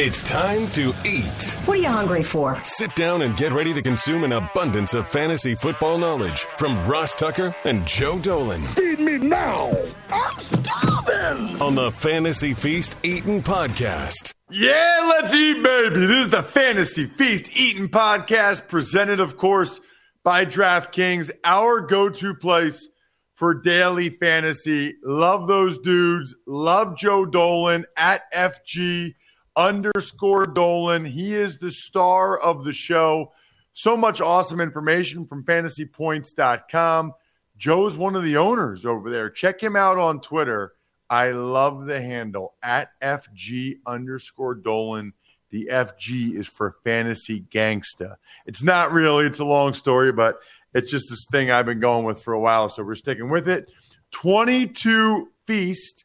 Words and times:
It's 0.00 0.22
time 0.22 0.68
to 0.68 0.94
eat. 1.04 1.58
What 1.64 1.76
are 1.76 1.80
you 1.80 1.88
hungry 1.88 2.22
for? 2.22 2.62
Sit 2.62 2.94
down 2.94 3.22
and 3.22 3.36
get 3.36 3.50
ready 3.52 3.74
to 3.74 3.82
consume 3.82 4.22
an 4.22 4.30
abundance 4.30 4.94
of 4.94 5.08
fantasy 5.08 5.56
football 5.56 5.98
knowledge 5.98 6.46
from 6.56 6.78
Ross 6.86 7.16
Tucker 7.16 7.52
and 7.64 7.84
Joe 7.84 8.16
Dolan. 8.20 8.62
Feed 8.62 9.00
me 9.00 9.18
now. 9.18 9.76
I'm 10.08 10.40
starving. 10.40 11.60
On 11.60 11.74
the 11.74 11.90
Fantasy 11.90 12.54
Feast 12.54 12.96
Eating 13.02 13.42
Podcast. 13.42 14.34
Yeah, 14.50 15.00
let's 15.08 15.34
eat, 15.34 15.60
baby. 15.64 16.06
This 16.06 16.26
is 16.26 16.28
the 16.28 16.44
Fantasy 16.44 17.06
Feast 17.06 17.56
Eating 17.58 17.88
Podcast, 17.88 18.68
presented, 18.68 19.18
of 19.18 19.36
course, 19.36 19.80
by 20.22 20.44
DraftKings, 20.44 21.28
our 21.42 21.80
go 21.80 22.08
to 22.08 22.36
place 22.36 22.88
for 23.34 23.52
daily 23.52 24.10
fantasy. 24.10 24.94
Love 25.02 25.48
those 25.48 25.76
dudes. 25.78 26.36
Love 26.46 26.96
Joe 26.96 27.26
Dolan 27.26 27.84
at 27.96 28.32
FG 28.32 29.14
underscore 29.58 30.46
Dolan. 30.46 31.04
He 31.04 31.34
is 31.34 31.58
the 31.58 31.72
star 31.72 32.38
of 32.38 32.64
the 32.64 32.72
show. 32.72 33.32
So 33.74 33.96
much 33.96 34.20
awesome 34.20 34.60
information 34.60 35.26
from 35.26 35.44
fantasypoints.com. 35.44 37.12
Joe's 37.58 37.96
one 37.96 38.14
of 38.14 38.22
the 38.22 38.36
owners 38.36 38.86
over 38.86 39.10
there. 39.10 39.28
Check 39.28 39.60
him 39.60 39.76
out 39.76 39.98
on 39.98 40.20
Twitter. 40.20 40.74
I 41.10 41.32
love 41.32 41.86
the 41.86 42.00
handle 42.00 42.54
at 42.62 42.90
FG 43.02 43.78
underscore 43.84 44.54
Dolan. 44.54 45.12
The 45.50 45.68
FG 45.72 46.36
is 46.36 46.46
for 46.46 46.76
fantasy 46.84 47.44
gangsta. 47.50 48.16
It's 48.46 48.62
not 48.62 48.92
really, 48.92 49.26
it's 49.26 49.38
a 49.38 49.44
long 49.44 49.72
story, 49.72 50.12
but 50.12 50.38
it's 50.74 50.90
just 50.90 51.06
this 51.08 51.26
thing 51.30 51.50
I've 51.50 51.66
been 51.66 51.80
going 51.80 52.04
with 52.04 52.22
for 52.22 52.34
a 52.34 52.40
while. 52.40 52.68
So 52.68 52.84
we're 52.84 52.94
sticking 52.94 53.30
with 53.30 53.48
it. 53.48 53.70
22 54.12 55.30
Feast 55.46 56.04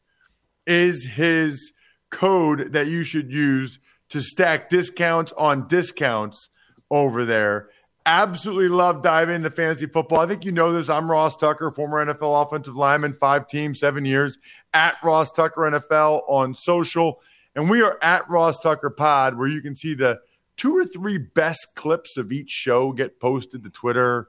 is 0.66 1.06
his 1.06 1.73
code 2.14 2.72
that 2.72 2.86
you 2.86 3.02
should 3.02 3.30
use 3.30 3.80
to 4.08 4.22
stack 4.22 4.70
discounts 4.70 5.32
on 5.32 5.66
discounts 5.66 6.48
over 6.90 7.24
there. 7.24 7.68
Absolutely 8.06 8.68
love 8.68 9.02
diving 9.02 9.34
into 9.34 9.50
fantasy 9.50 9.86
football. 9.86 10.20
I 10.20 10.26
think 10.26 10.44
you 10.44 10.52
know 10.52 10.72
this. 10.72 10.88
I'm 10.88 11.10
Ross 11.10 11.36
Tucker, 11.36 11.72
former 11.72 12.04
NFL 12.04 12.46
offensive 12.46 12.76
lineman, 12.76 13.16
five 13.18 13.48
teams, 13.48 13.80
seven 13.80 14.04
years, 14.04 14.38
at 14.72 14.96
Ross 15.02 15.32
Tucker 15.32 15.62
NFL 15.62 16.22
on 16.28 16.54
social. 16.54 17.20
And 17.56 17.68
we 17.68 17.82
are 17.82 17.98
at 18.02 18.28
Ross 18.30 18.60
Tucker 18.60 18.90
Pod, 18.90 19.36
where 19.36 19.48
you 19.48 19.60
can 19.60 19.74
see 19.74 19.94
the 19.94 20.20
two 20.56 20.76
or 20.76 20.84
three 20.84 21.18
best 21.18 21.68
clips 21.74 22.16
of 22.16 22.30
each 22.30 22.50
show 22.50 22.92
get 22.92 23.18
posted 23.20 23.64
to 23.64 23.70
Twitter 23.70 24.28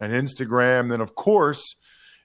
and 0.00 0.12
Instagram. 0.12 0.88
Then, 0.88 1.00
of 1.00 1.14
course, 1.14 1.76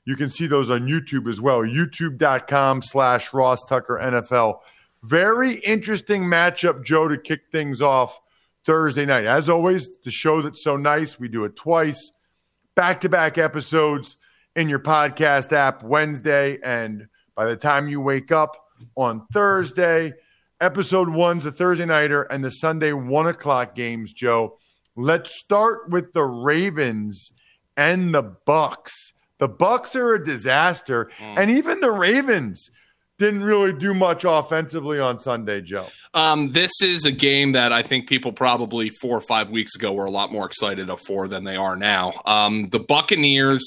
you 0.05 0.15
can 0.15 0.29
see 0.29 0.47
those 0.47 0.69
on 0.69 0.87
YouTube 0.87 1.27
as 1.27 1.41
well. 1.41 1.61
YouTube.com 1.61 2.81
slash 2.81 3.33
Ross 3.33 3.65
Tucker 3.65 3.99
NFL. 4.01 4.59
Very 5.03 5.55
interesting 5.55 6.23
matchup, 6.23 6.83
Joe, 6.83 7.07
to 7.07 7.17
kick 7.17 7.41
things 7.51 7.81
off 7.81 8.19
Thursday 8.65 9.05
night. 9.05 9.25
As 9.25 9.49
always, 9.49 9.89
the 10.03 10.11
show 10.11 10.41
that's 10.41 10.63
so 10.63 10.77
nice, 10.77 11.19
we 11.19 11.27
do 11.27 11.45
it 11.45 11.55
twice, 11.55 12.11
back 12.75 13.01
to 13.01 13.09
back 13.09 13.37
episodes 13.37 14.17
in 14.55 14.69
your 14.69 14.79
podcast 14.79 15.53
app 15.53 15.83
Wednesday. 15.83 16.59
And 16.63 17.07
by 17.35 17.45
the 17.45 17.55
time 17.55 17.87
you 17.87 17.99
wake 17.99 18.31
up 18.31 18.55
on 18.95 19.25
Thursday, 19.33 20.13
episode 20.59 21.09
one's 21.09 21.45
a 21.45 21.51
Thursday 21.51 21.85
nighter 21.85 22.23
and 22.23 22.43
the 22.43 22.51
Sunday 22.51 22.93
one 22.93 23.27
o'clock 23.27 23.73
games, 23.73 24.13
Joe. 24.13 24.57
Let's 24.95 25.33
start 25.33 25.89
with 25.89 26.13
the 26.13 26.23
Ravens 26.23 27.31
and 27.75 28.13
the 28.13 28.35
Bucs. 28.45 29.13
The 29.39 29.49
Bucs 29.49 29.95
are 29.95 30.13
a 30.13 30.23
disaster, 30.23 31.09
mm. 31.17 31.35
and 31.37 31.49
even 31.49 31.79
the 31.79 31.91
Ravens 31.91 32.69
didn't 33.21 33.43
really 33.43 33.71
do 33.71 33.93
much 33.93 34.25
offensively 34.25 34.99
on 34.99 35.19
Sunday, 35.19 35.61
Joe. 35.61 35.85
Um, 36.13 36.51
this 36.51 36.71
is 36.81 37.05
a 37.05 37.11
game 37.11 37.51
that 37.51 37.71
I 37.71 37.83
think 37.83 38.09
people 38.09 38.33
probably 38.33 38.89
four 38.89 39.15
or 39.15 39.21
five 39.21 39.51
weeks 39.51 39.75
ago 39.75 39.93
were 39.93 40.05
a 40.05 40.11
lot 40.11 40.31
more 40.31 40.45
excited 40.47 40.89
for 41.05 41.27
than 41.27 41.43
they 41.43 41.55
are 41.55 41.75
now. 41.75 42.19
Um, 42.25 42.69
the 42.69 42.79
Buccaneers 42.79 43.63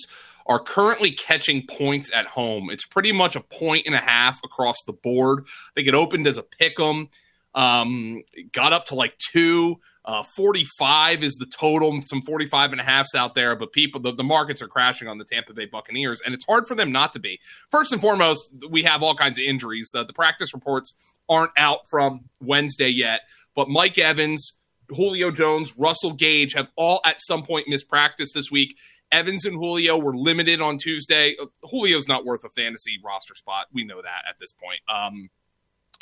are 0.46 0.58
currently 0.58 1.12
catching 1.12 1.66
points 1.66 2.10
at 2.12 2.26
home. 2.26 2.68
It's 2.68 2.84
pretty 2.84 3.12
much 3.12 3.36
a 3.36 3.40
point 3.40 3.86
and 3.86 3.94
a 3.94 3.98
half 3.98 4.40
across 4.44 4.76
the 4.86 4.92
board. 4.92 5.46
They 5.76 5.84
get 5.84 5.94
opened 5.94 6.26
as 6.26 6.36
a 6.36 6.42
pick 6.42 6.78
'em, 6.80 7.08
um, 7.54 8.24
got 8.50 8.72
up 8.72 8.86
to 8.86 8.96
like 8.96 9.16
two. 9.30 9.78
Uh, 10.04 10.22
45 10.22 11.22
is 11.22 11.36
the 11.36 11.46
total, 11.46 12.02
some 12.02 12.20
45 12.20 12.72
and 12.72 12.80
a 12.80 12.84
halfs 12.84 13.14
out 13.14 13.34
there, 13.34 13.56
but 13.56 13.72
people, 13.72 14.00
the, 14.00 14.12
the 14.12 14.24
markets 14.24 14.60
are 14.60 14.68
crashing 14.68 15.08
on 15.08 15.16
the 15.16 15.24
Tampa 15.24 15.54
Bay 15.54 15.64
Buccaneers, 15.64 16.20
and 16.20 16.34
it's 16.34 16.44
hard 16.44 16.66
for 16.66 16.74
them 16.74 16.92
not 16.92 17.14
to 17.14 17.18
be. 17.18 17.40
First 17.70 17.92
and 17.92 18.00
foremost, 18.00 18.50
we 18.68 18.82
have 18.82 19.02
all 19.02 19.14
kinds 19.14 19.38
of 19.38 19.44
injuries. 19.44 19.90
The, 19.92 20.04
the 20.04 20.12
practice 20.12 20.52
reports 20.52 20.92
aren't 21.28 21.52
out 21.56 21.88
from 21.88 22.28
Wednesday 22.40 22.88
yet, 22.88 23.22
but 23.56 23.68
Mike 23.68 23.96
Evans, 23.96 24.58
Julio 24.90 25.30
Jones, 25.30 25.74
Russell 25.78 26.12
Gage 26.12 26.52
have 26.52 26.68
all 26.76 27.00
at 27.06 27.20
some 27.20 27.42
point 27.42 27.66
missed 27.68 27.88
practice 27.88 28.32
this 28.32 28.50
week. 28.50 28.76
Evans 29.10 29.46
and 29.46 29.54
Julio 29.54 29.96
were 29.96 30.14
limited 30.14 30.60
on 30.60 30.76
Tuesday. 30.76 31.36
Uh, 31.40 31.46
Julio's 31.70 32.08
not 32.08 32.24
worth 32.26 32.44
a 32.44 32.50
fantasy 32.50 32.98
roster 33.02 33.34
spot. 33.34 33.66
We 33.72 33.84
know 33.84 34.02
that 34.02 34.24
at 34.28 34.38
this 34.38 34.52
point. 34.52 34.80
Um, 34.92 35.28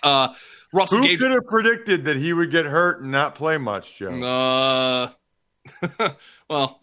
uh, 0.03 0.35
Russell 0.73 0.99
Who 0.99 1.05
Gage, 1.05 1.19
could 1.19 1.31
have 1.31 1.47
predicted 1.47 2.05
that 2.07 2.17
he 2.17 2.33
would 2.33 2.51
get 2.51 2.67
hurt 2.67 3.03
and 3.03 3.13
not 3.13 3.35
play 3.35 3.59
much, 3.59 3.97
Joe? 3.97 4.09
Uh, 4.09 5.11
well, 6.51 6.81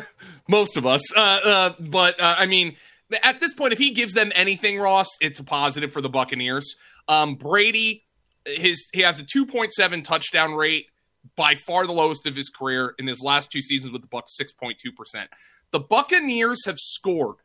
most 0.48 0.76
of 0.76 0.86
us. 0.86 1.14
Uh, 1.14 1.20
uh, 1.20 1.72
but 1.80 2.20
uh, 2.20 2.36
I 2.38 2.46
mean, 2.46 2.76
at 3.22 3.40
this 3.40 3.52
point, 3.54 3.72
if 3.72 3.78
he 3.78 3.90
gives 3.90 4.12
them 4.12 4.32
anything, 4.34 4.78
Ross, 4.78 5.08
it's 5.20 5.40
a 5.40 5.44
positive 5.44 5.92
for 5.92 6.00
the 6.00 6.08
Buccaneers. 6.08 6.76
Um, 7.08 7.34
Brady, 7.34 8.04
his 8.46 8.86
he 8.92 9.00
has 9.00 9.18
a 9.18 9.24
2.7 9.24 10.04
touchdown 10.04 10.54
rate, 10.54 10.86
by 11.36 11.54
far 11.54 11.86
the 11.86 11.92
lowest 11.92 12.26
of 12.26 12.34
his 12.34 12.50
career 12.50 12.94
in 12.98 13.06
his 13.06 13.20
last 13.20 13.50
two 13.52 13.62
seasons 13.62 13.92
with 13.92 14.02
the 14.02 14.08
Bucs, 14.08 14.40
6.2 14.40 14.74
percent. 14.96 15.30
The 15.70 15.80
Buccaneers 15.80 16.64
have 16.66 16.78
scored 16.78 17.36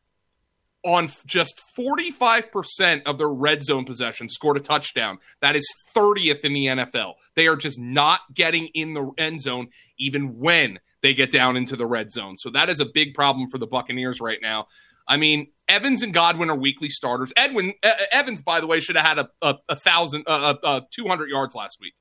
on 0.84 1.10
just 1.26 1.62
45% 1.78 3.04
of 3.04 3.18
their 3.18 3.30
red 3.30 3.64
zone 3.64 3.86
possession 3.86 4.30
scored 4.30 4.58
a 4.58 4.62
touchdown. 4.62 5.18
That 5.42 5.56
is 5.56 5.68
30th 5.96 6.42
in 6.42 6.54
the 6.54 6.66
NFL. 6.68 7.14
They 7.36 7.48
are 7.48 7.56
just 7.56 7.80
not 7.80 8.22
getting 8.34 8.68
in 8.74 8.94
the 8.94 9.12
end 9.18 9.42
zone 9.42 9.68
even 9.98 10.38
when 10.38 10.80
they 11.02 11.14
get 11.14 11.32
down 11.32 11.58
into 11.58 11.76
the 11.76 11.86
red 11.86 12.12
zone. 12.12 12.38
So 12.38 12.50
that 12.52 12.70
is 12.70 12.80
a 12.80 12.86
big 12.86 13.14
problem 13.14 13.50
for 13.50 13.58
the 13.58 13.68
Buccaneers 13.68 14.22
right 14.22 14.40
now. 14.42 14.68
I 15.08 15.18
mean, 15.18 15.52
Evans 15.68 16.04
and 16.04 16.14
Godwin 16.14 16.50
are 16.50 16.56
weekly 16.56 16.90
starters. 16.90 17.32
Edwin 17.38 17.74
uh, 17.84 17.94
Evans, 18.12 18.42
by 18.42 18.60
the 18.60 18.68
way, 18.68 18.80
should 18.80 18.98
have 18.98 19.06
had 19.06 19.20
a, 19.20 19.30
a, 19.42 19.56
a 19.70 19.76
thousand, 19.76 20.24
uh, 20.28 20.56
uh, 20.64 20.82
200 20.92 21.30
yards 21.30 21.56
last 21.56 21.80
week. 21.80 21.94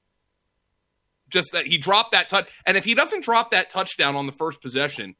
Just 1.28 1.52
that 1.52 1.66
he 1.66 1.78
dropped 1.78 2.12
that 2.12 2.28
touch, 2.28 2.48
and 2.64 2.76
if 2.76 2.84
he 2.84 2.94
doesn't 2.94 3.24
drop 3.24 3.50
that 3.50 3.68
touchdown 3.68 4.14
on 4.14 4.26
the 4.26 4.32
first 4.32 4.62
possession, 4.62 5.16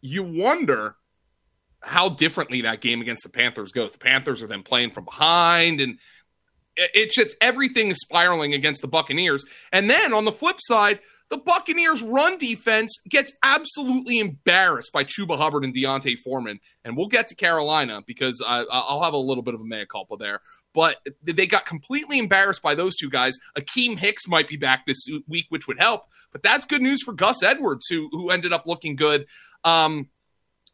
you 0.00 0.24
wonder 0.24 0.96
how 1.82 2.08
differently 2.08 2.62
that 2.62 2.80
game 2.80 3.00
against 3.00 3.22
the 3.22 3.28
Panthers 3.28 3.72
goes. 3.72 3.92
The 3.92 3.98
Panthers 3.98 4.42
are 4.42 4.46
then 4.46 4.62
playing 4.62 4.92
from 4.92 5.04
behind, 5.04 5.80
and 5.80 5.98
it's 6.76 7.14
just 7.14 7.36
everything 7.40 7.88
is 7.88 7.98
spiraling 8.00 8.54
against 8.54 8.82
the 8.82 8.88
Buccaneers. 8.88 9.44
And 9.72 9.90
then 9.90 10.12
on 10.14 10.24
the 10.24 10.32
flip 10.32 10.56
side, 10.60 11.00
the 11.28 11.38
Buccaneers' 11.38 12.02
run 12.02 12.36
defense 12.36 12.94
gets 13.08 13.32
absolutely 13.42 14.18
embarrassed 14.18 14.92
by 14.92 15.02
Chuba 15.02 15.38
Hubbard 15.38 15.64
and 15.64 15.72
D'Onta 15.72 16.18
Foreman. 16.18 16.60
And 16.84 16.94
we'll 16.94 17.08
get 17.08 17.26
to 17.28 17.34
Carolina 17.34 18.02
because 18.06 18.42
I, 18.46 18.60
will 18.62 19.02
have 19.02 19.14
a 19.14 19.18
little 19.18 19.42
bit 19.42 19.54
of 19.54 19.60
a 19.60 19.64
mea 19.64 19.86
culpa 19.86 20.16
there. 20.18 20.40
But 20.74 20.98
they 21.22 21.46
got 21.46 21.64
completely 21.64 22.18
embarrassed 22.18 22.62
by 22.62 22.74
those 22.74 22.96
two 22.96 23.08
guys. 23.08 23.38
Akiem 23.56 23.98
Hicks 23.98 24.28
might 24.28 24.48
be 24.48 24.56
back 24.56 24.84
this 24.86 25.06
week, 25.26 25.46
which 25.48 25.66
would 25.66 25.78
help. 25.78 26.04
But 26.32 26.42
that's 26.42 26.66
good 26.66 26.82
news 26.82 27.02
for 27.02 27.12
Gus 27.12 27.42
Edwards, 27.42 27.86
who 27.88 28.08
who 28.12 28.30
ended 28.30 28.52
up 28.52 28.66
looking 28.66 28.96
good. 28.96 29.26
Um, 29.64 30.08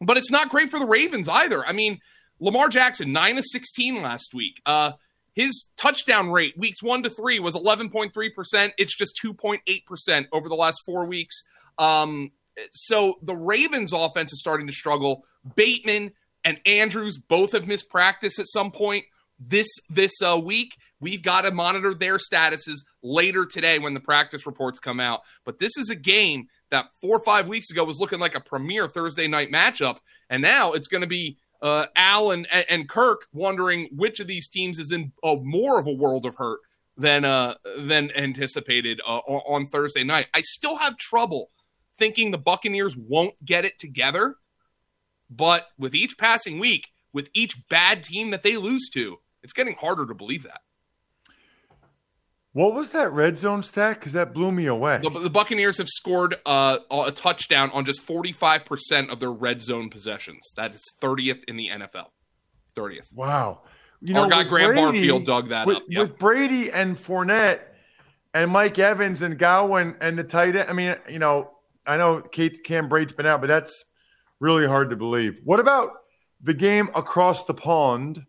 but 0.01 0.17
it's 0.17 0.31
not 0.31 0.49
great 0.49 0.71
for 0.71 0.79
the 0.79 0.87
Ravens 0.87 1.29
either. 1.29 1.65
I 1.65 1.73
mean, 1.73 2.01
Lamar 2.41 2.69
Jackson, 2.69 3.13
9 3.13 3.39
of 3.39 3.45
16 3.45 4.03
last 4.03 4.35
week. 4.35 4.61
Uh, 4.65 4.93
his 5.35 5.69
touchdown 5.77 6.33
rate, 6.33 6.59
weeks 6.59 6.83
one 6.83 7.03
to 7.05 7.11
three, 7.11 7.39
was 7.39 7.55
11.3%. 7.55 8.73
It's 8.77 8.97
just 8.97 9.21
2.8% 9.25 10.27
over 10.33 10.49
the 10.49 10.57
last 10.57 10.83
four 10.85 11.07
weeks. 11.07 11.45
Um, 11.79 12.33
so 12.73 13.19
the 13.23 13.37
Ravens 13.37 13.93
offense 13.93 14.33
is 14.33 14.41
starting 14.41 14.67
to 14.67 14.73
struggle. 14.73 15.25
Bateman 15.55 16.13
and 16.45 16.59
Andrews 16.67 17.19
both 17.19 17.53
have 17.53 17.69
missed 17.69 17.89
practice 17.89 18.39
at 18.39 18.49
some 18.49 18.73
point 18.73 19.05
this 19.39 19.69
this 19.89 20.13
uh, 20.23 20.41
week. 20.43 20.75
We've 21.01 21.23
got 21.23 21.43
to 21.43 21.53
monitor 21.53 21.95
their 21.95 22.19
statuses 22.19 22.79
later 23.03 23.47
today 23.47 23.79
when 23.79 23.95
the 23.95 24.01
practice 24.01 24.47
reports 24.47 24.81
come 24.81 24.99
out. 24.99 25.21
But 25.45 25.61
this 25.61 25.77
is 25.77 25.91
a 25.91 25.97
game 25.97 26.49
that 26.71 26.87
four 27.01 27.17
or 27.17 27.23
five 27.23 27.49
weeks 27.49 27.71
ago 27.71 27.85
was 27.85 28.01
looking 28.01 28.21
like 28.21 28.35
a 28.35 28.41
premier 28.41 28.87
Thursday 28.89 29.29
night 29.29 29.51
matchup, 29.51 29.99
and 30.29 30.43
now 30.43 30.73
it's 30.73 30.89
going 30.89 31.01
to 31.01 31.07
be 31.07 31.39
uh, 31.61 31.87
Al 31.97 32.31
and, 32.31 32.47
and 32.69 32.89
Kirk 32.89 33.27
wondering 33.33 33.89
which 33.95 34.21
of 34.21 34.27
these 34.27 34.49
teams 34.49 34.79
is 34.79 34.93
in 34.93 35.13
uh, 35.25 35.37
more 35.43 35.79
of 35.79 35.87
a 35.87 35.93
world 35.93 36.25
of 36.27 36.37
hurt 36.37 36.61
than 36.97 37.25
uh, 37.25 37.55
than 37.79 38.11
anticipated 38.17 39.01
uh, 39.07 39.19
on 39.19 39.69
Thursday 39.69 40.05
night. 40.05 40.27
I 40.35 40.41
still 40.43 40.77
have 40.77 40.99
trouble 40.99 41.51
thinking 41.99 42.31
the 42.31 42.39
Buccaneers 42.39 42.97
won't 42.97 43.35
get 43.45 43.65
it 43.65 43.79
together, 43.79 44.37
but 45.31 45.67
with 45.79 45.95
each 45.95 46.17
passing 46.19 46.59
week, 46.59 46.89
with 47.13 47.29
each 47.35 47.69
bad 47.69 48.03
team 48.03 48.31
that 48.31 48.43
they 48.43 48.57
lose 48.57 48.89
to, 48.91 49.19
it's 49.43 49.53
getting 49.53 49.75
harder 49.75 50.07
to 50.07 50.15
believe 50.15 50.45
that. 50.45 50.61
What 52.53 52.75
was 52.75 52.91
that 52.91 53.13
red 53.13 53.39
zone 53.39 53.63
stat? 53.63 53.99
Because 53.99 54.13
that 54.13 54.33
blew 54.33 54.51
me 54.51 54.67
away. 54.67 54.99
The, 55.03 55.11
the 55.11 55.31
Buccaneers 55.31 55.79
have 55.79 55.89
scored 55.89 56.37
uh, 56.47 56.79
a 56.91 57.13
touchdown 57.13 57.71
on 57.73 57.85
just 57.85 58.07
45% 58.07 59.11
of 59.11 59.21
their 59.21 59.31
red 59.31 59.63
zone 59.63 59.91
possessions. 59.91 60.41
That 60.57 60.75
is 60.75 60.83
30th 61.01 61.45
in 61.45 61.57
the 61.57 61.69
NFL. 61.69 62.07
30th. 62.75 63.13
Wow. 63.15 63.61
You 64.01 64.15
know, 64.15 64.23
Our 64.23 64.31
guy 64.31 64.45
Graham 64.45 64.71
Brady, 64.71 64.83
Barfield 64.83 65.27
dug 65.27 65.49
that 65.51 65.67
with, 65.67 65.77
up. 65.77 65.83
Yep. 65.89 66.01
With 66.01 66.19
Brady 66.19 66.71
and 66.71 66.97
Fournette 66.97 67.61
and 68.33 68.51
Mike 68.51 68.79
Evans 68.79 69.23
and 69.23 69.39
Godwin 69.39 69.97
and 70.01 70.19
the 70.19 70.25
tight 70.25 70.57
end. 70.57 70.71
I 70.71 70.73
mean, 70.73 70.97
you 71.09 71.19
know, 71.19 71.51
I 71.87 71.97
know 71.97 72.21
Kate 72.21 72.63
Cam 72.65 72.89
Brate's 72.89 73.13
been 73.13 73.27
out, 73.27 73.41
but 73.41 73.49
that's 73.49 73.85
really 74.41 74.67
hard 74.67 74.91
to 74.91 74.97
believe. 74.97 75.39
What 75.45 75.61
about 75.61 75.91
the 76.43 76.55
game 76.55 76.91
across 76.95 77.45
the 77.45 77.55
pond? 77.55 78.25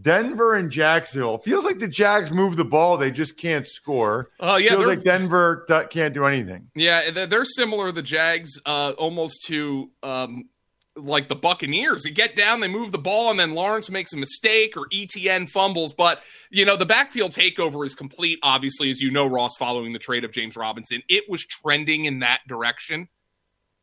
Denver 0.00 0.54
and 0.54 0.70
Jacksonville. 0.70 1.38
Feels 1.38 1.64
like 1.64 1.78
the 1.78 1.88
Jags 1.88 2.32
move 2.32 2.56
the 2.56 2.64
ball, 2.64 2.96
they 2.96 3.10
just 3.10 3.38
can't 3.38 3.66
score. 3.66 4.30
Oh 4.40 4.54
uh, 4.54 4.56
yeah, 4.56 4.70
feels 4.70 4.86
like 4.86 5.02
Denver 5.02 5.66
can't 5.90 6.14
do 6.14 6.24
anything. 6.24 6.68
Yeah, 6.74 7.26
they're 7.26 7.44
similar. 7.44 7.92
The 7.92 8.02
Jags, 8.02 8.58
uh, 8.66 8.94
almost 8.98 9.44
to 9.46 9.90
um, 10.02 10.48
like 10.96 11.28
the 11.28 11.34
Buccaneers. 11.34 12.04
They 12.04 12.10
get 12.10 12.36
down, 12.36 12.60
they 12.60 12.68
move 12.68 12.92
the 12.92 12.98
ball, 12.98 13.30
and 13.30 13.38
then 13.38 13.54
Lawrence 13.54 13.90
makes 13.90 14.12
a 14.12 14.16
mistake 14.16 14.76
or 14.76 14.86
Etienne 14.92 15.46
fumbles. 15.46 15.92
But, 15.92 16.22
you 16.50 16.64
know, 16.64 16.76
the 16.76 16.86
backfield 16.86 17.32
takeover 17.32 17.84
is 17.84 17.94
complete, 17.94 18.38
obviously, 18.42 18.90
as 18.90 19.00
you 19.00 19.10
know, 19.10 19.26
Ross, 19.26 19.56
following 19.58 19.92
the 19.92 19.98
trade 19.98 20.24
of 20.24 20.32
James 20.32 20.56
Robinson. 20.56 21.02
It 21.08 21.24
was 21.28 21.44
trending 21.44 22.04
in 22.04 22.20
that 22.20 22.40
direction. 22.46 23.08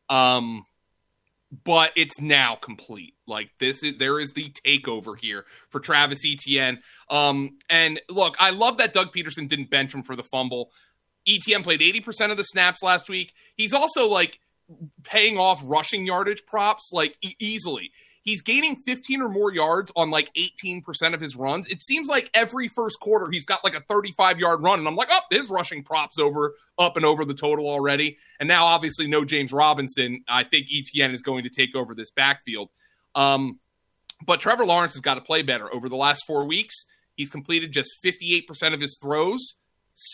Um, 0.08 0.64
but 1.64 1.92
it's 1.96 2.20
now 2.20 2.56
complete. 2.56 3.14
Like 3.26 3.50
this 3.60 3.82
is 3.82 3.98
there 3.98 4.18
is 4.18 4.30
the 4.32 4.50
takeover 4.66 5.18
here 5.18 5.44
for 5.68 5.80
Travis 5.80 6.20
Etienne. 6.26 6.80
Um, 7.10 7.58
and 7.68 8.00
look, 8.08 8.36
I 8.40 8.50
love 8.50 8.78
that 8.78 8.92
Doug 8.92 9.12
Pederson 9.12 9.48
didn't 9.48 9.70
bench 9.70 9.94
him 9.94 10.02
for 10.02 10.16
the 10.16 10.22
fumble. 10.22 10.70
Etienne 11.28 11.62
played 11.62 11.80
80% 11.80 12.30
of 12.30 12.36
the 12.36 12.42
snaps 12.42 12.82
last 12.82 13.08
week. 13.08 13.32
He's 13.54 13.74
also 13.74 14.08
like 14.08 14.40
paying 15.04 15.38
off 15.38 15.62
rushing 15.64 16.06
yardage 16.06 16.42
props 16.46 16.90
like 16.92 17.16
e- 17.22 17.36
easily. 17.38 17.90
He's 18.22 18.40
gaining 18.40 18.76
15 18.76 19.20
or 19.20 19.28
more 19.28 19.52
yards 19.52 19.90
on 19.96 20.10
like 20.10 20.30
18% 20.36 21.12
of 21.12 21.20
his 21.20 21.34
runs. 21.34 21.66
It 21.66 21.82
seems 21.82 22.08
like 22.08 22.30
every 22.34 22.68
first 22.68 23.00
quarter 23.00 23.28
he's 23.30 23.44
got 23.44 23.64
like 23.64 23.74
a 23.74 23.82
35 23.88 24.38
yard 24.38 24.62
run, 24.62 24.78
and 24.78 24.86
I'm 24.86 24.96
like, 24.96 25.08
oh, 25.10 25.20
his 25.30 25.50
rushing 25.50 25.82
props 25.82 26.18
over 26.18 26.54
up 26.78 26.96
and 26.96 27.04
over 27.04 27.24
the 27.24 27.34
total 27.34 27.68
already. 27.68 28.18
And 28.38 28.48
now, 28.48 28.66
obviously, 28.66 29.08
no 29.08 29.24
James 29.24 29.52
Robinson. 29.52 30.22
I 30.28 30.44
think 30.44 30.68
Etienne 30.72 31.12
is 31.12 31.22
going 31.22 31.44
to 31.44 31.50
take 31.50 31.74
over 31.74 31.94
this 31.94 32.10
backfield. 32.10 32.70
Um, 33.14 33.58
but 34.24 34.40
Trevor 34.40 34.64
Lawrence 34.64 34.94
has 34.94 35.02
got 35.02 35.14
to 35.14 35.20
play 35.20 35.42
better. 35.42 35.72
Over 35.74 35.88
the 35.88 35.96
last 35.96 36.24
four 36.26 36.44
weeks, 36.46 36.84
he's 37.16 37.30
completed 37.30 37.72
just 37.72 37.90
58% 38.04 38.74
of 38.74 38.80
his 38.80 38.96
throws, 39.00 39.56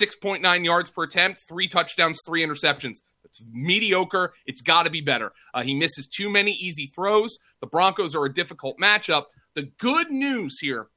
6.9 0.00 0.64
yards 0.64 0.90
per 0.90 1.04
attempt, 1.04 1.42
three 1.48 1.68
touchdowns, 1.68 2.18
three 2.26 2.44
interceptions. 2.44 2.96
It's 3.24 3.42
mediocre. 3.50 4.34
It's 4.46 4.60
got 4.60 4.84
to 4.84 4.90
be 4.90 5.00
better. 5.00 5.32
Uh, 5.54 5.62
he 5.62 5.74
misses 5.74 6.06
too 6.06 6.28
many 6.28 6.52
easy 6.52 6.86
throws. 6.94 7.38
The 7.60 7.66
Broncos 7.66 8.14
are 8.14 8.24
a 8.24 8.32
difficult 8.32 8.78
matchup. 8.78 9.24
The 9.54 9.70
good 9.78 10.10
news 10.10 10.58
here 10.60 10.88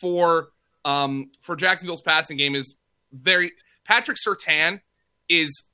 for 0.00 0.48
um, 0.84 1.30
for 1.40 1.56
Jacksonville's 1.56 2.02
passing 2.02 2.36
game 2.36 2.54
is 2.54 2.74
very 3.12 3.52
Patrick 3.84 4.18
Surtain 4.24 4.80
is 5.28 5.64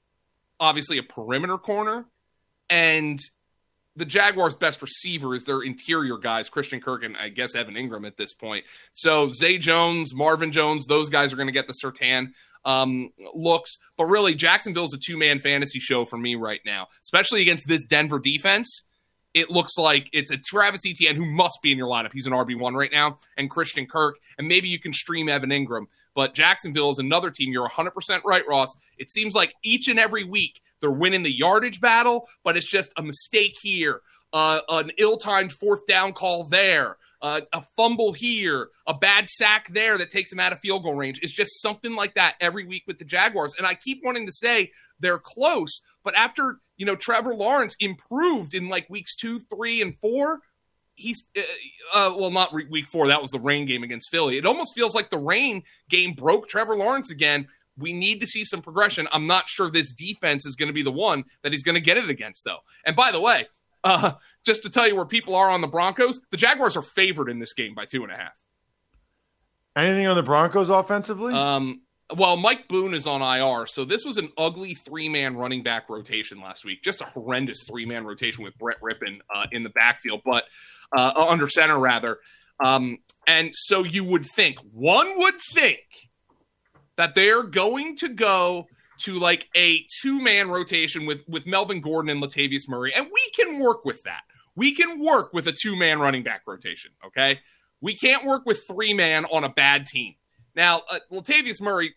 obviously 0.59 0.99
a 0.99 1.03
perimeter 1.03 1.59
corner, 1.59 2.07
and 2.71 3.19
the 3.97 4.05
Jaguars' 4.05 4.57
best 4.57 4.83
receiver 4.83 5.35
is 5.35 5.45
their 5.45 5.61
interior 5.63 6.19
guys, 6.19 6.49
Christian 6.49 6.81
Kirk 6.81 7.05
and 7.05 7.17
I 7.17 7.29
guess 7.29 7.55
Evan 7.55 7.75
Engram 7.75 8.07
at 8.07 8.17
this 8.17 8.33
point. 8.33 8.65
So 8.93 9.31
Zay 9.31 9.59
Jones, 9.59 10.15
Marvin 10.15 10.53
Jones, 10.53 10.87
those 10.87 11.11
guys 11.11 11.33
are 11.33 11.37
going 11.37 11.49
to 11.49 11.53
get 11.53 11.69
the 11.69 11.75
Surtain 11.85 12.33
um, 12.65 13.11
looks. 13.35 13.79
But 13.97 14.07
really, 14.07 14.35
Jacksonville's 14.35 14.95
a 14.95 14.99
two 14.99 15.17
man 15.17 15.41
fantasy 15.41 15.81
show 15.81 16.05
for 16.05 16.17
me 16.17 16.35
right 16.35 16.61
now, 16.65 16.89
especially 17.03 17.43
against 17.43 17.69
this 17.69 17.85
Denver 17.85 18.19
defense. 18.19 18.83
It 19.35 19.51
looks 19.51 19.77
like 19.77 20.09
it's 20.13 20.31
a 20.31 20.37
Travis 20.37 20.87
Etienne 20.87 21.17
who 21.17 21.27
must 21.27 21.61
be 21.61 21.73
in 21.73 21.79
your 21.79 21.89
lineup. 21.89 22.13
He's 22.13 22.27
an 22.27 22.33
RB1 22.33 22.75
right 22.75 22.93
now, 22.93 23.19
and 23.37 23.51
Christian 23.51 23.85
Kirk, 23.85 24.17
and 24.39 24.47
maybe 24.47 24.69
you 24.69 24.79
can 24.79 24.93
stream 24.93 25.29
Evan 25.29 25.51
Engram. 25.51 25.87
But 26.15 26.35
Jacksonville 26.35 26.91
is 26.91 26.99
another 26.99 27.33
team. 27.33 27.53
You're 27.53 27.69
100% 27.69 28.21
right, 28.25 28.47
Ross. 28.47 28.77
It 28.97 29.11
seems 29.11 29.35
like 29.35 29.53
each 29.65 29.89
and 29.89 29.99
every 29.99 30.23
week 30.23 30.61
they're 30.81 30.93
winning 30.93 31.25
the 31.25 31.37
yardage 31.37 31.81
battle, 31.81 32.29
but 32.45 32.57
it's 32.57 32.67
just 32.67 32.93
a 32.97 33.03
mistake 33.03 33.57
here, 33.61 34.03
uh, 34.33 34.61
an 34.69 34.93
ill 34.99 35.17
timed 35.17 35.53
fourth 35.53 35.85
down 35.87 36.13
call 36.13 36.45
there, 36.45 36.97
uh, 37.23 37.43
a 37.53 37.63
fumble 37.77 38.13
here, 38.13 38.69
a 38.87 38.95
bad 38.95 39.29
sack 39.29 39.69
there 39.73 39.99
that 39.99 40.11
takes 40.11 40.31
them 40.31 40.41
out 40.41 40.53
of 40.53 40.61
field 40.61 40.83
goal 40.83 40.95
range. 40.95 41.21
It's 41.23 41.33
just 41.33 41.63
something 41.63 41.95
like 41.95 42.15
that 42.15 42.35
every 42.41 42.65
week 42.65 42.85
with 42.87 42.99
the 42.99 43.05
Jaguars. 43.05 43.55
And 43.57 43.67
I 43.67 43.75
keep 43.75 44.01
wanting 44.05 44.27
to 44.27 44.33
say 44.33 44.71
they're 45.01 45.19
close, 45.19 45.81
but 46.03 46.15
after, 46.15 46.59
you 46.77 46.87
know, 46.87 46.97
Trevor 46.97 47.35
Lawrence 47.35 47.77
improved 47.81 48.55
in 48.55 48.69
like 48.69 48.89
weeks 48.91 49.17
two, 49.17 49.41
three, 49.41 49.81
and 49.81 49.97
four, 50.01 50.41
he's 50.95 51.25
uh, 51.37 51.41
uh, 51.95 52.15
well 52.17 52.31
not 52.31 52.53
week 52.53 52.89
four. 52.89 53.09
That 53.09 53.23
was 53.23 53.31
the 53.31 53.41
rain 53.41 53.67
game 53.67 53.83
against 53.83 54.11
philly. 54.11 54.39
It 54.39 54.47
almost 54.47 54.75
feels 54.75 54.95
like 54.95 55.11
the 55.11 55.19
rain 55.19 55.63
game 55.89 56.13
broke 56.13 56.49
trevor 56.49 56.77
lawrence 56.77 57.11
again. 57.11 57.49
We 57.77 57.93
need 57.93 58.21
to 58.21 58.27
see 58.27 58.45
some 58.45 58.63
progression. 58.63 59.09
I'm 59.11 59.27
not 59.27 59.49
sure 59.49 59.69
this 59.69 59.93
defense 59.93 60.47
is 60.47 60.55
going 60.55 60.69
to 60.69 60.73
be 60.73 60.85
the 60.85 60.93
one 60.93 61.25
that 61.43 61.51
he's 61.51 61.65
going 61.65 61.75
to 61.75 61.81
get 61.81 61.97
it 61.97 62.09
against 62.09 62.45
though. 62.45 62.61
And 62.87 62.95
by 62.95 63.11
the 63.11 63.21
way 63.21 63.47
uh, 63.85 64.13
just 64.45 64.63
to 64.63 64.71
tell 64.71 64.89
you 64.89 64.97
where 64.97 65.05
people 65.05 65.35
are 65.35 65.51
on 65.51 65.61
the 65.61 65.69
Broncos, 65.69 66.21
the 66.31 66.37
Jaguars 66.37 66.77
are 66.77 66.83
favored 66.83 67.29
in 67.29 67.39
this 67.39 67.53
game 67.53 67.75
by 67.75 67.85
two 67.85 68.03
and 68.03 68.13
a 68.13 68.17
half. 68.17 68.33
Anything 69.77 70.07
on 70.07 70.17
the 70.17 70.23
Broncos 70.23 70.71
offensively? 70.71 71.35
Um, 71.35 71.83
well, 72.17 72.37
Mike 72.37 72.69
Boone 72.69 72.95
is 72.95 73.07
on 73.07 73.23
IR, 73.23 73.67
so 73.67 73.85
this 73.85 74.05
was 74.05 74.19
an 74.19 74.31
ugly 74.39 74.75
three-man 74.75 75.37
running 75.37 75.63
back 75.63 75.89
rotation 75.89 76.41
last 76.41 76.65
week. 76.65 76.83
Just 76.83 77.01
a 77.01 77.05
horrendous 77.05 77.65
three-man 77.67 78.05
rotation 78.05 78.45
with 78.45 78.57
Brett 78.59 78.77
Rypien 78.81 79.19
uh, 79.35 79.47
in 79.53 79.63
the 79.63 79.71
backfield, 79.71 80.21
but 80.25 80.45
uh, 80.97 81.13
under 81.29 81.49
center 81.49 81.79
rather. 81.79 82.19
Um, 82.65 82.99
and 83.27 83.51
so 83.55 83.83
you 83.85 84.05
would 84.05 84.27
think, 84.27 84.59
one 84.73 85.19
would 85.19 85.41
think 85.53 85.81
that 86.97 87.15
they're 87.15 87.43
going 87.43 87.97
to 87.97 88.09
go 88.09 88.67
to 88.99 89.19
like 89.19 89.49
a 89.57 89.85
two 90.01 90.21
man 90.21 90.51
rotation 90.51 91.07
with 91.07 91.23
with 91.29 91.47
Melvin 91.47 91.81
Gordon 91.81 92.11
and 92.11 92.23
Latavius 92.23 92.69
Murray, 92.69 92.93
and 92.95 93.07
we 93.07 93.31
can 93.35 93.59
work 93.61 93.85
with 93.85 94.03
that. 94.05 94.23
We 94.57 94.75
can 94.75 95.01
work 95.01 95.33
with 95.33 95.47
a 95.49 95.53
two 95.53 95.77
man 95.77 95.99
running 96.01 96.23
back 96.23 96.43
rotation. 96.47 96.93
Okay, 97.07 97.41
we 97.81 97.97
can't 97.97 98.27
work 98.27 98.47
with 98.47 98.67
three 98.67 98.95
man 98.95 99.25
on 99.27 99.45
a 99.45 99.49
bad 99.49 99.87
team. 99.87 100.15
Now, 100.55 100.83
uh, 100.91 101.01
Latavius 101.13 101.61
Murray, 101.61 101.95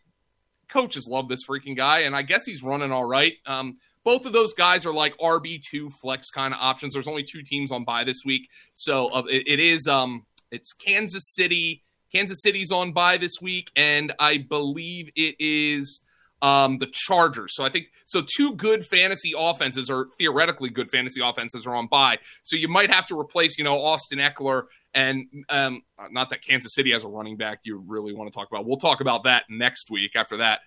coaches 0.67 1.07
love 1.07 1.29
this 1.29 1.45
freaking 1.47 1.77
guy, 1.77 1.99
and 1.99 2.15
I 2.15 2.23
guess 2.23 2.45
he's 2.45 2.63
running 2.63 2.91
all 2.91 3.05
right. 3.05 3.33
Um, 3.45 3.75
both 4.03 4.25
of 4.25 4.33
those 4.33 4.53
guys 4.53 4.85
are 4.85 4.93
like 4.93 5.17
RB 5.17 5.61
two 5.61 5.89
flex 5.89 6.29
kind 6.29 6.53
of 6.53 6.59
options. 6.61 6.93
There's 6.93 7.07
only 7.07 7.23
two 7.23 7.43
teams 7.43 7.71
on 7.71 7.83
bye 7.83 8.03
this 8.03 8.21
week, 8.25 8.49
so 8.73 9.09
uh, 9.09 9.23
it, 9.29 9.43
it 9.47 9.59
is 9.59 9.87
um 9.87 10.25
it's 10.51 10.73
Kansas 10.73 11.33
City. 11.33 11.83
Kansas 12.11 12.41
City's 12.41 12.71
on 12.71 12.93
bye 12.93 13.17
this 13.17 13.41
week, 13.41 13.69
and 13.75 14.13
I 14.17 14.37
believe 14.37 15.09
it 15.15 15.35
is 15.39 16.01
um, 16.41 16.77
the 16.77 16.87
Chargers. 16.91 17.55
So 17.55 17.63
I 17.63 17.69
think 17.69 17.87
so. 18.05 18.21
Two 18.21 18.53
good 18.53 18.85
fantasy 18.85 19.33
offenses, 19.37 19.89
or 19.89 20.09
theoretically 20.17 20.69
good 20.69 20.89
fantasy 20.91 21.21
offenses, 21.21 21.65
are 21.65 21.75
on 21.75 21.87
bye. 21.87 22.19
So 22.43 22.55
you 22.55 22.67
might 22.67 22.93
have 22.93 23.07
to 23.07 23.19
replace, 23.19 23.57
you 23.57 23.63
know, 23.63 23.81
Austin 23.81 24.19
Ekeler 24.19 24.63
and 24.93 25.25
um, 25.49 25.81
not 26.11 26.29
that 26.29 26.43
Kansas 26.43 26.73
City 26.73 26.91
has 26.91 27.03
a 27.03 27.07
running 27.07 27.37
back 27.37 27.59
you 27.63 27.83
really 27.85 28.13
want 28.13 28.31
to 28.31 28.35
talk 28.35 28.47
about. 28.51 28.65
We'll 28.65 28.77
talk 28.77 29.01
about 29.01 29.23
that 29.23 29.43
next 29.49 29.91
week 29.91 30.15
after 30.15 30.37
that 30.37 30.61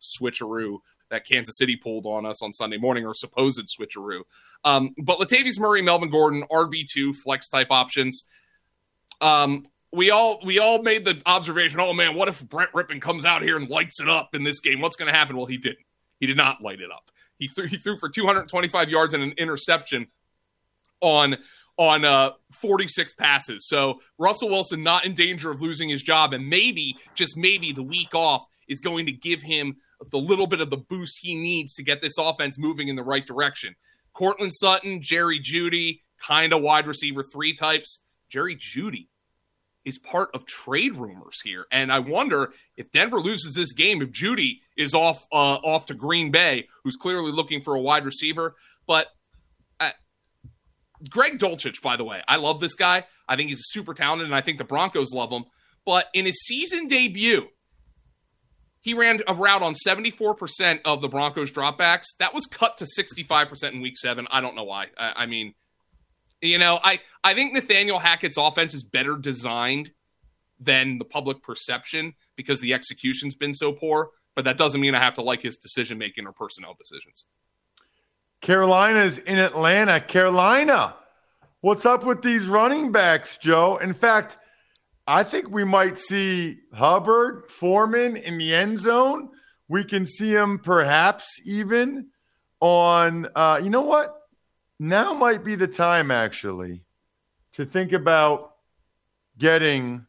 switcheroo 0.00 0.78
that 1.10 1.26
Kansas 1.26 1.56
City 1.56 1.76
pulled 1.76 2.06
on 2.06 2.26
us 2.26 2.42
on 2.42 2.52
Sunday 2.52 2.76
morning, 2.76 3.06
or 3.06 3.14
supposed 3.14 3.68
switcheroo. 3.68 4.22
Um, 4.64 4.94
but 5.02 5.18
Latavius 5.18 5.58
Murray, 5.58 5.82
Melvin 5.82 6.10
Gordon, 6.10 6.44
RB 6.50 6.84
two 6.90 7.12
flex 7.12 7.48
type 7.48 7.68
options. 7.70 8.24
Um, 9.20 9.64
we 9.92 10.10
all 10.10 10.40
we 10.44 10.58
all 10.58 10.82
made 10.82 11.04
the 11.04 11.20
observation. 11.26 11.80
Oh 11.80 11.92
man, 11.92 12.14
what 12.14 12.28
if 12.28 12.46
Brett 12.46 12.72
Rypien 12.72 13.00
comes 13.00 13.24
out 13.24 13.42
here 13.42 13.56
and 13.56 13.68
lights 13.68 14.00
it 14.00 14.08
up 14.08 14.34
in 14.34 14.44
this 14.44 14.60
game? 14.60 14.80
What's 14.80 14.96
going 14.96 15.10
to 15.10 15.16
happen? 15.16 15.36
Well, 15.36 15.46
he 15.46 15.56
didn't. 15.56 15.78
He 16.20 16.26
did 16.26 16.36
not 16.36 16.62
light 16.62 16.80
it 16.80 16.90
up. 16.90 17.10
He 17.38 17.48
threw 17.48 17.66
he 17.66 17.76
threw 17.76 17.98
for 17.98 18.08
225 18.08 18.90
yards 18.90 19.14
and 19.14 19.22
an 19.22 19.34
interception 19.38 20.08
on 21.00 21.36
on 21.76 22.04
uh, 22.04 22.32
46 22.60 23.14
passes. 23.14 23.68
So 23.68 24.00
Russell 24.18 24.48
Wilson 24.48 24.82
not 24.82 25.04
in 25.04 25.14
danger 25.14 25.50
of 25.50 25.62
losing 25.62 25.88
his 25.88 26.02
job, 26.02 26.34
and 26.34 26.48
maybe 26.48 26.96
just 27.14 27.36
maybe 27.36 27.72
the 27.72 27.84
week 27.84 28.14
off 28.14 28.44
is 28.68 28.80
going 28.80 29.06
to 29.06 29.12
give 29.12 29.42
him 29.42 29.76
the 30.10 30.18
little 30.18 30.46
bit 30.46 30.60
of 30.60 30.70
the 30.70 30.76
boost 30.76 31.18
he 31.22 31.34
needs 31.34 31.72
to 31.74 31.82
get 31.82 32.02
this 32.02 32.18
offense 32.18 32.58
moving 32.58 32.88
in 32.88 32.96
the 32.96 33.02
right 33.02 33.24
direction. 33.24 33.74
Courtland 34.12 34.52
Sutton, 34.54 35.00
Jerry 35.00 35.40
Jeudy, 35.40 36.00
kind 36.20 36.52
of 36.52 36.60
wide 36.60 36.86
receiver 36.86 37.22
three 37.22 37.54
types. 37.54 38.00
Jerry 38.28 38.56
Jeudy 38.56 39.06
is 39.88 39.98
part 39.98 40.30
of 40.34 40.46
trade 40.46 40.96
rumors 40.96 41.40
here, 41.42 41.66
and 41.72 41.92
I 41.92 41.98
wonder 41.98 42.52
if 42.76 42.90
Denver 42.90 43.20
loses 43.20 43.54
this 43.54 43.72
game, 43.72 44.02
if 44.02 44.10
Jeudy 44.10 44.60
is 44.76 44.94
off 44.94 45.26
uh, 45.32 45.56
off 45.56 45.86
to 45.86 45.94
Green 45.94 46.30
Bay, 46.30 46.68
who's 46.84 46.96
clearly 46.96 47.32
looking 47.32 47.60
for 47.60 47.74
a 47.74 47.80
wide 47.80 48.04
receiver. 48.04 48.54
But 48.86 49.08
uh, 49.80 49.90
Greg 51.08 51.38
Dulcich, 51.38 51.82
by 51.82 51.96
the 51.96 52.04
way, 52.04 52.22
I 52.28 52.36
love 52.36 52.60
this 52.60 52.74
guy. 52.74 53.04
I 53.28 53.36
think 53.36 53.48
he's 53.48 53.62
super 53.64 53.94
talented, 53.94 54.26
and 54.26 54.34
I 54.34 54.40
think 54.40 54.58
the 54.58 54.64
Broncos 54.64 55.12
love 55.12 55.30
him. 55.30 55.44
But 55.84 56.06
in 56.14 56.26
his 56.26 56.44
season 56.44 56.86
debut, 56.86 57.48
he 58.80 58.94
ran 58.94 59.20
a 59.26 59.34
route 59.34 59.62
on 59.62 59.74
74% 59.74 60.80
of 60.84 61.00
the 61.00 61.08
Broncos 61.08 61.50
dropbacks. 61.50 62.04
That 62.18 62.34
was 62.34 62.46
cut 62.46 62.78
to 62.78 62.86
65% 62.86 63.72
in 63.72 63.80
week 63.80 63.96
seven. 63.96 64.26
I 64.30 64.40
don't 64.40 64.54
know 64.54 64.64
why. 64.64 64.86
I, 64.96 65.12
I 65.16 65.26
mean, 65.26 65.54
you 66.40 66.58
know, 66.58 66.78
I, 66.82 67.00
I 67.24 67.34
think 67.34 67.52
Nathaniel 67.52 67.98
Hackett's 67.98 68.36
offense 68.36 68.74
is 68.74 68.82
better 68.82 69.16
designed 69.16 69.92
than 70.60 70.98
the 70.98 71.04
public 71.04 71.42
perception 71.42 72.14
because 72.36 72.60
the 72.60 72.74
execution's 72.74 73.34
been 73.34 73.54
so 73.54 73.72
poor, 73.72 74.10
but 74.34 74.44
that 74.44 74.56
doesn't 74.58 74.80
mean 74.80 74.94
I 74.94 75.00
have 75.00 75.14
to 75.14 75.22
like 75.22 75.42
his 75.42 75.56
decision 75.56 75.98
making 75.98 76.26
or 76.26 76.32
personnel 76.32 76.74
decisions. 76.78 77.26
Carolina's 78.40 79.18
in 79.18 79.38
Atlanta. 79.38 80.00
Carolina, 80.00 80.94
what's 81.60 81.86
up 81.86 82.04
with 82.04 82.22
these 82.22 82.46
running 82.46 82.92
backs, 82.92 83.36
Joe? 83.38 83.78
In 83.78 83.94
fact, 83.94 84.38
I 85.06 85.24
think 85.24 85.50
we 85.50 85.64
might 85.64 85.98
see 85.98 86.58
Hubbard, 86.72 87.50
Foreman 87.50 88.16
in 88.16 88.38
the 88.38 88.54
end 88.54 88.78
zone. 88.78 89.30
We 89.68 89.84
can 89.84 90.06
see 90.06 90.34
him 90.34 90.58
perhaps 90.58 91.40
even 91.44 92.08
on, 92.60 93.28
uh, 93.34 93.60
you 93.62 93.70
know 93.70 93.82
what? 93.82 94.17
Now 94.78 95.12
might 95.12 95.44
be 95.44 95.56
the 95.56 95.66
time, 95.66 96.10
actually, 96.10 96.84
to 97.54 97.64
think 97.64 97.92
about 97.92 98.54
getting 99.36 100.06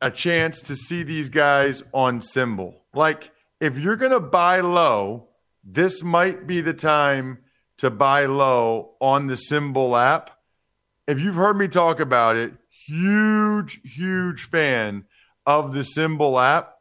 a 0.00 0.10
chance 0.10 0.62
to 0.62 0.74
see 0.74 1.04
these 1.04 1.28
guys 1.28 1.82
on 1.92 2.20
SimBull. 2.20 2.74
Like, 2.92 3.30
if 3.60 3.78
you're 3.78 3.96
going 3.96 4.10
to 4.10 4.20
buy 4.20 4.60
low, 4.60 5.28
this 5.62 6.02
might 6.02 6.46
be 6.46 6.60
the 6.60 6.74
time 6.74 7.38
to 7.78 7.90
buy 7.90 8.26
low 8.26 8.94
on 9.00 9.28
the 9.28 9.34
SimBull 9.34 10.00
app. 10.00 10.30
If 11.06 11.20
you've 11.20 11.36
heard 11.36 11.56
me 11.56 11.68
talk 11.68 12.00
about 12.00 12.36
it, 12.36 12.52
huge, 12.68 13.80
huge 13.84 14.48
fan 14.48 15.04
of 15.46 15.72
the 15.74 15.80
SimBull 15.80 16.42
app. 16.42 16.76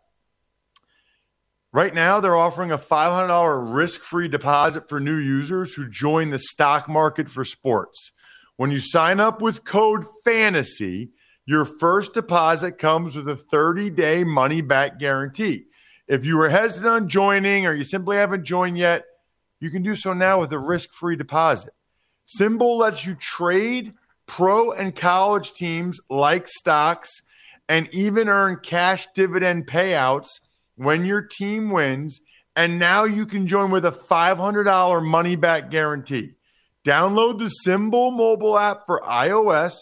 Right 1.74 1.94
now, 1.94 2.20
they're 2.20 2.36
offering 2.36 2.72
a 2.72 2.78
$500 2.78 3.74
risk 3.74 4.01
free 4.01 4.28
deposit 4.28 4.90
for 4.90 5.00
new 5.00 5.16
users 5.16 5.74
who 5.74 5.88
join 5.88 6.30
the 6.30 6.40
stock 6.40 6.90
market 6.90 7.30
for 7.30 7.46
sports. 7.46 8.12
When 8.58 8.72
you 8.72 8.82
sign 8.82 9.22
up 9.22 9.42
with 9.42 9.63
code 9.63 10.06
FANTASY, 10.25 11.12
your 11.46 11.63
first 11.63 12.13
deposit 12.13 12.74
comes 12.74 13.16
with 13.16 13.30
a 13.30 13.38
30 13.38 13.90
day 13.90 14.25
money 14.25 14.62
back 14.62 15.00
guarantee. 15.00 15.66
If 16.10 16.25
you 16.25 16.36
were 16.36 16.50
hesitant 16.50 16.88
on 16.88 17.08
joining 17.08 17.66
or 17.66 17.74
you 17.74 17.86
simply 17.86 18.18
haven't 18.18 18.44
joined 18.44 18.78
yet, 18.78 19.06
you 19.62 19.72
can 19.72 19.82
do 19.82 19.96
so 19.96 20.12
now 20.12 20.42
with 20.42 20.51
a 20.51 20.60
risk 20.60 20.92
free 20.94 21.16
deposit. 21.16 21.74
SimBull 22.38 22.80
lets 22.80 23.06
you 23.06 23.16
trade 23.16 23.94
pro 24.25 24.74
and 24.74 24.94
college 24.94 25.54
teams 25.54 26.01
like 26.10 26.48
stocks 26.48 27.10
and 27.70 27.88
even 27.94 28.28
earn 28.28 28.58
cash 28.58 29.08
dividend 29.16 29.68
payouts 29.68 30.42
when 30.82 31.06
your 31.06 31.22
team 31.22 31.70
wins. 31.70 32.22
And 32.56 32.80
now 32.80 33.06
you 33.06 33.26
can 33.26 33.48
join 33.48 33.72
with 33.72 33.86
a 33.86 33.92
$500 33.92 35.06
money 35.06 35.36
back 35.36 35.72
guarantee. 35.72 36.34
Download 36.84 37.38
the 37.40 37.52
SimBull 37.66 38.16
mobile 38.16 38.58
app 38.58 38.86
for 38.86 39.02
iOS 39.02 39.74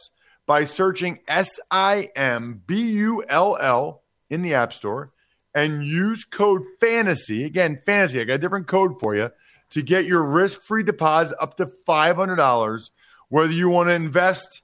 by 0.46 0.66
searching 0.66 1.20
S 1.28 1.60
I 1.72 2.10
M 2.16 2.62
B 2.68 2.92
U 2.92 3.24
L 3.28 3.58
L 3.60 4.02
in 4.30 4.42
the 4.42 4.54
App 4.54 4.74
Store 4.74 5.12
and 5.56 5.86
use 5.86 6.26
code 6.26 6.64
FANTASY. 6.80 7.46
Again, 7.46 7.82
fantasy, 7.86 8.20
I 8.20 8.26
got 8.26 8.36
a 8.36 8.40
different 8.40 8.68
code 8.68 9.00
for 9.00 9.16
you 9.16 9.32
to 9.72 9.82
get 9.82 10.06
your 10.06 10.22
risk 10.22 10.62
free 10.62 10.84
deposit 10.84 11.38
up 11.42 11.58
to 11.58 11.68
$500. 11.88 12.90
Whether 13.30 13.54
you 13.54 13.70
want 13.70 13.90
to 13.90 13.94
invest 13.94 14.62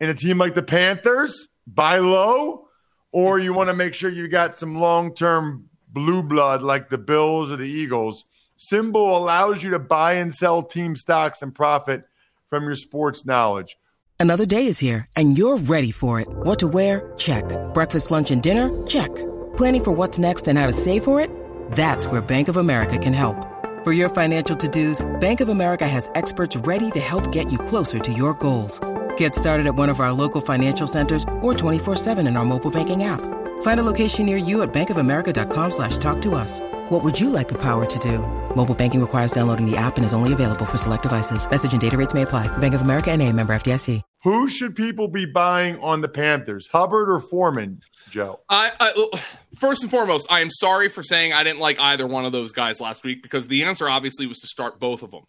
in 0.00 0.08
a 0.08 0.14
team 0.14 0.38
like 0.38 0.54
the 0.54 0.62
Panthers, 0.62 1.48
buy 1.66 1.98
low, 1.98 2.68
or 3.12 3.38
you 3.38 3.54
want 3.54 3.70
to 3.70 3.74
make 3.74 3.94
sure 3.94 4.10
you 4.10 4.28
got 4.28 4.58
some 4.58 4.78
long 4.78 5.14
term 5.14 5.69
blue 5.92 6.22
blood 6.22 6.62
like 6.62 6.88
the 6.88 6.98
Bills 6.98 7.50
or 7.50 7.56
the 7.56 7.68
Eagles. 7.68 8.24
SimBull 8.58 9.16
allows 9.16 9.62
you 9.62 9.70
to 9.70 9.78
buy 9.78 10.14
and 10.14 10.34
sell 10.34 10.62
team 10.62 10.94
stocks 10.94 11.42
and 11.42 11.54
profit 11.54 12.04
from 12.48 12.64
your 12.64 12.74
sports 12.74 13.24
knowledge. 13.24 13.78
Another 14.18 14.44
day 14.44 14.66
is 14.66 14.78
here, 14.78 15.06
and 15.16 15.38
you're 15.38 15.56
ready 15.56 15.90
for 15.90 16.20
it. 16.20 16.28
What 16.30 16.58
to 16.58 16.68
wear? 16.68 17.14
Check. 17.16 17.44
Breakfast, 17.72 18.10
lunch, 18.10 18.30
and 18.30 18.42
dinner? 18.42 18.68
Check. 18.86 19.08
Planning 19.56 19.84
for 19.84 19.92
what's 19.92 20.18
next 20.18 20.46
and 20.46 20.58
how 20.58 20.66
to 20.66 20.74
save 20.74 21.04
for 21.04 21.22
it? 21.22 21.30
That's 21.72 22.06
where 22.06 22.20
Bank 22.20 22.48
of 22.48 22.58
America 22.58 22.98
can 22.98 23.14
help. 23.14 23.46
For 23.82 23.94
your 23.94 24.10
financial 24.10 24.54
to-dos, 24.56 25.00
Bank 25.20 25.40
of 25.40 25.48
America 25.48 25.88
has 25.88 26.10
experts 26.14 26.54
ready 26.54 26.90
to 26.90 27.00
help 27.00 27.32
get 27.32 27.50
you 27.50 27.58
closer 27.58 27.98
to 27.98 28.12
your 28.12 28.34
goals. 28.34 28.78
Get 29.16 29.34
started 29.34 29.66
at 29.66 29.74
one 29.74 29.88
of 29.88 30.00
our 30.00 30.12
local 30.12 30.42
financial 30.42 30.86
centers 30.86 31.24
or 31.40 31.54
24-7 31.54 32.28
in 32.28 32.36
our 32.36 32.44
mobile 32.44 32.70
banking 32.70 33.04
app. 33.04 33.39
Find 33.62 33.80
a 33.80 33.82
location 33.82 34.26
near 34.26 34.36
you 34.36 34.60
at 34.60 34.70
bankofamerica.com 34.72 35.70
slash 35.70 35.96
talk 35.96 36.20
to 36.22 36.34
us. 36.34 36.60
What 36.90 37.02
would 37.02 37.18
you 37.18 37.30
like 37.30 37.48
the 37.48 37.58
power 37.58 37.86
to 37.86 37.98
do? 38.00 38.18
Mobile 38.54 38.74
banking 38.74 39.00
requires 39.00 39.32
downloading 39.32 39.64
the 39.64 39.76
app 39.76 39.96
and 39.96 40.04
is 40.04 40.12
only 40.12 40.32
available 40.32 40.66
for 40.66 40.76
select 40.76 41.04
devices. 41.04 41.48
Message 41.48 41.72
and 41.72 41.80
data 41.80 41.96
rates 41.96 42.12
may 42.12 42.22
apply. 42.22 42.48
Bank 42.58 42.74
of 42.74 42.82
America 42.82 43.10
and 43.10 43.22
a 43.22 43.32
member 43.32 43.54
FDIC. 43.54 44.02
Who 44.24 44.48
should 44.48 44.76
people 44.76 45.08
be 45.08 45.24
buying 45.24 45.78
on 45.78 46.02
the 46.02 46.08
Panthers, 46.08 46.68
Hubbard 46.68 47.08
or 47.08 47.20
Foreman, 47.20 47.80
Joe? 48.10 48.40
I, 48.50 48.70
I 48.78 49.20
first 49.58 49.82
and 49.82 49.90
foremost, 49.90 50.26
I 50.30 50.40
am 50.40 50.50
sorry 50.50 50.90
for 50.90 51.02
saying 51.02 51.32
I 51.32 51.42
didn't 51.42 51.60
like 51.60 51.80
either 51.80 52.06
one 52.06 52.26
of 52.26 52.32
those 52.32 52.52
guys 52.52 52.82
last 52.82 53.02
week 53.02 53.22
because 53.22 53.48
the 53.48 53.62
answer 53.64 53.88
obviously 53.88 54.26
was 54.26 54.38
to 54.40 54.46
start 54.46 54.78
both 54.78 55.02
of 55.02 55.10
them. 55.10 55.22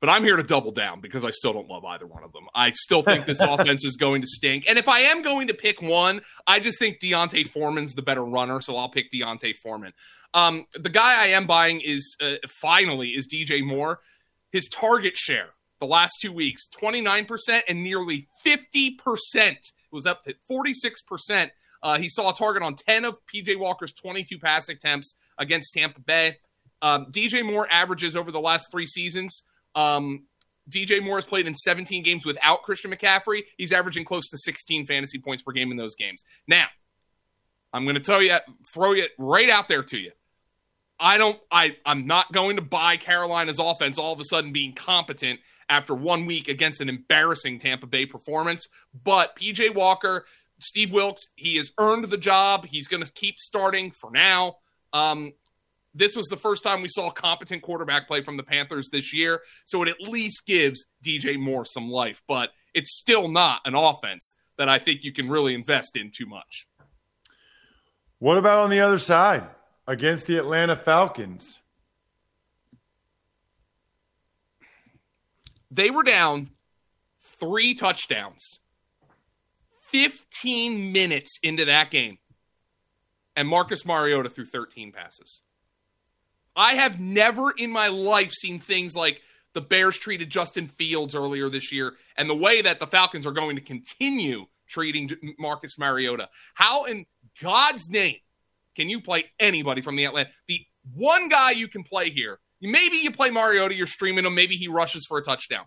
But 0.00 0.10
I'm 0.10 0.24
here 0.24 0.36
to 0.36 0.42
double 0.42 0.72
down 0.72 1.00
because 1.00 1.24
I 1.24 1.30
still 1.30 1.54
don't 1.54 1.68
love 1.68 1.84
either 1.84 2.06
one 2.06 2.22
of 2.22 2.32
them. 2.32 2.46
I 2.54 2.70
still 2.72 3.02
think 3.02 3.24
this 3.24 3.40
offense 3.42 3.84
is 3.84 3.96
going 3.96 4.20
to 4.20 4.26
stink. 4.26 4.66
And 4.68 4.78
if 4.78 4.88
I 4.88 5.00
am 5.00 5.22
going 5.22 5.48
to 5.48 5.54
pick 5.54 5.80
one, 5.80 6.20
I 6.46 6.60
just 6.60 6.78
think 6.78 7.00
D'Onta 7.00 7.48
Foreman's 7.48 7.94
the 7.94 8.02
better 8.02 8.24
runner, 8.24 8.60
so 8.60 8.76
I'll 8.76 8.90
pick 8.90 9.10
D'Onta 9.10 9.54
Foreman. 9.62 9.92
Um, 10.34 10.66
the 10.74 10.90
guy 10.90 11.22
I 11.22 11.28
am 11.28 11.46
buying 11.46 11.80
is 11.80 12.16
uh, 12.20 12.34
finally 12.60 13.10
is 13.10 13.26
DJ 13.26 13.64
Moore. 13.64 14.00
His 14.52 14.68
target 14.68 15.16
share 15.16 15.50
the 15.80 15.86
last 15.86 16.18
two 16.20 16.32
weeks 16.32 16.68
29% 16.80 17.60
and 17.68 17.82
nearly 17.82 18.28
50%. 18.44 18.96
It 19.34 19.72
was 19.90 20.06
up 20.06 20.24
to 20.24 20.34
46%. 20.50 21.50
Uh, 21.82 21.98
he 21.98 22.08
saw 22.08 22.30
a 22.30 22.34
target 22.34 22.62
on 22.62 22.74
10 22.74 23.04
of 23.04 23.18
PJ 23.32 23.58
Walker's 23.58 23.92
22 23.92 24.38
pass 24.38 24.68
attempts 24.68 25.14
against 25.38 25.72
Tampa 25.72 26.00
Bay. 26.00 26.36
Um, 26.82 27.06
DJ 27.10 27.44
Moore 27.44 27.66
averages 27.70 28.16
over 28.16 28.30
the 28.30 28.40
last 28.40 28.70
three 28.70 28.86
seasons 28.86 29.42
um, 29.76 30.24
DJ 30.68 31.02
Moore 31.02 31.16
has 31.16 31.26
played 31.26 31.46
in 31.46 31.54
17 31.54 32.02
games 32.02 32.24
without 32.24 32.62
Christian 32.62 32.90
McCaffrey. 32.90 33.44
He's 33.56 33.72
averaging 33.72 34.04
close 34.04 34.28
to 34.30 34.38
16 34.38 34.86
fantasy 34.86 35.18
points 35.18 35.42
per 35.42 35.52
game 35.52 35.70
in 35.70 35.76
those 35.76 35.94
games. 35.94 36.24
Now, 36.48 36.66
I'm 37.72 37.84
going 37.84 37.94
to 37.94 38.00
tell 38.00 38.22
you, 38.22 38.36
throw 38.74 38.92
it 38.92 39.10
right 39.18 39.50
out 39.50 39.68
there 39.68 39.82
to 39.84 39.98
you. 39.98 40.10
I 40.98 41.18
don't, 41.18 41.38
I, 41.50 41.76
I'm 41.84 42.06
not 42.06 42.32
going 42.32 42.56
to 42.56 42.62
buy 42.62 42.96
Carolina's 42.96 43.58
offense 43.58 43.98
all 43.98 44.12
of 44.12 44.20
a 44.20 44.24
sudden 44.24 44.52
being 44.52 44.72
competent 44.72 45.40
after 45.68 45.94
one 45.94 46.24
week 46.24 46.48
against 46.48 46.80
an 46.80 46.88
embarrassing 46.88 47.58
Tampa 47.58 47.86
Bay 47.86 48.06
performance. 48.06 48.66
But 49.04 49.36
PJ 49.36 49.74
Walker, 49.74 50.24
Steve 50.58 50.92
Wilks, 50.92 51.28
he 51.36 51.56
has 51.56 51.70
earned 51.78 52.04
the 52.04 52.16
job. 52.16 52.66
He's 52.66 52.88
going 52.88 53.04
to 53.04 53.12
keep 53.12 53.38
starting 53.38 53.90
for 53.90 54.10
now. 54.10 54.56
Um, 54.94 55.32
this 55.96 56.14
was 56.14 56.26
the 56.26 56.36
first 56.36 56.62
time 56.62 56.82
we 56.82 56.88
saw 56.88 57.10
competent 57.10 57.62
quarterback 57.62 58.06
play 58.06 58.22
from 58.22 58.36
the 58.36 58.42
Panthers 58.42 58.90
this 58.90 59.14
year. 59.14 59.40
So 59.64 59.82
it 59.82 59.88
at 59.88 60.00
least 60.00 60.46
gives 60.46 60.86
DJ 61.02 61.38
Moore 61.38 61.64
some 61.64 61.88
life, 61.88 62.22
but 62.28 62.50
it's 62.74 62.96
still 62.96 63.28
not 63.28 63.62
an 63.64 63.74
offense 63.74 64.34
that 64.58 64.68
I 64.68 64.78
think 64.78 65.04
you 65.04 65.12
can 65.12 65.28
really 65.28 65.54
invest 65.54 65.96
in 65.96 66.10
too 66.14 66.26
much. 66.26 66.66
What 68.18 68.38
about 68.38 68.64
on 68.64 68.70
the 68.70 68.80
other 68.80 68.98
side 68.98 69.44
against 69.86 70.26
the 70.26 70.36
Atlanta 70.36 70.76
Falcons? 70.76 71.60
They 75.70 75.90
were 75.90 76.02
down 76.02 76.50
three 77.20 77.74
touchdowns, 77.74 78.60
15 79.82 80.92
minutes 80.92 81.38
into 81.42 81.64
that 81.66 81.90
game, 81.90 82.18
and 83.34 83.48
Marcus 83.48 83.84
Mariota 83.84 84.30
threw 84.30 84.46
13 84.46 84.92
passes. 84.92 85.42
I 86.56 86.74
have 86.74 86.98
never 86.98 87.50
in 87.50 87.70
my 87.70 87.88
life 87.88 88.32
seen 88.32 88.58
things 88.58 88.96
like 88.96 89.20
the 89.52 89.60
Bears 89.60 89.96
treated 89.96 90.30
Justin 90.30 90.66
Fields 90.66 91.14
earlier 91.14 91.48
this 91.48 91.70
year 91.70 91.94
and 92.16 92.28
the 92.28 92.34
way 92.34 92.62
that 92.62 92.80
the 92.80 92.86
Falcons 92.86 93.26
are 93.26 93.32
going 93.32 93.56
to 93.56 93.62
continue 93.62 94.46
treating 94.66 95.10
Marcus 95.38 95.78
Mariota. 95.78 96.28
How 96.54 96.84
in 96.84 97.06
God's 97.42 97.88
name 97.90 98.16
can 98.74 98.88
you 98.88 99.00
play 99.00 99.26
anybody 99.38 99.82
from 99.82 99.96
the 99.96 100.04
Atlanta? 100.04 100.30
The 100.48 100.62
one 100.94 101.28
guy 101.28 101.52
you 101.52 101.68
can 101.68 101.84
play 101.84 102.10
here, 102.10 102.38
maybe 102.60 102.96
you 102.96 103.10
play 103.10 103.30
Mariota, 103.30 103.74
you're 103.74 103.86
streaming 103.86 104.24
him, 104.24 104.34
maybe 104.34 104.56
he 104.56 104.68
rushes 104.68 105.04
for 105.06 105.18
a 105.18 105.22
touchdown. 105.22 105.66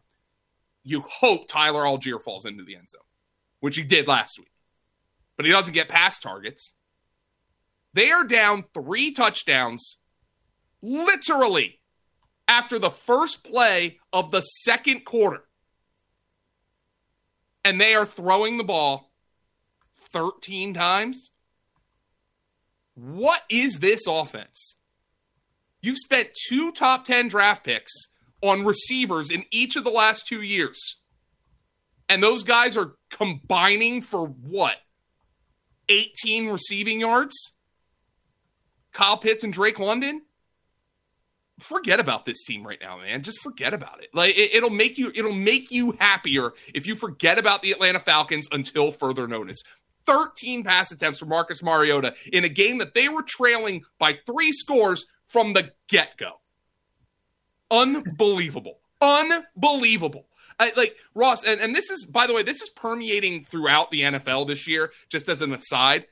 You 0.84 1.01
hope 1.01 1.48
Tyler 1.48 1.84
Allgeier 1.84 2.22
falls 2.22 2.46
into 2.46 2.63
the 2.63 2.75
end 2.75 2.89
zone, 2.89 3.01
which 3.60 3.75
he 3.75 3.84
did 3.84 4.08
last 4.08 4.39
week. 4.39 4.51
But 5.38 5.46
he 5.46 5.51
doesn't 5.51 5.74
get 5.74 5.88
past 5.88 6.24
targets. 6.24 6.74
They 7.93 8.12
are 8.12 8.24
down 8.24 8.65
three 8.74 9.12
touchdowns 9.12 9.99
literally 10.81 11.79
after 12.48 12.79
the 12.79 12.89
first 12.89 13.43
play 13.43 14.00
of 14.12 14.31
the 14.31 14.41
second 14.41 15.05
quarter. 15.05 15.43
And 17.63 17.79
they 17.79 17.93
are 17.93 18.05
throwing 18.05 18.57
the 18.57 18.63
ball 18.63 19.12
13 19.95 20.74
times. 20.74 21.29
what 22.95 23.43
is 23.50 23.79
this 23.79 24.01
offense? 24.07 24.75
You've 25.81 25.98
spent 25.98 26.29
two 26.50 26.71
top 26.74 27.05
10 27.05 27.29
draft 27.29 27.63
picks 27.63 27.93
on 28.41 28.65
receivers 28.65 29.29
in 29.31 29.45
each 29.51 29.75
of 29.75 29.83
the 29.83 29.89
last 29.89 30.27
two 30.27 30.41
years. 30.41 30.98
And 32.09 32.21
those 32.21 32.43
guys 32.43 32.75
are 32.75 32.95
combining 33.09 34.01
for 34.01 34.25
what? 34.27 34.77
18 35.88 36.50
receiving 36.50 37.00
yards? 37.00 37.36
Kyle 38.91 39.17
Pitts 39.17 39.43
and 39.43 39.53
Drake 39.53 39.79
London? 39.79 40.24
Forget 41.60 42.00
about 42.00 42.25
this 42.25 42.44
team 42.44 42.66
right 42.66 42.80
now, 42.82 42.98
man. 43.00 43.24
Just 43.24 43.42
forget 43.42 43.74
about 43.74 44.01
it. 44.01 44.10
Like 44.13 44.38
it, 44.38 44.56
it'll 44.56 44.70
make 44.70 44.98
you 44.98 45.12
it'll 45.13 45.34
make 45.34 45.72
you 45.72 45.96
happier 46.00 46.51
if 46.74 46.88
you 46.88 46.96
forget 46.96 47.38
about 47.38 47.62
the 47.62 47.72
Atlanta 47.72 48.00
Falcons 48.00 48.48
until 48.51 48.92
further 48.92 49.28
notice. 49.28 49.62
13 50.06 50.63
pass 50.63 50.92
attempts 50.92 51.20
for 51.20 51.25
Marcus 51.25 51.62
Mariota 51.62 52.13
in 52.32 52.44
a 52.44 52.50
game 52.50 52.80
that 52.80 52.94
they 52.94 53.10
were 53.10 53.22
trailing 53.22 53.84
by 54.00 54.13
three 54.13 54.51
scores 54.51 55.06
from 55.28 55.54
the 55.54 55.72
get 55.88 56.18
go. 56.18 56.39
Unbelievable. 57.70 58.80
Unbelievable. 59.01 60.25
I, 60.60 60.74
like 60.75 60.96
Ross, 61.16 61.44
and, 61.46 61.62
and 61.62 61.75
this 61.75 61.89
is, 61.89 62.06
by 62.06 62.28
the 62.28 62.34
way, 62.34 62.44
this 62.44 62.62
is 62.62 62.70
permeating 62.70 63.44
throughout 63.44 63.92
the 63.92 64.01
NFL 64.01 64.48
this 64.48 64.68
year, 64.68 64.92
just 65.08 65.30
as 65.30 65.42
an 65.42 65.54
aside. 65.54 66.06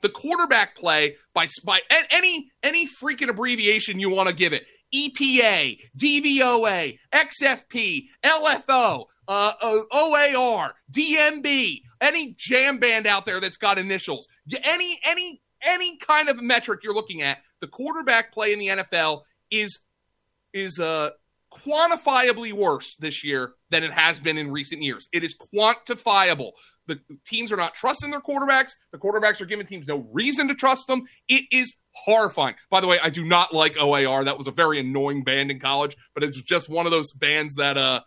The 0.00 0.08
quarterback 0.08 0.76
play 0.76 1.16
by 1.34 1.46
by 1.64 1.80
any 2.10 2.50
any 2.62 2.86
freaking 2.86 3.28
abbreviation 3.28 4.00
you 4.00 4.10
want 4.10 4.28
to 4.28 4.34
give 4.34 4.52
it, 4.52 4.66
EPA, 4.94 5.78
DVOA, 5.96 6.98
XFP, 7.12 8.06
LFO, 8.24 9.04
uh, 9.28 9.52
uh, 9.62 9.80
OAR, 9.92 10.74
DMB, 10.92 11.82
any 12.00 12.34
jam 12.36 12.78
band 12.78 13.06
out 13.06 13.26
there 13.26 13.40
that's 13.40 13.56
got 13.56 13.78
initials, 13.78 14.28
any 14.64 14.98
any 15.04 15.40
any 15.62 15.96
kind 15.98 16.28
of 16.28 16.42
metric 16.42 16.80
you're 16.82 16.94
looking 16.94 17.22
at, 17.22 17.38
the 17.60 17.68
quarterback 17.68 18.32
play 18.32 18.52
in 18.52 18.58
the 18.58 18.68
NFL 18.68 19.22
is 19.50 19.80
is 20.52 20.80
uh 20.80 21.10
quantifiably 21.52 22.52
worse 22.52 22.96
this 22.96 23.24
year 23.24 23.52
than 23.70 23.82
it 23.82 23.92
has 23.92 24.20
been 24.20 24.38
in 24.38 24.50
recent 24.50 24.82
years. 24.82 25.08
It 25.12 25.24
is 25.24 25.36
quantifiable. 25.36 26.52
The 26.90 27.16
teams 27.24 27.52
are 27.52 27.56
not 27.56 27.74
trusting 27.74 28.10
their 28.10 28.20
quarterbacks. 28.20 28.72
The 28.90 28.98
quarterbacks 28.98 29.40
are 29.40 29.46
giving 29.46 29.64
teams 29.64 29.86
no 29.86 30.08
reason 30.12 30.48
to 30.48 30.54
trust 30.54 30.88
them. 30.88 31.04
It 31.28 31.44
is 31.52 31.74
horrifying. 31.92 32.56
By 32.68 32.80
the 32.80 32.86
way, 32.86 32.98
I 33.00 33.10
do 33.10 33.24
not 33.24 33.54
like 33.54 33.76
OAR. 33.78 34.24
That 34.24 34.36
was 34.36 34.46
a 34.46 34.52
very 34.52 34.80
annoying 34.80 35.22
band 35.22 35.50
in 35.50 35.60
college, 35.60 35.96
but 36.14 36.24
it's 36.24 36.40
just 36.42 36.68
one 36.68 36.86
of 36.86 36.92
those 36.92 37.12
bands 37.12 37.56
that 37.56 37.76
uh 37.76 38.00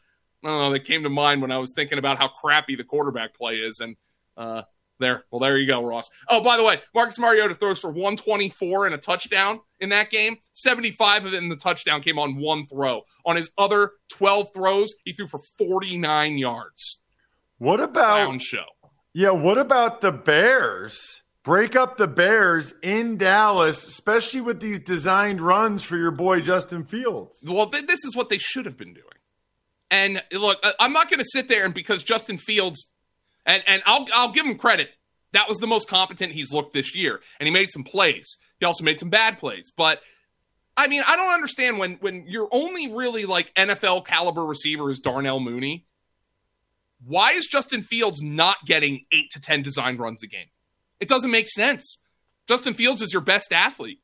I 0.43 0.47
don't 0.49 0.59
know, 0.59 0.71
that 0.71 0.81
came 0.81 1.03
to 1.03 1.09
mind 1.09 1.41
when 1.41 1.51
I 1.51 1.57
was 1.57 1.71
thinking 1.73 1.97
about 1.97 2.17
how 2.17 2.27
crappy 2.27 2.75
the 2.75 2.83
quarterback 2.83 3.33
play 3.33 3.55
is 3.55 3.79
and 3.79 3.95
uh 4.35 4.63
there. 4.99 5.23
Well, 5.31 5.39
there 5.39 5.57
you 5.57 5.67
go, 5.67 5.83
Ross. 5.83 6.09
Oh, 6.29 6.41
by 6.41 6.57
the 6.57 6.63
way, 6.63 6.81
Marcus 6.93 7.19
Mariota 7.19 7.55
throws 7.55 7.79
for 7.79 7.89
124 7.89 8.85
and 8.85 8.95
a 8.95 8.97
touchdown 8.97 9.59
in 9.79 9.89
that 9.89 10.09
game. 10.09 10.37
75 10.53 11.25
of 11.25 11.33
it 11.33 11.37
in 11.37 11.49
the 11.49 11.55
touchdown 11.55 12.01
came 12.01 12.19
on 12.19 12.37
one 12.37 12.67
throw. 12.67 13.03
On 13.25 13.35
his 13.35 13.51
other 13.57 13.91
12 14.11 14.53
throws, 14.53 14.93
he 15.03 15.13
threw 15.13 15.27
for 15.27 15.39
49 15.57 16.37
yards. 16.37 16.99
What 17.63 17.79
about 17.79 18.25
Clown 18.25 18.39
show? 18.39 18.65
Yeah, 19.13 19.29
what 19.29 19.57
about 19.57 20.01
the 20.01 20.11
Bears? 20.11 21.21
Break 21.45 21.77
up 21.77 21.95
the 21.95 22.09
Bears 22.09 22.73
in 22.83 23.17
Dallas, 23.17 23.87
especially 23.87 24.41
with 24.41 24.59
these 24.59 24.81
designed 24.81 25.41
runs 25.41 25.81
for 25.81 25.95
your 25.95 26.11
boy 26.11 26.41
Justin 26.41 26.83
Fields. 26.83 27.37
Well, 27.41 27.67
th- 27.69 27.87
this 27.87 28.03
is 28.03 28.17
what 28.17 28.27
they 28.27 28.37
should 28.37 28.65
have 28.65 28.75
been 28.75 28.93
doing. 28.93 29.05
And 29.89 30.21
look, 30.33 30.57
I'm 30.77 30.91
not 30.91 31.09
going 31.09 31.19
to 31.19 31.25
sit 31.25 31.47
there 31.47 31.63
and 31.63 31.73
because 31.73 32.03
Justin 32.03 32.37
Fields 32.37 32.91
and 33.45 33.63
and 33.65 33.81
I'll 33.85 34.07
I'll 34.13 34.33
give 34.33 34.45
him 34.45 34.57
credit. 34.57 34.89
That 35.31 35.47
was 35.47 35.57
the 35.59 35.67
most 35.67 35.87
competent 35.87 36.33
he's 36.33 36.51
looked 36.51 36.73
this 36.73 36.93
year, 36.93 37.21
and 37.39 37.47
he 37.47 37.53
made 37.53 37.69
some 37.69 37.85
plays. 37.85 38.35
He 38.59 38.65
also 38.65 38.83
made 38.83 38.99
some 38.99 39.09
bad 39.09 39.37
plays, 39.37 39.71
but 39.77 40.01
I 40.75 40.87
mean, 40.87 41.01
I 41.07 41.15
don't 41.15 41.33
understand 41.33 41.79
when 41.79 41.93
when 42.01 42.25
your 42.27 42.49
only 42.51 42.91
really 42.91 43.23
like 43.25 43.53
NFL 43.53 44.05
caliber 44.05 44.43
receiver 44.43 44.91
is 44.91 44.99
Darnell 44.99 45.39
Mooney. 45.39 45.85
Why 47.05 47.31
is 47.33 47.45
Justin 47.45 47.81
Fields 47.81 48.21
not 48.21 48.57
getting 48.65 49.05
eight 49.11 49.31
to 49.31 49.41
ten 49.41 49.61
design 49.61 49.97
runs 49.97 50.23
a 50.23 50.27
game? 50.27 50.47
It 50.99 51.07
doesn't 51.07 51.31
make 51.31 51.49
sense. 51.49 51.97
Justin 52.47 52.73
Fields 52.73 53.01
is 53.01 53.11
your 53.11 53.21
best 53.21 53.51
athlete. 53.51 53.99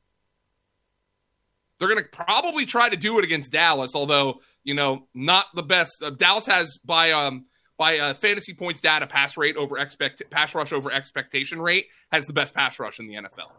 They're 1.78 1.88
going 1.88 2.02
to 2.02 2.08
probably 2.10 2.66
try 2.66 2.90
to 2.90 2.96
do 2.96 3.18
it 3.18 3.24
against 3.24 3.52
Dallas, 3.52 3.92
although 3.94 4.40
you 4.64 4.74
know 4.74 5.06
not 5.14 5.46
the 5.54 5.62
best. 5.62 6.02
Uh, 6.02 6.10
Dallas 6.10 6.46
has 6.46 6.78
by 6.84 7.12
um 7.12 7.46
by 7.78 7.98
uh, 7.98 8.14
fantasy 8.14 8.52
points 8.52 8.80
data 8.80 9.06
pass 9.06 9.38
rate 9.38 9.56
over 9.56 9.78
expect 9.78 10.22
pass 10.30 10.54
rush 10.54 10.72
over 10.72 10.92
expectation 10.92 11.60
rate 11.60 11.86
has 12.12 12.26
the 12.26 12.34
best 12.34 12.52
pass 12.52 12.78
rush 12.78 12.98
in 12.98 13.08
the 13.08 13.14
NFL. 13.14 13.50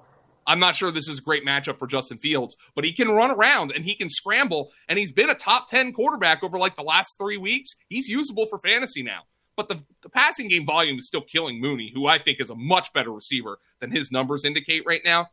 I'm 0.46 0.60
not 0.60 0.76
sure 0.76 0.92
this 0.92 1.08
is 1.08 1.20
a 1.20 1.22
great 1.22 1.46
matchup 1.46 1.80
for 1.80 1.88
Justin 1.88 2.18
Fields, 2.18 2.56
but 2.76 2.84
he 2.84 2.94
can 2.94 3.10
run 3.10 3.32
around 3.32 3.72
and 3.76 3.84
he 3.84 3.96
can 3.96 4.10
scramble, 4.10 4.72
and 4.88 5.00
he's 5.00 5.12
been 5.12 5.30
a 5.30 5.36
top 5.36 5.70
10 5.70 5.94
quarterback 5.94 6.44
over 6.44 6.58
like 6.58 6.76
the 6.76 6.84
last 6.84 7.16
three 7.18 7.38
weeks. 7.38 7.72
He's 7.90 8.08
usable 8.08 8.46
for 8.46 8.58
fantasy 8.60 9.04
now. 9.04 9.22
But 9.56 9.70
the, 9.70 9.84
the 10.02 10.10
passing 10.10 10.48
game 10.48 10.66
volume 10.66 10.98
is 10.98 11.08
still 11.08 11.22
killing 11.22 11.60
Mooney, 11.60 11.92
who 11.94 12.08
I 12.08 12.18
think 12.18 12.40
is 12.40 12.50
a 12.50 12.56
much 12.56 12.94
better 12.94 13.12
receiver 13.12 13.60
than 13.80 13.92
his 13.92 14.12
numbers 14.12 14.46
indicate 14.46 14.84
right 14.86 15.02
now. 15.04 15.28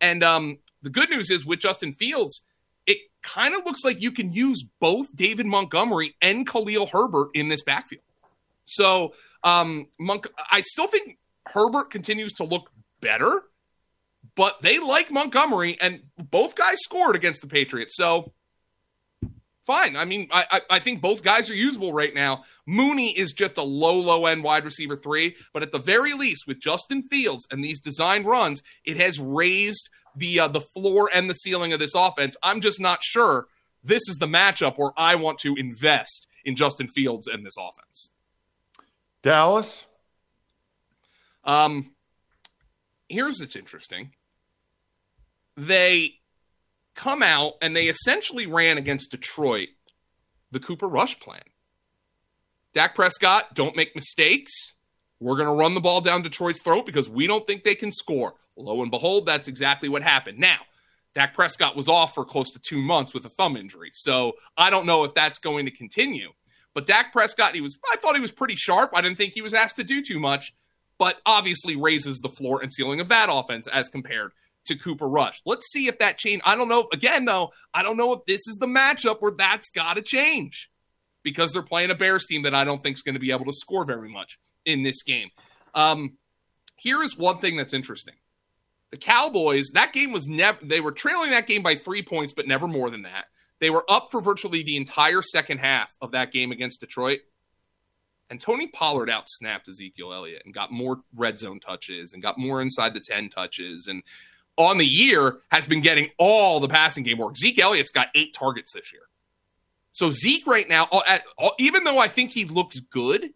And 0.00 0.22
um, 0.22 0.58
the 0.82 0.90
good 0.90 1.10
news 1.10 1.30
is 1.30 1.44
with 1.44 1.60
Justin 1.60 1.92
Fields, 1.92 2.42
it 2.86 2.98
kind 3.22 3.54
of 3.54 3.64
looks 3.64 3.84
like 3.84 4.00
you 4.02 4.12
can 4.12 4.32
use 4.32 4.64
both 4.80 5.14
David 5.14 5.46
Montgomery 5.46 6.14
and 6.20 6.46
Khalil 6.46 6.86
Herbert 6.86 7.30
in 7.34 7.48
this 7.48 7.62
backfield. 7.62 8.02
So 8.64 9.14
um, 9.42 9.86
Monk, 9.98 10.26
I 10.50 10.60
still 10.62 10.86
think 10.86 11.18
Herbert 11.46 11.90
continues 11.90 12.32
to 12.34 12.44
look 12.44 12.70
better, 13.00 13.42
but 14.34 14.62
they 14.62 14.78
like 14.78 15.10
Montgomery, 15.10 15.76
and 15.80 16.02
both 16.18 16.54
guys 16.54 16.78
scored 16.80 17.16
against 17.16 17.40
the 17.40 17.46
Patriots. 17.46 17.94
So 17.96 18.32
fine. 19.64 19.96
I 19.96 20.04
mean, 20.04 20.28
I, 20.30 20.60
I 20.70 20.78
think 20.78 21.00
both 21.00 21.22
guys 21.22 21.50
are 21.50 21.54
usable 21.54 21.92
right 21.92 22.14
now. 22.14 22.44
Mooney 22.66 23.16
is 23.16 23.32
just 23.32 23.56
a 23.56 23.62
low, 23.62 23.98
low 23.98 24.26
end 24.26 24.44
wide 24.44 24.64
receiver 24.64 24.96
three, 24.96 25.36
but 25.52 25.62
at 25.62 25.72
the 25.72 25.78
very 25.78 26.12
least, 26.12 26.46
with 26.46 26.60
Justin 26.60 27.02
Fields 27.02 27.46
and 27.50 27.62
these 27.62 27.80
designed 27.80 28.26
runs, 28.26 28.62
it 28.84 28.96
has 28.96 29.18
raised 29.18 29.88
the 30.16 30.40
uh, 30.40 30.48
the 30.48 30.60
floor 30.60 31.10
and 31.12 31.28
the 31.28 31.34
ceiling 31.34 31.72
of 31.72 31.78
this 31.78 31.94
offense. 31.94 32.36
I'm 32.42 32.60
just 32.60 32.80
not 32.80 33.00
sure 33.02 33.46
this 33.82 34.02
is 34.08 34.16
the 34.16 34.26
matchup 34.26 34.78
where 34.78 34.92
I 34.96 35.14
want 35.16 35.38
to 35.40 35.54
invest 35.56 36.26
in 36.44 36.56
Justin 36.56 36.88
Fields 36.88 37.26
and 37.26 37.44
this 37.44 37.56
offense. 37.58 38.10
Dallas. 39.22 39.86
Um, 41.44 41.92
here's 43.08 43.40
what's 43.40 43.56
interesting. 43.56 44.12
They 45.56 46.14
come 46.94 47.22
out 47.22 47.54
and 47.60 47.76
they 47.76 47.86
essentially 47.86 48.46
ran 48.46 48.78
against 48.78 49.10
Detroit 49.10 49.68
the 50.50 50.60
Cooper 50.60 50.88
Rush 50.88 51.18
plan. 51.18 51.42
Dak 52.72 52.94
Prescott, 52.94 53.54
don't 53.54 53.76
make 53.76 53.94
mistakes. 53.94 54.52
We're 55.20 55.36
going 55.36 55.48
to 55.48 55.54
run 55.54 55.74
the 55.74 55.80
ball 55.80 56.00
down 56.00 56.22
Detroit's 56.22 56.62
throat 56.62 56.86
because 56.86 57.08
we 57.08 57.26
don't 57.26 57.46
think 57.46 57.64
they 57.64 57.74
can 57.74 57.92
score. 57.92 58.34
Lo 58.56 58.82
and 58.82 58.90
behold, 58.90 59.26
that's 59.26 59.48
exactly 59.48 59.88
what 59.88 60.02
happened. 60.02 60.38
Now, 60.38 60.58
Dak 61.14 61.34
Prescott 61.34 61.76
was 61.76 61.88
off 61.88 62.14
for 62.14 62.24
close 62.24 62.50
to 62.52 62.58
two 62.58 62.82
months 62.82 63.14
with 63.14 63.24
a 63.24 63.28
thumb 63.28 63.56
injury. 63.56 63.90
So 63.92 64.34
I 64.56 64.70
don't 64.70 64.86
know 64.86 65.04
if 65.04 65.14
that's 65.14 65.38
going 65.38 65.64
to 65.66 65.70
continue. 65.70 66.30
But 66.74 66.86
Dak 66.86 67.12
Prescott, 67.12 67.54
he 67.54 67.60
was 67.60 67.78
I 67.92 67.96
thought 67.96 68.16
he 68.16 68.20
was 68.20 68.32
pretty 68.32 68.56
sharp. 68.56 68.90
I 68.94 69.00
didn't 69.00 69.16
think 69.16 69.32
he 69.32 69.42
was 69.42 69.54
asked 69.54 69.76
to 69.76 69.84
do 69.84 70.02
too 70.02 70.18
much, 70.18 70.52
but 70.98 71.20
obviously 71.24 71.76
raises 71.76 72.18
the 72.18 72.28
floor 72.28 72.60
and 72.60 72.72
ceiling 72.72 73.00
of 73.00 73.08
that 73.08 73.28
offense 73.30 73.68
as 73.68 73.88
compared 73.88 74.32
to 74.64 74.76
Cooper 74.76 75.08
Rush. 75.08 75.40
Let's 75.44 75.70
see 75.70 75.88
if 75.88 75.98
that 75.98 76.18
change. 76.18 76.42
I 76.44 76.56
don't 76.56 76.68
know. 76.68 76.88
Again, 76.92 77.24
though, 77.24 77.50
I 77.72 77.82
don't 77.82 77.96
know 77.96 78.12
if 78.12 78.24
this 78.26 78.46
is 78.46 78.56
the 78.56 78.66
matchup 78.66 79.20
where 79.20 79.32
that's 79.32 79.70
got 79.70 79.94
to 79.94 80.02
change 80.02 80.70
because 81.22 81.52
they're 81.52 81.62
playing 81.62 81.90
a 81.90 81.94
Bears 81.94 82.26
team 82.26 82.42
that 82.42 82.54
I 82.54 82.64
don't 82.64 82.82
think 82.82 82.96
is 82.96 83.02
going 83.02 83.14
to 83.14 83.20
be 83.20 83.32
able 83.32 83.46
to 83.46 83.52
score 83.52 83.84
very 83.84 84.08
much 84.08 84.38
in 84.64 84.82
this 84.82 85.02
game. 85.02 85.30
Um, 85.74 86.18
here 86.76 87.02
is 87.02 87.16
one 87.16 87.38
thing 87.38 87.56
that's 87.56 87.74
interesting. 87.74 88.14
The 88.90 88.96
Cowboys, 88.98 89.70
that 89.74 89.92
game 89.92 90.12
was 90.12 90.28
never, 90.28 90.58
they 90.62 90.80
were 90.80 90.92
trailing 90.92 91.30
that 91.30 91.46
game 91.46 91.62
by 91.62 91.74
three 91.74 92.02
points, 92.02 92.32
but 92.32 92.46
never 92.46 92.68
more 92.68 92.90
than 92.90 93.02
that. 93.02 93.24
They 93.60 93.70
were 93.70 93.84
up 93.88 94.08
for 94.10 94.20
virtually 94.20 94.62
the 94.62 94.76
entire 94.76 95.22
second 95.22 95.58
half 95.58 95.96
of 96.00 96.12
that 96.12 96.30
game 96.30 96.52
against 96.52 96.80
Detroit. 96.80 97.20
And 98.30 98.40
Tony 98.40 98.68
Pollard 98.68 99.08
outsnapped 99.08 99.68
Ezekiel 99.68 100.12
Elliott 100.12 100.42
and 100.44 100.54
got 100.54 100.70
more 100.70 101.00
red 101.14 101.38
zone 101.38 101.60
touches 101.60 102.12
and 102.12 102.22
got 102.22 102.38
more 102.38 102.60
inside 102.60 102.94
the 102.94 103.00
10 103.00 103.30
touches. 103.30 103.86
And 103.86 104.02
on 104.56 104.78
the 104.78 104.86
year 104.86 105.38
has 105.50 105.66
been 105.66 105.80
getting 105.80 106.10
all 106.18 106.60
the 106.60 106.68
passing 106.68 107.02
game 107.04 107.18
work. 107.18 107.36
Zeke 107.36 107.58
Elliott's 107.58 107.90
got 107.90 108.08
eight 108.14 108.34
targets 108.34 108.72
this 108.72 108.92
year. 108.92 109.02
So 109.92 110.10
Zeke 110.10 110.46
right 110.46 110.68
now, 110.68 110.88
even 111.58 111.84
though 111.84 111.98
I 111.98 112.08
think 112.08 112.30
he 112.32 112.44
looks 112.44 112.80
good, 112.80 113.30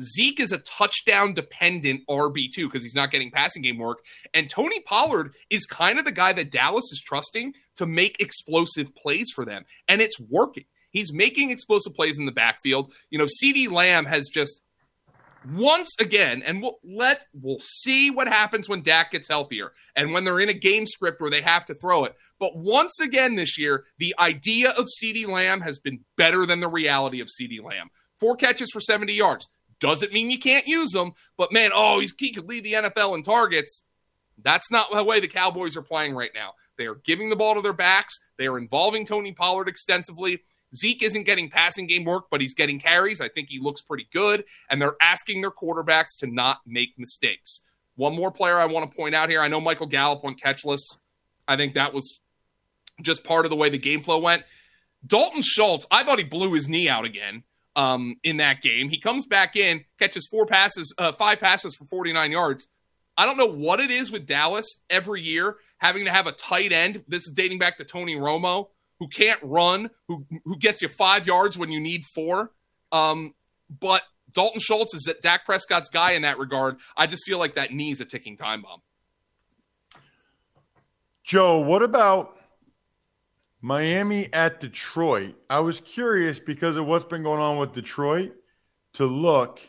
Zeke 0.00 0.40
is 0.40 0.52
a 0.52 0.58
touchdown 0.58 1.34
dependent 1.34 2.02
RB2 2.08 2.56
because 2.56 2.82
he's 2.82 2.94
not 2.94 3.10
getting 3.10 3.30
passing 3.30 3.62
game 3.62 3.78
work. 3.78 3.98
And 4.32 4.48
Tony 4.48 4.80
Pollard 4.80 5.34
is 5.50 5.66
kind 5.66 5.98
of 5.98 6.04
the 6.04 6.12
guy 6.12 6.32
that 6.32 6.52
Dallas 6.52 6.92
is 6.92 7.02
trusting 7.04 7.54
to 7.76 7.86
make 7.86 8.20
explosive 8.20 8.94
plays 8.94 9.32
for 9.34 9.44
them. 9.44 9.64
And 9.88 10.00
it's 10.00 10.20
working. 10.20 10.66
He's 10.90 11.12
making 11.12 11.50
explosive 11.50 11.94
plays 11.94 12.18
in 12.18 12.26
the 12.26 12.32
backfield. 12.32 12.92
You 13.10 13.18
know, 13.18 13.26
CeeDee 13.26 13.70
Lamb 13.70 14.06
has 14.06 14.28
just 14.28 14.62
once 15.46 15.88
again, 16.00 16.42
and 16.44 16.62
we'll 16.62 16.78
let 16.84 17.26
we'll 17.32 17.60
see 17.60 18.10
what 18.10 18.28
happens 18.28 18.68
when 18.68 18.82
Dak 18.82 19.12
gets 19.12 19.28
healthier 19.28 19.72
and 19.94 20.12
when 20.12 20.24
they're 20.24 20.40
in 20.40 20.48
a 20.48 20.54
game 20.54 20.86
script 20.86 21.20
where 21.20 21.30
they 21.30 21.42
have 21.42 21.64
to 21.66 21.74
throw 21.74 22.04
it. 22.04 22.16
But 22.38 22.56
once 22.56 23.00
again 23.00 23.36
this 23.36 23.58
year, 23.58 23.84
the 23.98 24.14
idea 24.18 24.70
of 24.70 24.86
CeeDee 24.86 25.28
Lamb 25.28 25.60
has 25.60 25.78
been 25.78 26.00
better 26.16 26.46
than 26.46 26.60
the 26.60 26.68
reality 26.68 27.20
of 27.20 27.28
CeeDee 27.28 27.62
Lamb. 27.62 27.90
Four 28.18 28.36
catches 28.36 28.70
for 28.72 28.80
70 28.80 29.12
yards. 29.12 29.48
Doesn't 29.80 30.12
mean 30.12 30.30
you 30.30 30.40
can't 30.40 30.66
use 30.66 30.90
them, 30.90 31.12
but 31.36 31.52
man, 31.52 31.70
oh, 31.72 32.00
he's, 32.00 32.12
he 32.18 32.32
could 32.32 32.48
lead 32.48 32.64
the 32.64 32.72
NFL 32.72 33.16
in 33.16 33.22
targets. 33.22 33.84
That's 34.42 34.70
not 34.70 34.90
the 34.92 35.04
way 35.04 35.20
the 35.20 35.28
Cowboys 35.28 35.76
are 35.76 35.82
playing 35.82 36.14
right 36.14 36.30
now. 36.34 36.52
They 36.76 36.86
are 36.86 36.96
giving 36.96 37.28
the 37.28 37.36
ball 37.36 37.54
to 37.54 37.60
their 37.60 37.72
backs. 37.72 38.18
They 38.36 38.46
are 38.46 38.58
involving 38.58 39.06
Tony 39.06 39.32
Pollard 39.32 39.68
extensively. 39.68 40.40
Zeke 40.74 41.02
isn't 41.02 41.24
getting 41.24 41.48
passing 41.48 41.86
game 41.86 42.04
work, 42.04 42.26
but 42.30 42.40
he's 42.40 42.54
getting 42.54 42.78
carries. 42.78 43.20
I 43.20 43.28
think 43.28 43.48
he 43.48 43.58
looks 43.60 43.80
pretty 43.80 44.06
good. 44.12 44.44
And 44.70 44.80
they're 44.80 44.96
asking 45.00 45.40
their 45.40 45.50
quarterbacks 45.50 46.18
to 46.20 46.26
not 46.26 46.58
make 46.66 46.90
mistakes. 46.98 47.60
One 47.96 48.14
more 48.14 48.30
player 48.30 48.58
I 48.58 48.66
want 48.66 48.90
to 48.90 48.96
point 48.96 49.14
out 49.14 49.28
here. 49.28 49.40
I 49.40 49.48
know 49.48 49.60
Michael 49.60 49.86
Gallup 49.86 50.22
went 50.22 50.40
catchless. 50.40 50.80
I 51.46 51.56
think 51.56 51.74
that 51.74 51.94
was 51.94 52.20
just 53.02 53.24
part 53.24 53.46
of 53.46 53.50
the 53.50 53.56
way 53.56 53.70
the 53.70 53.78
game 53.78 54.02
flow 54.02 54.18
went. 54.18 54.44
Dalton 55.06 55.42
Schultz, 55.42 55.86
I 55.90 56.04
thought 56.04 56.18
he 56.18 56.24
blew 56.24 56.52
his 56.52 56.68
knee 56.68 56.88
out 56.88 57.04
again 57.04 57.44
um, 57.76 58.16
in 58.22 58.38
that 58.38 58.60
game. 58.60 58.88
He 58.88 59.00
comes 59.00 59.26
back 59.26 59.56
in, 59.56 59.84
catches 59.98 60.26
four 60.26 60.46
passes, 60.46 60.94
uh, 60.98 61.12
five 61.12 61.40
passes 61.40 61.74
for 61.74 61.84
49 61.86 62.30
yards. 62.30 62.68
I 63.16 63.26
don't 63.26 63.36
know 63.36 63.46
what 63.46 63.80
it 63.80 63.90
is 63.90 64.10
with 64.10 64.26
Dallas 64.26 64.66
every 64.90 65.22
year 65.22 65.56
having 65.78 66.04
to 66.04 66.10
have 66.10 66.26
a 66.26 66.32
tight 66.32 66.72
end. 66.72 67.04
This 67.08 67.22
is 67.26 67.32
dating 67.34 67.58
back 67.58 67.78
to 67.78 67.84
Tony 67.84 68.16
Romo 68.16 68.68
who 68.98 69.08
can't 69.08 69.40
run, 69.42 69.90
who 70.08 70.26
who 70.44 70.56
gets 70.56 70.82
you 70.82 70.88
five 70.88 71.26
yards 71.26 71.56
when 71.56 71.70
you 71.70 71.80
need 71.80 72.04
four. 72.04 72.52
Um, 72.92 73.34
but 73.80 74.02
Dalton 74.32 74.60
Schultz 74.60 74.94
is 74.94 75.02
that 75.04 75.22
Dak 75.22 75.44
Prescott's 75.44 75.88
guy 75.88 76.12
in 76.12 76.22
that 76.22 76.38
regard. 76.38 76.76
I 76.96 77.06
just 77.06 77.24
feel 77.24 77.38
like 77.38 77.54
that 77.54 77.72
knee's 77.72 78.00
a 78.00 78.04
ticking 78.04 78.36
time 78.36 78.62
bomb. 78.62 78.82
Joe, 81.24 81.58
what 81.58 81.82
about 81.82 82.38
Miami 83.60 84.32
at 84.32 84.60
Detroit? 84.60 85.34
I 85.50 85.60
was 85.60 85.80
curious 85.80 86.38
because 86.38 86.76
of 86.76 86.86
what's 86.86 87.04
been 87.04 87.22
going 87.22 87.40
on 87.40 87.58
with 87.58 87.74
Detroit 87.74 88.32
to 88.94 89.04
look, 89.04 89.60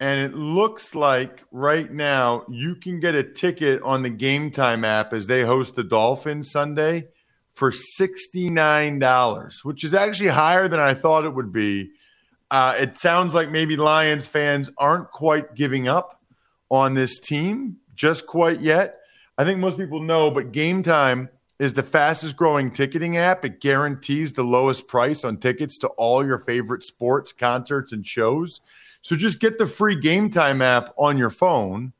and 0.00 0.20
it 0.20 0.34
looks 0.36 0.94
like 0.94 1.42
right 1.50 1.90
now 1.90 2.44
you 2.50 2.74
can 2.74 3.00
get 3.00 3.14
a 3.14 3.22
ticket 3.22 3.80
on 3.82 4.02
the 4.02 4.10
Game 4.10 4.50
Time 4.50 4.84
app 4.84 5.14
as 5.14 5.26
they 5.26 5.42
host 5.42 5.76
the 5.76 5.84
Dolphins 5.84 6.50
Sunday 6.50 7.08
for 7.58 7.72
$69, 7.72 9.64
which 9.64 9.82
is 9.82 9.92
actually 9.92 10.28
higher 10.28 10.68
than 10.68 10.78
I 10.78 10.94
thought 10.94 11.24
it 11.24 11.34
would 11.34 11.52
be. 11.52 11.90
Uh, 12.52 12.76
it 12.78 12.96
sounds 12.96 13.34
like 13.34 13.50
maybe 13.50 13.76
Lions 13.76 14.28
fans 14.28 14.70
aren't 14.78 15.10
quite 15.10 15.56
giving 15.56 15.88
up 15.88 16.22
on 16.70 16.94
this 16.94 17.18
team 17.18 17.78
just 17.96 18.28
quite 18.28 18.60
yet. 18.60 19.00
I 19.36 19.44
think 19.44 19.58
most 19.58 19.76
people 19.76 20.00
know, 20.00 20.30
but 20.30 20.52
Game 20.52 20.84
Time 20.84 21.30
is 21.58 21.72
the 21.72 21.82
fastest 21.82 22.36
growing 22.36 22.70
ticketing 22.70 23.16
app. 23.16 23.44
It 23.44 23.60
guarantees 23.60 24.34
the 24.34 24.44
lowest 24.44 24.86
price 24.86 25.24
on 25.24 25.38
tickets 25.38 25.78
to 25.78 25.88
all 25.88 26.24
your 26.24 26.38
favorite 26.38 26.84
sports, 26.84 27.32
concerts, 27.32 27.90
and 27.90 28.06
shows. 28.06 28.60
So 29.02 29.16
just 29.16 29.40
get 29.40 29.58
the 29.58 29.66
free 29.66 29.96
Game 29.96 30.30
Time 30.30 30.62
app 30.62 30.94
on 30.96 31.18
your 31.18 31.30
phone, 31.30 31.92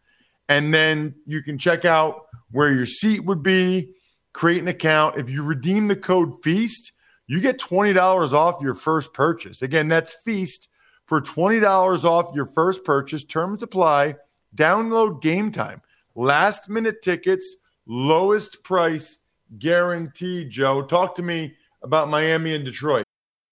and 0.48 0.72
then 0.72 1.16
you 1.26 1.42
can 1.42 1.58
check 1.58 1.84
out 1.84 2.26
where 2.52 2.70
your 2.72 2.86
seat 2.86 3.24
would 3.24 3.42
be 3.42 3.90
create 4.32 4.62
an 4.62 4.68
account. 4.68 5.18
If 5.18 5.28
you 5.28 5.42
redeem 5.42 5.88
the 5.88 5.96
code 5.96 6.42
FEAST, 6.42 6.92
you 7.26 7.40
get 7.40 7.58
$20 7.58 8.32
off 8.32 8.62
your 8.62 8.74
first 8.74 9.12
purchase. 9.12 9.62
Again, 9.62 9.88
that's 9.88 10.14
FEAST 10.24 10.68
for 11.06 11.20
$20 11.20 12.04
off 12.04 12.34
your 12.34 12.46
first 12.46 12.84
purchase. 12.84 13.24
Terms 13.24 13.62
apply. 13.62 14.16
Download 14.54 15.20
game 15.20 15.52
time. 15.52 15.82
Last 16.14 16.68
minute 16.68 17.02
tickets, 17.02 17.56
lowest 17.86 18.62
price 18.64 19.18
guaranteed, 19.58 20.50
Joe. 20.50 20.82
Talk 20.82 21.14
to 21.16 21.22
me 21.22 21.54
about 21.82 22.08
Miami 22.08 22.54
and 22.54 22.64
Detroit. 22.64 23.07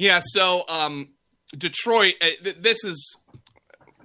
Yeah, 0.00 0.22
so 0.24 0.64
um, 0.66 1.10
Detroit, 1.52 2.14
th- 2.22 2.56
this 2.58 2.84
is 2.84 3.18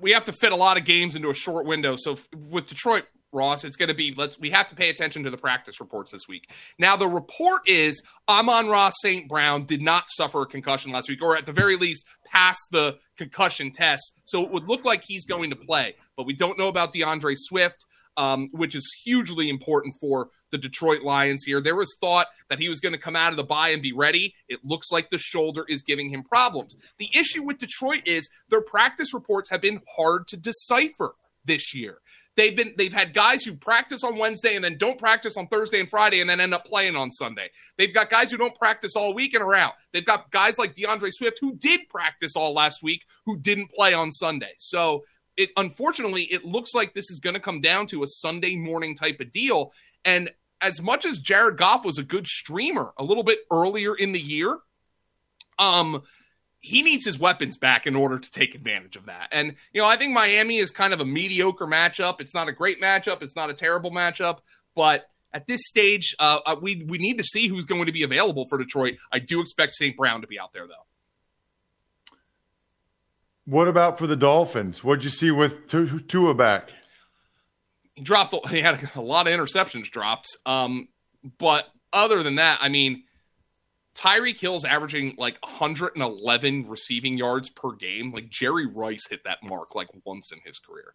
we 0.01 0.12
have 0.12 0.25
to 0.25 0.34
fit 0.34 0.51
a 0.51 0.55
lot 0.58 0.75
of 0.75 0.84
games 0.84 1.15
into 1.15 1.29
a 1.29 1.34
short 1.34 1.65
window. 1.65 1.95
So 1.95 2.17
with 2.49 2.67
Detroit, 2.67 3.05
Ross, 3.31 3.63
it's 3.63 3.77
going 3.77 3.88
to 3.88 3.95
be 3.95 4.13
let's 4.13 4.38
we 4.38 4.49
have 4.49 4.67
to 4.67 4.75
pay 4.75 4.89
attention 4.89 5.23
to 5.23 5.29
the 5.29 5.38
practice 5.38 5.79
reports 5.79 6.12
this 6.12 6.27
week. 6.27 6.51
Now 6.77 6.97
the 6.97 7.08
report 7.08 7.62
is 7.65 8.03
Amon-Ra 8.27 8.91
St. 9.03 9.29
Brown 9.29 9.63
did 9.63 9.81
not 9.81 10.03
suffer 10.10 10.41
a 10.41 10.45
concussion 10.45 10.91
last 10.91 11.08
week, 11.08 11.23
or 11.23 11.38
at 11.38 11.45
the 11.45 11.53
very 11.53 11.77
least 11.77 12.03
passed 12.25 12.67
the 12.71 12.97
concussion 13.17 13.71
test. 13.71 14.19
So 14.25 14.43
it 14.43 14.51
would 14.51 14.67
look 14.67 14.84
like 14.84 15.01
he's 15.08 15.25
going 15.25 15.49
to 15.51 15.55
play, 15.55 15.95
but 16.17 16.25
we 16.25 16.34
don't 16.34 16.58
know 16.58 16.67
about 16.67 16.91
D'Andre 16.91 17.36
Swift 17.38 17.86
um, 18.17 18.49
which 18.51 18.75
is 18.75 18.95
hugely 19.03 19.49
important 19.49 19.95
for 19.99 20.29
the 20.56 20.62
Detroit 20.62 21.02
Lions 21.02 21.44
here. 21.44 21.60
There 21.60 21.76
was 21.76 21.98
thought 22.00 22.28
that 22.50 22.60
he 22.60 22.70
was 22.70 22.80
going 22.80 22.94
to 22.94 23.00
come 23.00 23.15
out 23.15 23.34
of 23.34 23.38
the 23.38 23.44
bye 23.44 23.70
and 23.70 23.82
be 23.82 23.91
ready. 23.91 24.34
It 24.48 24.62
looks 24.63 24.89
like 24.89 25.10
the 25.10 25.18
shoulder 25.18 25.65
is 25.68 25.82
giving 25.82 26.10
him 26.10 26.24
problems. 26.24 26.78
The 26.98 27.10
issue 27.13 27.44
with 27.44 27.58
Detroit 27.58 28.04
is 28.06 28.30
their 28.50 28.62
practice 28.62 29.13
reports 29.13 29.50
have 29.50 29.62
been 29.62 29.82
hard 29.98 30.28
to 30.28 30.38
decipher 30.38 31.15
this 31.44 31.74
year. 31.74 31.98
They've 32.38 32.56
been 32.56 32.74
they've 32.78 32.94
had 32.94 33.13
guys 33.13 33.44
who 33.44 33.54
practice 33.54 34.04
on 34.04 34.18
Wednesday 34.18 34.56
and 34.56 34.63
then 34.63 34.78
don't 34.78 34.98
practice 34.98 35.36
on 35.38 35.48
Thursday 35.48 35.80
and 35.80 35.89
Friday 35.89 36.22
and 36.22 36.30
then 36.30 36.39
end 36.39 36.54
up 36.54 36.65
playing 36.65 36.96
on 36.96 37.12
Sunday. 37.12 37.50
They've 37.78 37.94
got 37.94 38.10
guys 38.10 38.32
who 38.32 38.38
don't 38.38 38.56
practice 38.56 38.96
all 38.96 39.13
week 39.13 39.34
and 39.34 39.44
are 39.44 39.56
out. 39.56 39.74
They've 39.94 40.06
got 40.06 40.32
guys 40.32 40.58
like 40.58 40.76
D'Andre 40.76 41.12
Swift 41.12 41.38
who 41.41 41.56
did 41.56 41.88
practice 41.89 42.36
all 42.36 42.54
last 42.54 42.84
week 42.84 43.04
who 43.26 43.38
didn't 43.38 43.72
play 43.72 43.94
on 43.94 44.12
Sunday. 44.12 44.54
So 44.58 45.04
it 45.38 45.50
unfortunately 45.58 46.24
it 46.24 46.46
looks 46.46 46.74
like 46.74 46.94
this 46.94 47.10
is 47.10 47.20
going 47.20 47.36
to 47.36 47.39
come 47.39 47.62
down 47.62 47.88
to 47.88 48.04
a 48.04 48.08
Sunday 48.08 48.56
morning 48.56 48.96
type 48.96 49.20
of 49.22 49.32
deal. 49.32 49.72
And 50.04 50.30
as 50.62 50.82
much 50.82 51.06
as 51.06 51.20
Jared 51.20 51.58
Goff 51.58 51.86
was 51.86 51.98
a 51.98 52.04
good 52.04 52.28
streamer 52.28 52.94
a 52.98 53.04
little 53.04 53.24
bit 53.24 53.39
earlier 53.52 53.96
in 53.96 54.12
the 54.12 54.20
year, 54.20 54.58
um, 55.60 56.04
he 56.60 56.82
needs 56.82 57.06
his 57.06 57.20
weapons 57.20 57.58
back 57.58 57.86
in 57.86 57.96
order 57.96 58.18
to 58.18 58.32
take 58.32 58.56
advantage 58.56 58.96
of 58.96 59.06
that. 59.06 59.28
And 59.32 59.56
you 59.74 59.82
know, 59.82 59.88
I 59.88 59.98
think 59.98 60.13
Miami 60.13 60.58
is 60.58 60.72
kind 60.72 60.94
of 60.94 61.00
a 61.00 61.06
mediocre 61.06 61.68
matchup. 61.68 62.20
It's 62.20 62.34
not 62.34 62.48
a 62.48 62.52
great 62.52 62.82
matchup. 62.82 63.22
It's 63.22 63.36
not 63.36 63.50
a 63.50 63.54
terrible 63.54 63.91
matchup, 63.91 64.39
but 64.76 65.06
at 65.32 65.48
this 65.48 65.62
stage, 65.65 66.15
uh, 66.20 66.39
uh 66.46 66.56
we 66.60 66.84
we 66.88 66.98
need 66.98 67.18
to 67.20 67.24
see 67.24 67.48
who's 67.48 67.65
going 67.65 67.86
to 67.86 67.91
be 67.91 68.04
available 68.04 68.48
for 68.50 68.58
Detroit. 68.58 68.96
I 69.12 69.20
do 69.20 69.41
expect 69.41 69.74
St. 69.74 69.96
Brown 69.96 70.22
to 70.22 70.28
be 70.28 70.39
out 70.39 70.54
there 70.54 70.65
though. 70.65 70.74
What 73.46 73.68
about 73.68 74.00
for 74.00 74.08
the 74.08 74.15
Dolphins? 74.15 74.84
What'd 74.84 75.04
you 75.04 75.12
see 75.12 75.30
with 75.30 75.68
Tua 76.08 76.34
back? 76.34 76.72
He 77.95 78.03
dropped. 78.03 78.36
He 78.49 78.62
had 78.62 78.89
a 78.95 79.01
lot 79.01 79.27
of 79.27 79.34
interceptions 79.34 79.89
dropped. 79.89 80.36
Um, 80.45 80.89
but 81.38 81.67
other 81.93 82.23
than 82.23 82.36
that, 82.36 82.60
I 82.62 82.69
mean, 82.69 83.03
Tyreek 83.95 84.39
Hill's 84.39 84.65
averaging 84.65 85.15
like 85.17 85.38
111 85.41 86.67
receiving 86.67 87.17
yards 87.17 87.49
per 87.49 87.71
game. 87.71 88.12
Like 88.12 88.29
Jerry 88.29 88.65
Rice 88.65 89.08
hit 89.10 89.23
that 89.23 89.43
mark 89.43 89.73
like 89.75 89.88
once 90.05 90.31
in 90.31 90.39
his 90.45 90.60
career. 90.60 90.93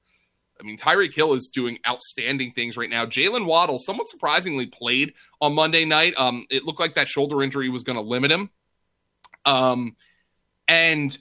I 0.60 0.62
mean, 0.62 0.76
Tyreek 0.76 1.14
Hill 1.14 1.32
is 1.32 1.48
doing 1.52 1.78
outstanding 1.88 2.52
things 2.52 2.76
right 2.76 2.90
now. 2.90 3.06
Jaylen 3.06 3.46
Waddle, 3.46 3.78
somewhat 3.78 4.08
surprisingly, 4.08 4.66
played 4.66 5.14
on 5.40 5.54
Monday 5.54 5.86
night. 5.86 6.12
Um, 6.18 6.44
it 6.50 6.64
looked 6.64 6.80
like 6.80 6.94
that 6.94 7.08
shoulder 7.08 7.42
injury 7.42 7.70
was 7.70 7.82
going 7.82 7.96
to 7.96 8.02
limit 8.02 8.30
him. 8.30 8.50
Um, 9.46 9.96
and 10.68 11.16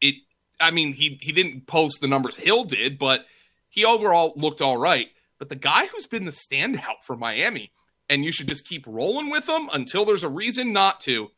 it 0.00 0.14
I 0.60 0.70
mean, 0.70 0.92
he 0.92 1.18
he 1.20 1.32
didn't 1.32 1.66
post 1.66 2.00
the 2.00 2.06
numbers 2.06 2.36
Hill 2.36 2.64
did, 2.64 2.98
but 2.98 3.26
he 3.68 3.84
overall 3.84 4.32
looked 4.36 4.60
all 4.60 4.76
right. 4.76 5.08
But 5.38 5.48
the 5.48 5.56
guy 5.56 5.86
who's 5.86 6.06
been 6.06 6.24
the 6.24 6.32
standout 6.32 7.02
for 7.06 7.16
Miami, 7.16 7.72
and 8.08 8.24
you 8.24 8.32
should 8.32 8.48
just 8.48 8.66
keep 8.66 8.86
rolling 8.86 9.30
with 9.30 9.48
him 9.48 9.68
until 9.72 10.04
there's 10.04 10.24
a 10.24 10.28
reason 10.28 10.72
not 10.72 11.00
to, 11.02 11.28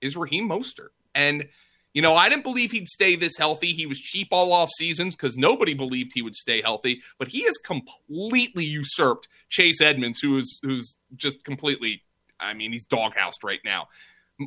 is 0.00 0.16
Raheem 0.16 0.48
Mostert. 0.48 0.90
And 1.14 1.48
you 1.94 2.00
know, 2.00 2.16
I 2.16 2.28
didn't 2.30 2.44
believe 2.44 2.72
he'd 2.72 2.88
stay 2.88 3.16
this 3.16 3.36
healthy. 3.36 3.72
He 3.72 3.84
was 3.84 3.98
cheap 3.98 4.28
all 4.30 4.52
off 4.52 4.70
seasons 4.70 5.14
because 5.14 5.36
nobody 5.36 5.74
believed 5.74 6.12
he 6.14 6.22
would 6.22 6.34
stay 6.34 6.62
healthy. 6.62 7.02
But 7.18 7.28
he 7.28 7.42
has 7.44 7.58
completely 7.58 8.64
usurped 8.64 9.28
Chase 9.50 9.82
Edmonds, 9.82 10.20
who 10.20 10.38
is 10.38 10.58
who's 10.62 10.96
just 11.16 11.44
completely. 11.44 12.02
I 12.40 12.54
mean, 12.54 12.72
he's 12.72 12.86
doghoused 12.86 13.44
right 13.44 13.60
now. 13.64 13.88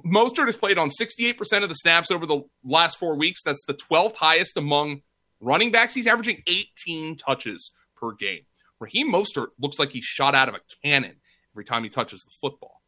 Mostert 0.05 0.47
has 0.47 0.57
played 0.57 0.77
on 0.77 0.89
68% 0.89 1.63
of 1.63 1.69
the 1.69 1.75
snaps 1.75 2.11
over 2.11 2.25
the 2.25 2.41
last 2.63 2.97
four 2.97 3.15
weeks. 3.15 3.41
That's 3.43 3.63
the 3.65 3.75
12th 3.75 4.15
highest 4.15 4.57
among 4.57 5.01
Running 5.39 5.71
backs, 5.71 5.93
he's 5.93 6.07
averaging 6.07 6.41
18 6.47 7.17
touches 7.17 7.71
per 7.95 8.11
game. 8.13 8.41
Raheem 8.79 9.11
Mostert 9.11 9.47
looks 9.59 9.79
like 9.79 9.89
he's 9.89 10.05
shot 10.05 10.35
out 10.35 10.49
of 10.49 10.55
a 10.55 10.59
cannon 10.83 11.15
every 11.53 11.65
time 11.65 11.83
he 11.83 11.89
touches 11.89 12.23
the 12.23 12.31
football. 12.41 12.81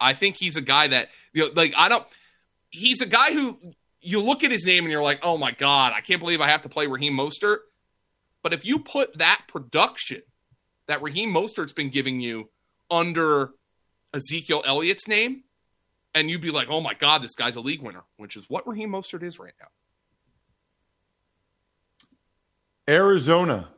I 0.00 0.14
think 0.14 0.36
he's 0.36 0.56
a 0.56 0.60
guy 0.60 0.88
that, 0.88 1.08
you 1.32 1.46
know, 1.46 1.52
like, 1.54 1.72
I 1.76 1.88
don't, 1.88 2.04
he's 2.70 3.00
a 3.00 3.06
guy 3.06 3.32
who 3.32 3.58
you 4.00 4.20
look 4.20 4.44
at 4.44 4.50
his 4.50 4.66
name 4.66 4.84
and 4.84 4.92
you're 4.92 5.02
like, 5.02 5.20
oh 5.22 5.38
my 5.38 5.52
God, 5.52 5.92
I 5.94 6.00
can't 6.00 6.20
believe 6.20 6.40
I 6.40 6.48
have 6.48 6.62
to 6.62 6.68
play 6.68 6.86
Raheem 6.86 7.16
Mostert. 7.16 7.58
But 8.42 8.52
if 8.52 8.64
you 8.64 8.78
put 8.78 9.16
that 9.18 9.42
production 9.48 10.22
that 10.86 11.00
Raheem 11.00 11.32
Mostert's 11.32 11.72
been 11.72 11.88
giving 11.90 12.20
you 12.20 12.50
under 12.90 13.52
Ezekiel 14.12 14.62
Elliott's 14.66 15.08
name, 15.08 15.44
and 16.14 16.30
you'd 16.30 16.42
be 16.42 16.50
like, 16.50 16.68
oh 16.68 16.80
my 16.80 16.94
God, 16.94 17.22
this 17.22 17.34
guy's 17.34 17.56
a 17.56 17.60
league 17.60 17.82
winner, 17.82 18.04
which 18.18 18.36
is 18.36 18.44
what 18.48 18.68
Raheem 18.68 18.90
Mostert 18.90 19.22
is 19.22 19.38
right 19.38 19.54
now. 19.58 19.68
Arizona 22.88 23.68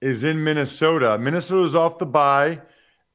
is 0.00 0.24
in 0.24 0.42
Minnesota. 0.42 1.18
Minnesota's 1.18 1.74
off 1.74 1.98
the 1.98 2.06
bye. 2.06 2.60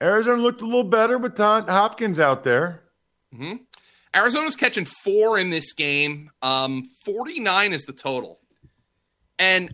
Arizona 0.02 0.42
looked 0.42 0.62
a 0.62 0.66
little 0.66 0.84
better 0.84 1.18
with 1.18 1.38
Hopkins 1.38 2.20
out 2.20 2.44
there. 2.44 2.84
Mm-hmm. 3.34 3.64
Arizona's 4.16 4.56
catching 4.56 4.86
four 4.86 5.38
in 5.38 5.50
this 5.50 5.74
game. 5.74 6.32
Um, 6.42 6.90
49 7.06 7.74
is 7.74 7.84
the 7.84 7.94
total. 7.94 8.40
And 9.38 9.74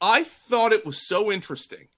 I 0.00 0.24
thought 0.24 0.72
it 0.72 0.84
was 0.84 1.06
so 1.06 1.30
interesting. 1.30 1.88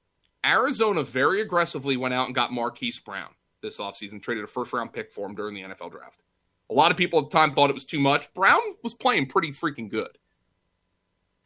Arizona 0.44 1.02
very 1.02 1.40
aggressively 1.40 1.96
went 1.96 2.14
out 2.14 2.26
and 2.26 2.34
got 2.34 2.52
Marquise 2.52 3.00
Brown 3.00 3.30
this 3.62 3.78
offseason, 3.78 4.22
traded 4.22 4.44
a 4.44 4.46
first 4.46 4.72
round 4.72 4.92
pick 4.92 5.10
for 5.10 5.26
him 5.26 5.34
during 5.34 5.54
the 5.54 5.62
NFL 5.62 5.90
draft. 5.90 6.22
A 6.70 6.74
lot 6.74 6.90
of 6.90 6.96
people 6.96 7.18
at 7.20 7.30
the 7.30 7.36
time 7.36 7.54
thought 7.54 7.70
it 7.70 7.74
was 7.74 7.84
too 7.84 8.00
much. 8.00 8.32
Brown 8.34 8.60
was 8.82 8.94
playing 8.94 9.26
pretty 9.26 9.52
freaking 9.52 9.88
good. 9.88 10.18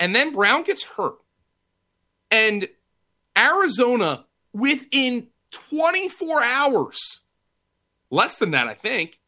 And 0.01 0.15
then 0.15 0.33
Brown 0.33 0.65
gets 0.65 0.83
hurt. 0.83 1.19
And 2.31 2.69
Arizona, 3.37 4.25
within 4.53 5.29
24 5.51 6.43
hours, 6.43 7.21
less 8.11 8.37
than 8.37 8.53
that, 8.53 8.67
I 8.67 8.75
think, 8.75 9.21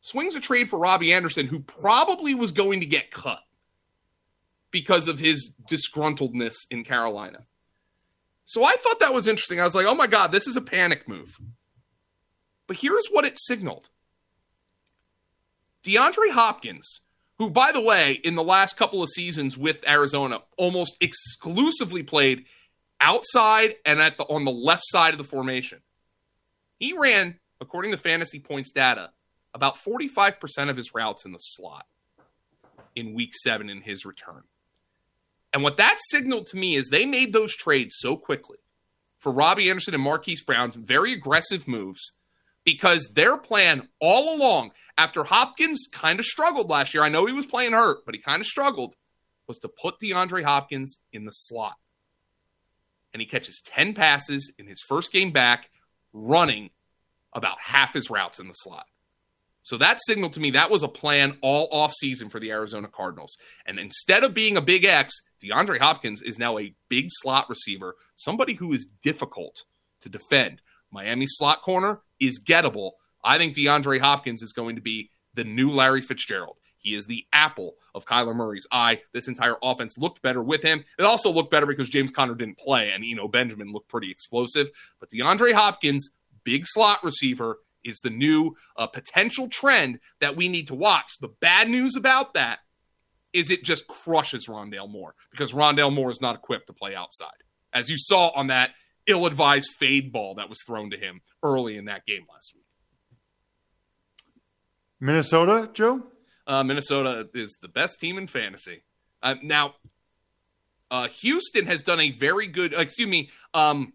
swings 0.00 0.34
a 0.34 0.40
trade 0.40 0.70
for 0.70 0.78
Robbie 0.78 1.12
Anderson, 1.12 1.46
who 1.46 1.60
probably 1.60 2.34
was 2.34 2.52
going 2.52 2.80
to 2.80 2.86
get 2.86 3.10
cut 3.10 3.40
because 4.70 5.08
of 5.08 5.18
his 5.18 5.52
disgruntledness 5.68 6.54
in 6.70 6.84
Carolina. 6.84 7.44
So 8.44 8.64
I 8.64 8.74
thought 8.76 9.00
that 9.00 9.14
was 9.14 9.28
interesting. 9.28 9.60
I 9.60 9.64
was 9.64 9.74
like, 9.74 9.86
oh 9.86 9.94
my 9.94 10.06
God, 10.06 10.32
this 10.32 10.46
is 10.46 10.56
a 10.56 10.60
panic 10.60 11.08
move. 11.08 11.36
But 12.66 12.76
here's 12.76 13.06
what 13.10 13.24
it 13.24 13.38
signaled 13.38 13.90
DeAndre 15.84 16.30
Hopkins, 16.30 17.00
who, 17.42 17.50
by 17.50 17.72
the 17.72 17.80
way, 17.80 18.12
in 18.12 18.36
the 18.36 18.44
last 18.44 18.76
couple 18.76 19.02
of 19.02 19.08
seasons 19.08 19.58
with 19.58 19.82
Arizona, 19.88 20.38
almost 20.56 20.96
exclusively 21.00 22.04
played 22.04 22.44
outside 23.00 23.74
and 23.84 24.00
at 24.00 24.16
the 24.16 24.22
on 24.26 24.44
the 24.44 24.52
left 24.52 24.84
side 24.86 25.12
of 25.12 25.18
the 25.18 25.24
formation. 25.24 25.80
He 26.78 26.96
ran, 26.96 27.40
according 27.60 27.90
to 27.90 27.96
fantasy 27.96 28.38
points 28.38 28.70
data, 28.70 29.10
about 29.52 29.76
45% 29.76 30.70
of 30.70 30.76
his 30.76 30.94
routes 30.94 31.24
in 31.24 31.32
the 31.32 31.38
slot 31.38 31.86
in 32.94 33.12
week 33.12 33.32
seven 33.34 33.68
in 33.68 33.80
his 33.80 34.04
return. 34.04 34.44
And 35.52 35.64
what 35.64 35.78
that 35.78 35.98
signaled 36.10 36.46
to 36.46 36.56
me 36.56 36.76
is 36.76 36.90
they 36.90 37.06
made 37.06 37.32
those 37.32 37.56
trades 37.56 37.96
so 37.98 38.16
quickly 38.16 38.58
for 39.18 39.32
Robbie 39.32 39.68
Anderson 39.68 39.94
and 39.94 40.02
Marquise 40.04 40.44
Brown's 40.44 40.76
very 40.76 41.12
aggressive 41.12 41.66
moves 41.66 42.12
because 42.64 43.10
their 43.14 43.36
plan 43.36 43.88
all 44.00 44.34
along, 44.34 44.72
after 44.96 45.24
Hopkins 45.24 45.88
kind 45.92 46.18
of 46.18 46.24
struggled 46.24 46.70
last 46.70 46.94
year, 46.94 47.02
I 47.02 47.08
know 47.08 47.26
he 47.26 47.32
was 47.32 47.46
playing 47.46 47.72
hurt, 47.72 48.04
but 48.04 48.14
he 48.14 48.20
kind 48.20 48.40
of 48.40 48.46
struggled, 48.46 48.94
was 49.46 49.58
to 49.60 49.68
put 49.68 49.96
DeAndre 50.02 50.44
Hopkins 50.44 50.98
in 51.12 51.24
the 51.24 51.32
slot. 51.32 51.76
And 53.12 53.20
he 53.20 53.26
catches 53.26 53.60
10 53.64 53.94
passes 53.94 54.52
in 54.58 54.66
his 54.66 54.80
first 54.80 55.12
game 55.12 55.32
back, 55.32 55.70
running 56.12 56.70
about 57.32 57.60
half 57.60 57.94
his 57.94 58.10
routes 58.10 58.38
in 58.38 58.46
the 58.46 58.54
slot. 58.54 58.86
So 59.62 59.76
that 59.78 60.00
signaled 60.04 60.32
to 60.34 60.40
me 60.40 60.50
that 60.50 60.70
was 60.70 60.82
a 60.82 60.88
plan 60.88 61.38
all 61.40 61.68
off 61.70 61.92
season 61.92 62.28
for 62.28 62.40
the 62.40 62.50
Arizona 62.50 62.88
Cardinals. 62.88 63.36
And 63.64 63.78
instead 63.78 64.24
of 64.24 64.34
being 64.34 64.56
a 64.56 64.62
big 64.62 64.84
X, 64.84 65.14
DeAndre 65.42 65.78
Hopkins 65.78 66.20
is 66.20 66.38
now 66.38 66.58
a 66.58 66.74
big 66.88 67.06
slot 67.08 67.48
receiver, 67.48 67.94
somebody 68.16 68.54
who 68.54 68.72
is 68.72 68.88
difficult 69.02 69.62
to 70.00 70.08
defend. 70.08 70.60
Miami 70.92 71.26
slot 71.26 71.62
corner 71.62 72.00
is 72.20 72.42
gettable. 72.42 72.92
I 73.24 73.38
think 73.38 73.56
DeAndre 73.56 74.00
Hopkins 74.00 74.42
is 74.42 74.52
going 74.52 74.76
to 74.76 74.82
be 74.82 75.10
the 75.34 75.44
new 75.44 75.70
Larry 75.70 76.00
Fitzgerald. 76.00 76.56
He 76.76 76.94
is 76.94 77.06
the 77.06 77.24
apple 77.32 77.74
of 77.94 78.04
Kyler 78.04 78.34
Murray's 78.34 78.66
eye. 78.72 79.00
This 79.12 79.28
entire 79.28 79.56
offense 79.62 79.96
looked 79.96 80.20
better 80.20 80.42
with 80.42 80.62
him. 80.62 80.84
It 80.98 81.04
also 81.04 81.30
looked 81.30 81.50
better 81.50 81.66
because 81.66 81.88
James 81.88 82.10
Conner 82.10 82.34
didn't 82.34 82.58
play 82.58 82.90
and 82.90 83.04
Eno 83.04 83.28
Benjamin 83.28 83.72
looked 83.72 83.88
pretty 83.88 84.10
explosive. 84.10 84.70
But 84.98 85.10
DeAndre 85.10 85.52
Hopkins, 85.52 86.10
big 86.44 86.64
slot 86.66 87.02
receiver, 87.04 87.58
is 87.84 88.00
the 88.00 88.10
new 88.10 88.54
uh, 88.76 88.86
potential 88.86 89.48
trend 89.48 90.00
that 90.20 90.36
we 90.36 90.48
need 90.48 90.68
to 90.68 90.74
watch. 90.74 91.18
The 91.20 91.28
bad 91.28 91.68
news 91.68 91.96
about 91.96 92.34
that 92.34 92.60
is 93.32 93.50
it 93.50 93.64
just 93.64 93.86
crushes 93.86 94.46
Rondale 94.46 94.90
Moore 94.90 95.14
because 95.30 95.52
Rondale 95.52 95.92
Moore 95.92 96.10
is 96.10 96.20
not 96.20 96.34
equipped 96.34 96.66
to 96.66 96.72
play 96.72 96.94
outside. 96.94 97.30
As 97.72 97.88
you 97.88 97.96
saw 97.96 98.28
on 98.34 98.48
that 98.48 98.70
ill 99.06 99.26
advised 99.26 99.70
fade 99.78 100.12
ball 100.12 100.36
that 100.36 100.48
was 100.48 100.58
thrown 100.66 100.90
to 100.90 100.96
him 100.96 101.20
early 101.42 101.76
in 101.76 101.86
that 101.86 102.06
game 102.06 102.22
last 102.32 102.52
week. 102.54 102.64
Minnesota, 105.00 105.68
Joe? 105.72 106.02
Uh, 106.46 106.62
Minnesota 106.62 107.28
is 107.34 107.56
the 107.60 107.68
best 107.68 108.00
team 108.00 108.18
in 108.18 108.26
fantasy. 108.26 108.84
Uh, 109.22 109.34
now, 109.42 109.74
uh, 110.90 111.08
Houston 111.20 111.66
has 111.66 111.82
done 111.82 112.00
a 112.00 112.10
very 112.10 112.46
good, 112.46 112.74
excuse 112.76 113.08
me, 113.08 113.30
um, 113.54 113.92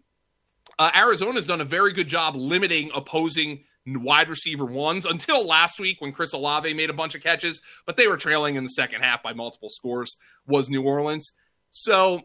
uh, 0.78 0.90
Arizona 0.94 1.34
has 1.34 1.46
done 1.46 1.60
a 1.60 1.64
very 1.64 1.92
good 1.92 2.08
job 2.08 2.36
limiting 2.36 2.90
opposing 2.94 3.64
wide 3.86 4.28
receiver 4.28 4.64
ones 4.64 5.06
until 5.06 5.46
last 5.46 5.80
week 5.80 6.00
when 6.00 6.12
Chris 6.12 6.32
Olave 6.32 6.72
made 6.74 6.90
a 6.90 6.94
bunch 6.94 7.14
of 7.14 7.22
catches, 7.22 7.62
but 7.86 7.96
they 7.96 8.06
were 8.06 8.16
trailing 8.16 8.56
in 8.56 8.64
the 8.64 8.70
second 8.70 9.02
half 9.02 9.22
by 9.22 9.32
multiple 9.32 9.70
scores, 9.70 10.16
was 10.46 10.68
New 10.68 10.82
Orleans. 10.82 11.32
So 11.70 12.20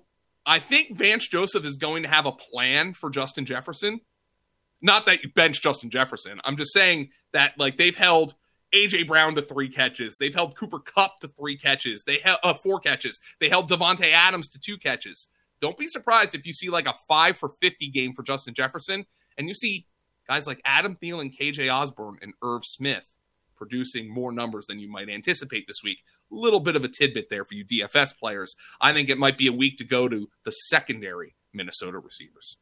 I 0.45 0.59
think 0.59 0.97
Vance 0.97 1.27
Joseph 1.27 1.65
is 1.65 1.77
going 1.77 2.03
to 2.03 2.09
have 2.09 2.25
a 2.25 2.31
plan 2.31 2.93
for 2.93 3.09
Justin 3.09 3.45
Jefferson. 3.45 4.01
Not 4.81 5.05
that 5.05 5.23
you 5.23 5.29
bench 5.33 5.61
Justin 5.61 5.89
Jefferson. 5.89 6.41
I'm 6.43 6.57
just 6.57 6.73
saying 6.73 7.09
that 7.31 7.53
like 7.57 7.77
they've 7.77 7.95
held 7.95 8.35
AJ 8.73 9.07
Brown 9.07 9.35
to 9.35 9.41
three 9.41 9.69
catches. 9.69 10.17
They've 10.17 10.33
held 10.33 10.57
Cooper 10.57 10.79
Kupp 10.79 11.21
to 11.21 11.29
three 11.29 11.57
catches. 11.57 12.03
They 12.03 12.19
have 12.19 12.39
uh, 12.43 12.53
four 12.53 12.79
catches. 12.79 13.19
They 13.39 13.47
held 13.47 13.69
Davante 13.69 14.11
Adams 14.11 14.49
to 14.49 14.59
two 14.59 14.77
catches. 14.77 15.27
Don't 15.61 15.77
be 15.77 15.87
surprised 15.87 16.35
if 16.35 16.45
you 16.45 16.51
see 16.51 16.69
like 16.69 16.87
a 16.87 16.95
five 17.07 17.37
for 17.37 17.49
50 17.61 17.89
game 17.91 18.13
for 18.13 18.23
Justin 18.23 18.53
Jefferson 18.53 19.05
and 19.37 19.47
you 19.47 19.53
see 19.53 19.87
guys 20.27 20.47
like 20.47 20.61
Adam 20.65 20.97
Thielen, 21.01 21.33
KJ 21.33 21.73
Osborn, 21.73 22.17
and 22.21 22.33
Irv 22.41 22.65
Smith 22.65 23.05
producing 23.55 24.13
more 24.13 24.31
numbers 24.31 24.65
than 24.67 24.79
you 24.79 24.89
might 24.89 25.09
anticipate 25.09 25.65
this 25.67 25.81
week. 25.83 25.99
A 26.31 26.35
little 26.35 26.59
bit 26.59 26.75
of 26.75 26.83
a 26.83 26.87
tidbit 26.87 27.29
there 27.29 27.45
for 27.45 27.53
you 27.53 27.65
DFS 27.65 28.17
players. 28.17 28.55
I 28.81 28.93
think 28.93 29.09
it 29.09 29.17
might 29.17 29.37
be 29.37 29.47
a 29.47 29.53
week 29.53 29.77
to 29.77 29.83
go 29.83 30.07
to 30.07 30.29
the 30.43 30.51
secondary 30.51 31.35
Minnesota 31.53 31.99
receivers. 31.99 32.57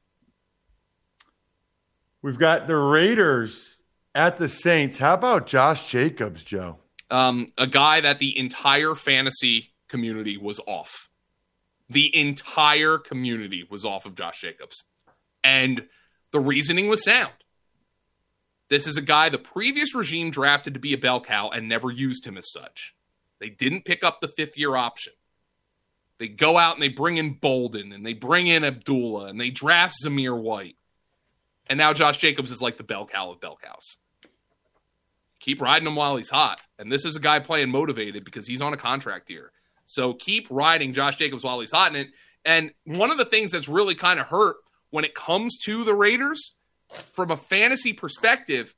We've 2.22 2.38
got 2.38 2.68
the 2.68 2.76
Raiders 2.76 3.78
at 4.14 4.38
the 4.38 4.50
Saints. 4.50 4.98
How 4.98 5.16
about 5.16 5.48
Josh 5.48 5.90
Jacobs, 5.90 6.44
Joe? 6.44 6.78
Um, 7.10 7.52
a 7.58 7.68
guy 7.68 8.02
that 8.02 8.20
the 8.20 8.38
entire 8.38 8.96
fantasy 8.96 9.74
community 9.88 10.38
was 10.38 10.60
off. 10.68 11.10
The 11.90 12.16
entire 12.16 12.98
community 12.98 13.66
was 13.70 13.84
off 13.84 14.06
of 14.06 14.16
Josh 14.16 14.42
Jacobs. 14.42 14.86
And 15.44 15.88
the 16.32 16.40
reasoning 16.40 16.88
was 16.88 17.04
sound. 17.04 17.34
This 18.72 18.88
is 18.88 18.96
a 18.96 19.02
guy 19.02 19.28
the 19.28 19.38
previous 19.38 19.94
regime 19.94 20.32
drafted 20.32 20.76
to 20.76 20.80
be 20.80 20.94
a 20.94 20.98
bell 20.98 21.20
cow 21.20 21.50
and 21.50 21.68
never 21.68 21.92
used 21.92 22.26
him 22.26 22.38
as 22.38 22.50
such. 22.50 22.96
They 23.42 23.50
didn't 23.50 23.84
pick 23.84 24.02
up 24.02 24.22
the 24.22 24.30
fifth 24.30 24.58
year 24.58 24.78
option. 24.78 25.12
They 26.20 26.30
go 26.30 26.58
out 26.58 26.76
and 26.76 26.82
they 26.82 26.88
bring 26.88 27.18
in 27.18 27.34
Bolden 27.34 27.92
and 27.92 28.06
they 28.06 28.14
bring 28.14 28.48
in 28.48 28.64
Abdullah 28.64 29.28
and 29.28 29.38
they 29.38 29.50
draft 29.50 29.96
Zamir 30.02 30.42
White. 30.42 30.78
And 31.68 31.78
now 31.78 31.92
Josh 31.92 32.20
Jacobs 32.20 32.50
is 32.50 32.62
like 32.62 32.78
the 32.78 32.86
bell 32.86 33.06
cow 33.06 33.32
of 33.32 33.42
bell 33.42 33.60
cows. 33.62 33.98
Keep 35.42 35.60
riding 35.60 35.86
him 35.86 35.98
while 35.98 36.16
he's 36.16 36.30
hot. 36.30 36.62
And 36.80 36.90
this 36.90 37.04
is 37.04 37.18
a 37.18 37.22
guy 37.22 37.40
playing 37.40 37.72
motivated 37.72 38.24
because 38.24 38.48
he's 38.48 38.62
on 38.62 38.72
a 38.72 38.78
contract 38.78 39.28
here. 39.28 39.52
So 39.86 40.14
keep 40.14 40.48
riding 40.50 40.94
Josh 40.94 41.18
Jacobs 41.18 41.44
while 41.44 41.60
he's 41.60 41.72
hot. 41.72 41.94
And, 41.94 42.08
and 42.46 42.72
one 42.86 43.12
of 43.12 43.18
the 43.18 43.26
things 43.26 43.52
that's 43.52 43.68
really 43.68 43.96
kind 43.96 44.18
of 44.18 44.28
hurt 44.28 44.56
when 44.92 45.04
it 45.04 45.14
comes 45.14 45.58
to 45.66 45.84
the 45.84 45.94
Raiders 45.94 46.56
from 47.14 47.32
a 47.32 47.38
fantasy 47.38 47.94
perspective 47.94 48.76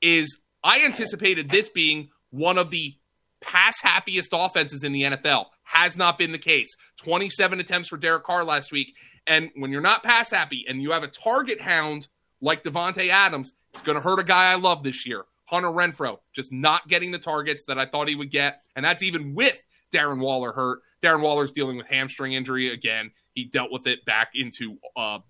is 0.00 0.38
I 0.64 0.84
anticipated 0.84 1.50
this 1.50 1.68
being 1.68 2.10
one 2.30 2.58
of 2.58 2.70
the 2.70 2.94
pass 3.40 3.80
happiest 3.82 4.30
offenses 4.32 4.82
in 4.84 4.92
the 4.92 5.02
NFL. 5.02 5.46
Has 5.64 5.96
not 5.96 6.18
been 6.18 6.32
the 6.32 6.38
case. 6.38 6.68
27 7.02 7.58
attempts 7.58 7.88
for 7.88 7.96
Derek 7.96 8.24
Carr 8.24 8.44
last 8.44 8.72
week. 8.72 8.94
And 9.26 9.50
when 9.56 9.70
you're 9.70 9.80
not 9.80 10.02
pass 10.02 10.30
happy 10.30 10.66
and 10.68 10.82
you 10.82 10.92
have 10.92 11.02
a 11.02 11.08
target 11.08 11.60
hound 11.60 12.08
like 12.42 12.62
Davante 12.62 13.08
Adams, 13.08 13.52
it's 13.72 13.82
going 13.82 13.96
to 13.96 14.02
hurt 14.02 14.18
a 14.18 14.24
guy 14.24 14.52
I 14.52 14.56
love 14.56 14.82
this 14.82 15.06
year. 15.06 15.24
Hunter 15.46 15.68
Renfrow 15.68 16.18
just 16.32 16.52
not 16.52 16.88
getting 16.88 17.10
the 17.10 17.18
targets 17.18 17.64
that 17.68 17.78
I 17.78 17.86
thought 17.86 18.08
he 18.08 18.14
would 18.14 18.30
get. 18.30 18.60
And 18.76 18.84
that's 18.84 19.02
even 19.02 19.34
with 19.34 19.56
Darren 19.92 20.18
Waller 20.18 20.52
hurt. 20.52 20.80
Darren 21.02 21.20
Waller's 21.20 21.52
dealing 21.52 21.76
with 21.76 21.86
hamstring 21.86 22.34
injury 22.34 22.72
again. 22.72 23.10
He 23.34 23.44
dealt 23.44 23.72
with 23.72 23.86
it 23.86 24.04
back 24.04 24.32
into 24.34 24.78
uh, 24.96 25.20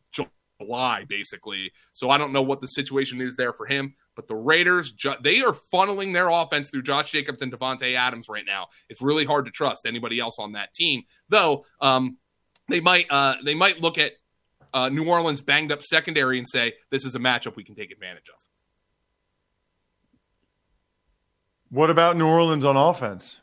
July, 0.63 1.05
basically. 1.09 1.73
So 1.93 2.11
I 2.11 2.19
don't 2.19 2.33
know 2.33 2.43
what 2.43 2.61
the 2.61 2.67
situation 2.67 3.21
is 3.21 3.37
there 3.37 3.53
for 3.53 3.67
him. 3.67 3.95
But 4.15 4.29
the 4.29 4.35
Raiders, 4.35 4.93
they 5.23 5.41
are 5.41 5.57
funneling 5.73 6.13
their 6.13 6.29
offense 6.29 6.71
through 6.71 6.83
Josh 6.83 7.11
Jacobs 7.11 7.41
and 7.41 7.53
Davante 7.53 7.97
Adams 7.97 8.29
right 8.29 8.45
now. 8.47 8.67
It's 8.89 9.01
really 9.01 9.25
hard 9.25 9.47
to 9.47 9.51
trust 9.51 9.87
anybody 9.87 10.21
else 10.21 10.37
on 10.39 10.53
that 10.53 10.75
team, 10.75 11.05
though. 11.29 11.65
Um, 11.81 12.19
they 12.69 12.81
might 12.81 13.11
uh, 13.11 13.37
they 13.45 13.55
might 13.55 13.81
look 13.81 13.99
at 13.99 14.13
uh, 14.75 14.89
New 14.89 15.09
Orleans 15.09 15.41
banged 15.41 15.73
up 15.73 15.83
secondary 15.83 16.39
and 16.39 16.49
say 16.49 16.75
this 16.91 17.05
is 17.05 17.15
a 17.15 17.19
matchup 17.19 17.57
we 17.57 17.65
can 17.65 17.75
take 17.75 17.91
advantage 17.91 18.29
of. 18.29 18.35
What 21.71 21.89
about 21.89 22.17
New 22.17 22.27
Orleans 22.27 22.65
on 22.65 22.77
offense? 22.77 23.41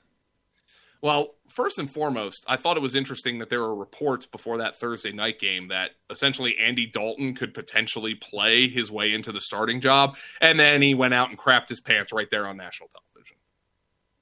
Well, 1.02 1.36
first 1.60 1.78
and 1.78 1.92
foremost, 1.92 2.46
I 2.48 2.56
thought 2.56 2.78
it 2.78 2.82
was 2.82 2.96
interesting 2.96 3.40
that 3.40 3.50
there 3.50 3.60
were 3.60 3.76
reports 3.76 4.26
before 4.26 4.60
that 4.60 4.80
Thursday 4.80 5.12
night 5.12 5.40
game 5.40 5.68
that 5.68 5.92
essentially 6.10 6.56
Andy 6.58 6.86
Dalton 6.86 7.36
could 7.36 7.54
potentially 7.54 8.16
play 8.16 8.70
his 8.70 8.90
way 8.90 9.14
into 9.14 9.34
the 9.34 9.42
starting 9.42 9.82
job. 9.82 10.16
And 10.40 10.58
then 10.58 10.82
he 10.82 10.96
went 10.96 11.14
out 11.14 11.28
and 11.28 11.38
crapped 11.38 11.68
his 11.68 11.82
pants 11.82 12.14
right 12.14 12.30
there 12.32 12.48
on 12.48 12.56
national 12.56 12.88
television. 12.88 13.36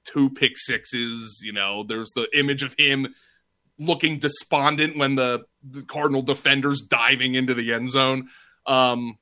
Two 0.04 0.30
pick 0.30 0.54
sixes, 0.56 1.40
you 1.44 1.52
know, 1.52 1.84
there's 1.84 2.10
the 2.16 2.26
image 2.36 2.64
of 2.64 2.74
him 2.76 3.14
looking 3.78 4.18
despondent 4.18 4.98
when 4.98 5.14
the, 5.14 5.44
the 5.62 5.84
Cardinal 5.84 6.22
defenders 6.22 6.80
diving 6.80 7.34
into 7.34 7.54
the 7.54 7.72
end 7.72 7.92
zone. 7.92 8.30
Um, 8.66 9.16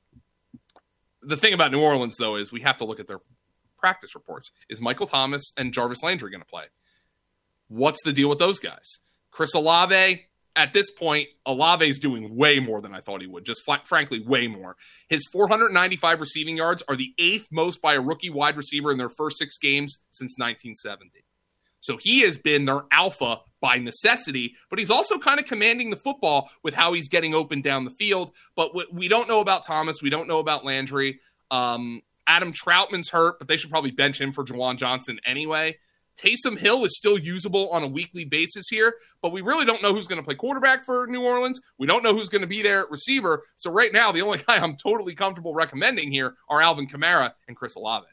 the 1.21 1.37
thing 1.37 1.53
about 1.53 1.71
New 1.71 1.81
Orleans, 1.81 2.17
though, 2.17 2.35
is 2.35 2.51
we 2.51 2.61
have 2.61 2.77
to 2.77 2.85
look 2.85 2.99
at 2.99 3.05
their 3.05 3.19
practice 3.77 4.15
reports. 4.15 4.49
Is 4.71 4.81
Michael 4.81 5.05
Thomas 5.05 5.43
and 5.55 5.71
Jarvis 5.71 6.01
Landry 6.01 6.31
going 6.31 6.41
to 6.41 6.47
play? 6.47 6.63
What's 7.67 8.01
the 8.03 8.13
deal 8.13 8.29
with 8.29 8.39
those 8.39 8.59
guys? 8.59 8.99
Chris 9.31 9.53
Olave, 9.53 10.25
at 10.55 10.73
this 10.73 10.89
point, 10.89 11.27
Olave 11.45 11.87
is 11.87 11.99
doing 11.99 12.35
way 12.35 12.59
more 12.59 12.81
than 12.81 12.93
I 12.93 13.01
thought 13.01 13.21
he 13.21 13.27
would. 13.27 13.45
Just 13.45 13.63
fl- 13.63 13.83
frankly, 13.83 14.19
way 14.19 14.47
more. 14.47 14.75
His 15.07 15.25
495 15.31 16.19
receiving 16.19 16.57
yards 16.57 16.83
are 16.87 16.95
the 16.95 17.13
eighth 17.19 17.47
most 17.51 17.81
by 17.81 17.93
a 17.93 18.01
rookie 18.01 18.31
wide 18.31 18.57
receiver 18.57 18.91
in 18.91 18.97
their 18.97 19.09
first 19.09 19.37
six 19.37 19.57
games 19.57 19.99
since 20.09 20.37
1970. 20.37 21.23
So 21.79 21.97
he 21.97 22.21
has 22.21 22.37
been 22.37 22.65
their 22.65 22.81
alpha 22.91 23.41
by 23.61 23.77
necessity, 23.77 24.55
but 24.69 24.79
he's 24.79 24.89
also 24.89 25.19
kind 25.19 25.39
of 25.39 25.45
commanding 25.45 25.89
the 25.91 25.95
football 25.95 26.49
with 26.63 26.73
how 26.73 26.93
he's 26.93 27.07
getting 27.07 27.35
open 27.35 27.61
down 27.61 27.85
the 27.85 27.91
field. 27.91 28.31
But 28.55 28.71
we 28.91 29.07
don't 29.07 29.27
know 29.27 29.41
about 29.41 29.65
Thomas. 29.65 30.01
We 30.01 30.09
don't 30.09 30.27
know 30.27 30.39
about 30.39 30.65
Landry. 30.65 31.19
Um, 31.51 32.01
Adam 32.25 32.51
Trautman's 32.51 33.09
hurt, 33.09 33.39
but 33.39 33.47
they 33.47 33.57
should 33.57 33.69
probably 33.69 33.91
bench 33.91 34.19
him 34.19 34.31
for 34.31 34.43
Juwan 34.43 34.77
Johnson 34.77 35.19
anyway. 35.25 35.77
Taysom 36.17 36.57
Hill 36.57 36.83
is 36.83 36.97
still 36.97 37.17
usable 37.17 37.69
on 37.69 37.83
a 37.83 37.87
weekly 37.87 38.25
basis 38.25 38.67
here, 38.69 38.95
but 39.21 39.31
we 39.31 39.41
really 39.41 39.65
don't 39.65 39.83
know 39.83 39.93
who's 39.93 40.07
going 40.07 40.19
to 40.19 40.25
play 40.25 40.35
quarterback 40.35 40.83
for 40.83 41.05
New 41.07 41.23
Orleans. 41.23 41.61
We 41.77 41.85
don't 41.85 42.03
know 42.03 42.13
who's 42.13 42.29
going 42.29 42.41
to 42.41 42.47
be 42.47 42.63
there 42.63 42.81
at 42.81 42.91
receiver. 42.91 43.43
So 43.55 43.71
right 43.71 43.93
now, 43.93 44.11
the 44.11 44.21
only 44.21 44.39
guy 44.47 44.57
I'm 44.57 44.75
totally 44.75 45.13
comfortable 45.13 45.53
recommending 45.53 46.11
here 46.11 46.35
are 46.49 46.61
Alvin 46.61 46.87
Kamara 46.87 47.33
and 47.47 47.55
Chris 47.55 47.75
Olave. 47.75 48.07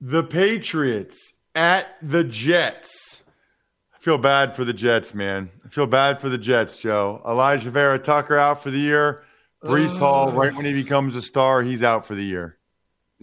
The 0.00 0.22
Patriots 0.22 1.32
at 1.54 1.96
the 2.02 2.24
Jets. 2.24 3.22
I 3.94 3.98
feel 3.98 4.18
bad 4.18 4.54
for 4.54 4.64
the 4.64 4.74
Jets, 4.74 5.14
man. 5.14 5.50
I 5.64 5.68
feel 5.68 5.86
bad 5.86 6.20
for 6.20 6.28
the 6.28 6.36
Jets, 6.38 6.76
Joe. 6.76 7.22
Alijah 7.24 7.70
Vera-Tucker 7.70 8.36
out 8.36 8.62
for 8.62 8.70
the 8.70 8.78
year. 8.78 9.24
Breece. 9.64 9.98
Hall, 9.98 10.30
right 10.30 10.54
when 10.54 10.66
he 10.66 10.74
becomes 10.74 11.16
a 11.16 11.22
star, 11.22 11.62
he's 11.62 11.82
out 11.82 12.04
for 12.04 12.14
the 12.14 12.22
year. 12.22 12.58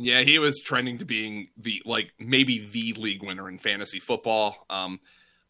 Yeah, 0.02 0.22
he 0.22 0.40
was 0.40 0.60
trending 0.60 0.98
to 0.98 1.06
being 1.06 1.50
the 1.58 1.82
like 1.86 2.14
maybe 2.20 2.60
the 2.60 2.94
league 2.94 3.24
winner 3.24 3.48
in 3.48 3.60
fantasy 3.60 4.00
football. 4.00 4.66
Um, 4.70 5.00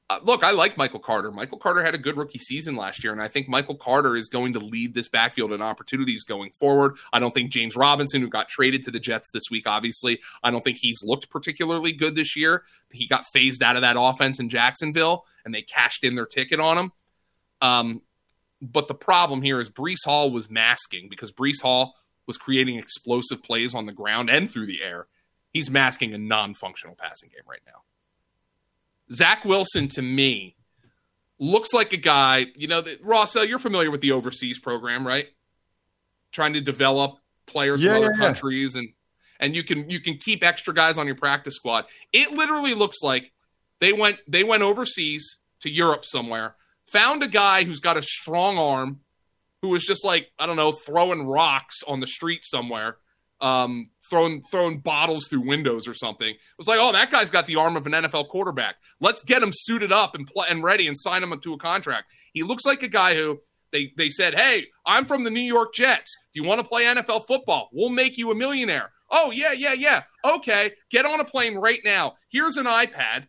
uh, 0.10 0.20
look, 0.24 0.44
I 0.44 0.52
like 0.52 0.76
Michael 0.76 1.00
Carter. 1.00 1.32
Michael 1.32 1.58
Carter 1.58 1.82
had 1.82 1.96
a 1.96 1.98
good 1.98 2.18
rookie 2.18 2.38
season 2.38 2.76
last 2.76 3.02
year, 3.02 3.14
and 3.14 3.22
I 3.22 3.30
think 3.30 3.48
Michael 3.48 3.76
Carter 3.76 4.18
is 4.18 4.28
going 4.28 4.52
to 4.54 4.60
lead 4.60 4.94
this 4.94 5.08
backfield 5.08 5.54
in 5.54 5.62
opportunities 5.62 6.26
going 6.26 6.52
forward. 6.52 6.98
I 7.14 7.20
don't 7.20 7.34
think 7.34 7.50
James 7.50 7.78
Robinson, 7.78 8.22
who 8.22 8.28
got 8.28 8.50
traded 8.50 8.84
to 8.84 8.92
the 8.92 9.00
Jets 9.00 9.30
this 9.32 9.46
week, 9.50 9.66
obviously, 9.68 10.20
I 10.44 10.52
don't 10.52 10.66
think 10.66 10.80
he's 10.80 11.02
looked 11.02 11.30
particularly 11.30 11.94
good 11.94 12.16
this 12.16 12.36
year. 12.36 12.64
He 12.92 13.08
got 13.08 13.24
phased 13.32 13.64
out 13.64 13.78
of 13.78 13.84
that 13.84 13.96
offense 13.98 14.38
in 14.38 14.50
Jacksonville, 14.50 15.24
and 15.46 15.56
they 15.56 15.62
cashed 15.62 16.04
in 16.04 16.16
their 16.16 16.26
ticket 16.26 16.60
on 16.60 16.78
him. 16.78 16.92
Um, 17.62 18.02
but 18.62 18.90
the 18.90 18.96
problem 18.96 19.42
here 19.42 19.62
is 19.62 19.70
Breece 19.70 20.04
Hall 20.04 20.30
was 20.30 20.50
masking 20.50 21.08
because 21.10 21.32
Breece 21.32 21.62
Hall 21.62 21.96
was 22.28 22.38
creating 22.38 22.78
explosive 22.78 23.44
plays 23.44 23.74
on 23.74 23.86
the 23.86 23.92
ground 23.92 24.30
and 24.30 24.50
through 24.50 24.68
the 24.68 24.82
air. 24.84 25.08
He's 25.52 25.70
masking 25.70 26.14
a 26.14 26.18
non 26.18 26.54
functional 26.54 26.96
passing 26.96 27.30
game 27.30 27.44
right 27.48 27.62
now. 27.66 27.84
Zach 29.12 29.44
Wilson, 29.44 29.88
to 29.90 30.02
me, 30.02 30.56
looks 31.40 31.74
like 31.74 31.92
a 31.92 31.98
guy, 31.98 32.48
you 32.56 32.68
know, 32.68 32.82
that, 32.82 33.04
Ross, 33.04 33.36
uh, 33.36 33.42
you're 33.42 33.60
familiar 33.60 33.92
with 33.92 34.02
the 34.02 34.14
overseas 34.14 34.60
program, 34.60 35.06
right? 35.06 35.28
Trying 36.32 36.54
to 36.54 36.62
develop 36.62 37.18
players 37.46 37.84
yeah, 37.84 37.96
from 37.96 38.04
other 38.04 38.14
yeah, 38.14 38.18
countries 38.18 38.76
yeah. 38.76 38.82
and 38.82 38.90
and 39.42 39.56
you 39.56 39.64
can 39.64 39.90
you 39.90 40.00
can 40.00 40.18
keep 40.18 40.44
extra 40.44 40.74
guys 40.74 40.98
on 40.98 41.08
your 41.08 41.16
practice 41.16 41.56
squad. 41.56 41.86
It 42.14 42.32
literally 42.32 42.76
looks 42.76 42.98
like 43.02 43.34
they 43.80 43.92
went 43.92 44.20
they 44.28 44.44
went 44.44 44.64
overseas 44.64 45.40
to 45.62 45.70
Europe 45.70 46.06
somewhere, 46.06 46.56
found 46.86 47.24
a 47.24 47.28
guy 47.28 47.64
who's 47.64 47.80
got 47.80 47.98
a 47.98 48.04
strong 48.04 48.58
arm 48.58 49.02
who 49.62 49.70
was 49.70 49.84
just 49.84 50.04
like 50.04 50.28
I 50.40 50.46
don't 50.46 50.56
know 50.56 50.72
throwing 50.72 51.28
rocks 51.28 51.78
on 51.88 52.00
the 52.00 52.08
street 52.08 52.44
somewhere, 52.44 52.98
um, 53.40 53.90
throwing 54.10 54.44
throwing 54.52 54.80
bottles 54.80 55.28
through 55.28 55.48
windows 55.48 55.88
or 55.88 55.94
something. 55.94 56.30
It 56.30 56.38
was 56.58 56.68
like, 56.68 56.80
oh, 56.82 56.92
that 56.92 57.12
guy's 57.12 57.30
got 57.30 57.46
the 57.46 57.56
arm 57.58 57.76
of 57.76 57.86
an 57.86 57.94
NFL 57.94 58.30
quarterback. 58.30 58.76
Let's 59.00 59.24
get 59.24 59.44
him 59.44 59.52
suited 59.54 59.92
up 59.92 60.16
and 60.16 60.28
play 60.28 60.48
and 60.50 60.64
ready 60.64 60.88
and 60.88 60.98
sign 60.98 61.24
him 61.24 61.38
to 61.40 61.54
a 61.54 61.58
contract. 61.58 62.12
He 62.34 62.44
looks 62.44 62.66
like 62.66 62.84
a 62.84 62.88
guy 62.88 63.16
who 63.16 63.42
they 63.72 63.92
they 63.98 64.10
said, 64.10 64.36
hey, 64.36 64.68
I'm 64.86 65.06
from 65.06 65.24
the 65.24 65.30
New 65.30 65.40
York 65.40 65.74
Jets. 65.74 66.16
Do 66.34 66.42
you 66.42 66.48
want 66.48 66.62
to 66.62 66.68
play 66.68 66.84
NFL 66.86 67.28
football? 67.28 67.70
We'll 67.72 67.90
make 67.90 68.18
you 68.18 68.32
a 68.32 68.36
millionaire. 68.36 68.92
Oh 69.10 69.32
yeah, 69.32 69.52
yeah, 69.52 69.74
yeah. 69.74 70.04
Okay, 70.26 70.72
get 70.90 71.06
on 71.06 71.20
a 71.20 71.26
plane 71.26 71.56
right 71.56 71.82
now. 71.84 72.16
Here's 72.30 72.58
an 72.58 72.66
iPad. 72.66 73.28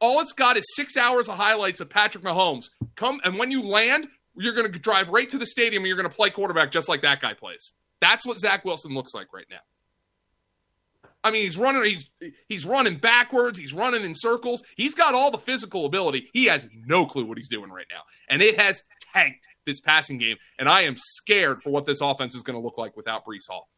All 0.00 0.20
it's 0.20 0.32
got 0.32 0.56
is 0.56 0.64
six 0.74 0.96
hours 0.96 1.28
of 1.28 1.36
highlights 1.36 1.80
of 1.80 1.88
Patrick 1.88 2.24
Mahomes. 2.24 2.66
Come 2.96 3.20
and 3.24 3.38
when 3.38 3.52
you 3.52 3.62
land, 3.62 4.08
you're 4.36 4.54
going 4.54 4.70
to 4.70 4.78
drive 4.78 5.08
right 5.08 5.28
to 5.28 5.38
the 5.38 5.46
stadium 5.46 5.82
and 5.82 5.88
you're 5.88 5.96
going 5.96 6.08
to 6.08 6.14
play 6.14 6.30
quarterback 6.30 6.70
just 6.70 6.88
like 6.88 7.02
that 7.02 7.20
guy 7.20 7.34
plays. 7.34 7.72
That's 8.00 8.26
what 8.26 8.40
Zach 8.40 8.64
Wilson 8.64 8.94
looks 8.94 9.14
like 9.14 9.32
right 9.32 9.46
now. 9.50 9.60
I 11.24 11.30
mean, 11.30 11.42
he's 11.44 11.56
running. 11.56 11.84
He's 11.84 12.10
he's 12.48 12.66
running 12.66 12.96
backwards. 12.96 13.58
He's 13.58 13.72
running 13.72 14.02
in 14.02 14.14
circles. 14.14 14.62
He's 14.76 14.94
got 14.94 15.14
all 15.14 15.30
the 15.30 15.38
physical 15.38 15.86
ability. 15.86 16.28
He 16.32 16.46
has 16.46 16.66
no 16.84 17.06
clue 17.06 17.24
what 17.24 17.38
he's 17.38 17.48
doing 17.48 17.70
right 17.70 17.86
now, 17.88 18.02
and 18.28 18.42
it 18.42 18.60
has 18.60 18.82
tanked 19.14 19.46
this 19.64 19.80
passing 19.80 20.18
game. 20.18 20.36
And 20.58 20.68
I 20.68 20.82
am 20.82 20.96
scared 20.96 21.62
for 21.62 21.70
what 21.70 21.86
this 21.86 22.00
offense 22.00 22.34
is 22.34 22.42
going 22.42 22.58
to 22.58 22.64
look 22.64 22.76
like 22.76 22.96
without 22.96 23.24
Breece 23.24 23.48
Hall. 23.48 23.68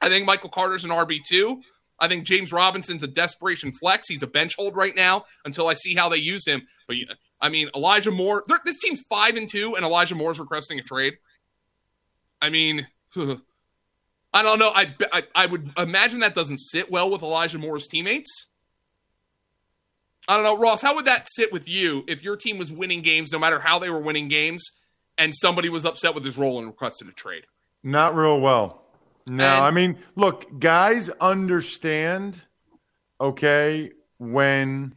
I 0.00 0.08
think 0.08 0.26
Michael 0.26 0.50
Carter's 0.50 0.84
an 0.84 0.90
RB 0.90 1.18
two. 1.28 1.60
I 1.98 2.08
think 2.08 2.24
James 2.24 2.52
Robinson's 2.52 3.02
a 3.02 3.08
desperation 3.08 3.72
flex. 3.72 4.06
He's 4.06 4.22
a 4.22 4.26
bench 4.26 4.54
hold 4.56 4.76
right 4.76 4.94
now 4.94 5.24
until 5.44 5.66
I 5.66 5.74
see 5.74 5.94
how 5.94 6.08
they 6.08 6.18
use 6.18 6.46
him. 6.46 6.62
But 6.86 6.98
I 7.40 7.48
mean, 7.48 7.70
Elijah 7.74 8.10
Moore. 8.10 8.44
This 8.64 8.80
team's 8.80 9.02
five 9.08 9.36
and 9.36 9.48
two, 9.48 9.74
and 9.74 9.84
Elijah 9.84 10.14
Moore's 10.14 10.38
requesting 10.38 10.78
a 10.78 10.82
trade. 10.82 11.14
I 12.40 12.50
mean, 12.50 12.86
I 13.16 14.42
don't 14.42 14.58
know. 14.58 14.70
I, 14.74 14.94
I, 15.12 15.22
I 15.34 15.46
would 15.46 15.70
imagine 15.78 16.20
that 16.20 16.34
doesn't 16.34 16.58
sit 16.58 16.90
well 16.90 17.10
with 17.10 17.22
Elijah 17.22 17.58
Moore's 17.58 17.86
teammates. 17.86 18.46
I 20.28 20.34
don't 20.34 20.44
know, 20.44 20.58
Ross. 20.58 20.82
How 20.82 20.94
would 20.94 21.04
that 21.04 21.28
sit 21.30 21.52
with 21.52 21.68
you 21.68 22.04
if 22.08 22.22
your 22.22 22.36
team 22.36 22.58
was 22.58 22.72
winning 22.72 23.00
games, 23.00 23.30
no 23.30 23.38
matter 23.38 23.60
how 23.60 23.78
they 23.78 23.90
were 23.90 24.00
winning 24.00 24.28
games, 24.28 24.72
and 25.16 25.32
somebody 25.34 25.68
was 25.68 25.84
upset 25.84 26.14
with 26.14 26.24
his 26.24 26.36
role 26.36 26.58
and 26.58 26.66
requested 26.66 27.08
a 27.08 27.12
trade? 27.12 27.44
Not 27.82 28.16
real 28.16 28.40
well. 28.40 28.82
No, 29.28 29.46
and, 29.46 29.64
I 29.64 29.70
mean, 29.70 29.98
look, 30.16 30.58
guys 30.58 31.08
understand. 31.08 32.42
Okay, 33.20 33.92
when 34.18 34.94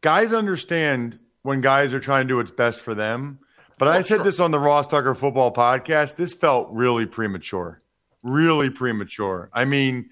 guys 0.00 0.32
understand 0.32 1.18
when 1.42 1.60
guys 1.60 1.94
are 1.94 2.00
trying 2.00 2.26
to 2.26 2.28
do 2.28 2.36
what's 2.36 2.50
best 2.50 2.80
for 2.80 2.94
them. 2.94 3.40
But 3.78 3.88
oh, 3.88 3.92
I 3.92 4.02
said 4.02 4.16
sure. 4.16 4.24
this 4.24 4.40
on 4.40 4.50
the 4.50 4.58
Ross 4.58 4.86
Tucker 4.86 5.14
football 5.14 5.52
podcast. 5.52 6.16
This 6.16 6.32
felt 6.32 6.68
really 6.72 7.06
premature, 7.06 7.80
really 8.22 8.70
premature. 8.70 9.50
I 9.52 9.64
mean, 9.64 10.10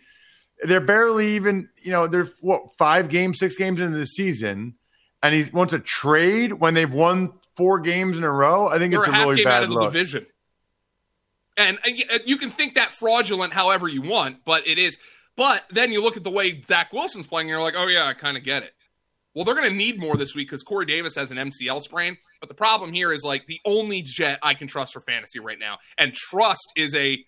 they're 0.63 0.81
barely 0.81 1.35
even, 1.35 1.69
you 1.83 1.91
know, 1.91 2.07
they're 2.07 2.29
what 2.41 2.77
five 2.79 3.09
games, 3.09 3.39
six 3.39 3.57
games 3.57 3.81
into 3.81 3.97
the 3.99 4.07
season, 4.07 4.75
and 5.23 5.35
he 5.35 5.45
wants 5.51 5.73
a 5.73 5.79
trade 5.79 6.55
when 6.55 6.75
they've 6.75 6.93
won 6.93 7.33
four 7.57 7.81
games 7.81 8.19
in 8.19 8.25
a 8.25 8.31
row. 8.31 8.69
I 8.69 8.79
think 8.79 8.93
they're 8.93 9.03
it's 9.03 9.09
a, 9.09 9.21
a 9.21 9.27
really 9.29 9.45
bad 9.45 9.69
look. 9.69 9.93
division. 9.93 10.27
And 11.59 11.79
you 12.27 12.37
can 12.37 12.51
think 12.51 12.75
that 12.75 12.91
fraudulent 12.91 13.55
however 13.55 13.89
you 13.89 14.03
want, 14.03 14.45
but 14.45 14.67
it 14.69 14.79
is. 14.79 14.99
But 15.37 15.65
then 15.71 15.91
you 15.91 16.03
look 16.03 16.17
at 16.17 16.25
the 16.25 16.31
way 16.31 16.61
Zach 16.63 16.93
Wilson's 16.93 17.27
playing, 17.27 17.49
and 17.49 17.51
you're 17.51 17.63
like, 17.63 17.75
oh 17.77 17.87
yeah, 17.87 18.07
I 18.07 18.15
kind 18.15 18.37
of 18.37 18.45
get 18.45 18.63
it. 18.63 18.73
Well, 19.37 19.45
they're 19.45 19.55
going 19.55 19.69
to 19.69 19.77
need 19.77 20.01
more 20.01 20.17
this 20.17 20.35
week 20.35 20.49
because 20.49 20.63
Corey 20.63 20.87
Davis 20.87 21.15
has 21.17 21.31
an 21.31 21.37
MCL 21.37 21.83
sprain. 21.83 22.17
But 22.41 22.49
the 22.49 22.55
problem 22.55 22.95
here 22.95 23.13
is 23.13 23.23
like 23.23 23.47
the 23.47 23.61
only 23.67 24.01
jet 24.01 24.39
I 24.43 24.55
can 24.55 24.67
trust 24.67 24.95
for 24.95 25.03
fantasy 25.03 25.41
right 25.41 25.59
now, 25.59 25.77
and 25.99 26.15
trust 26.15 26.73
is 26.75 26.95
a 26.95 27.23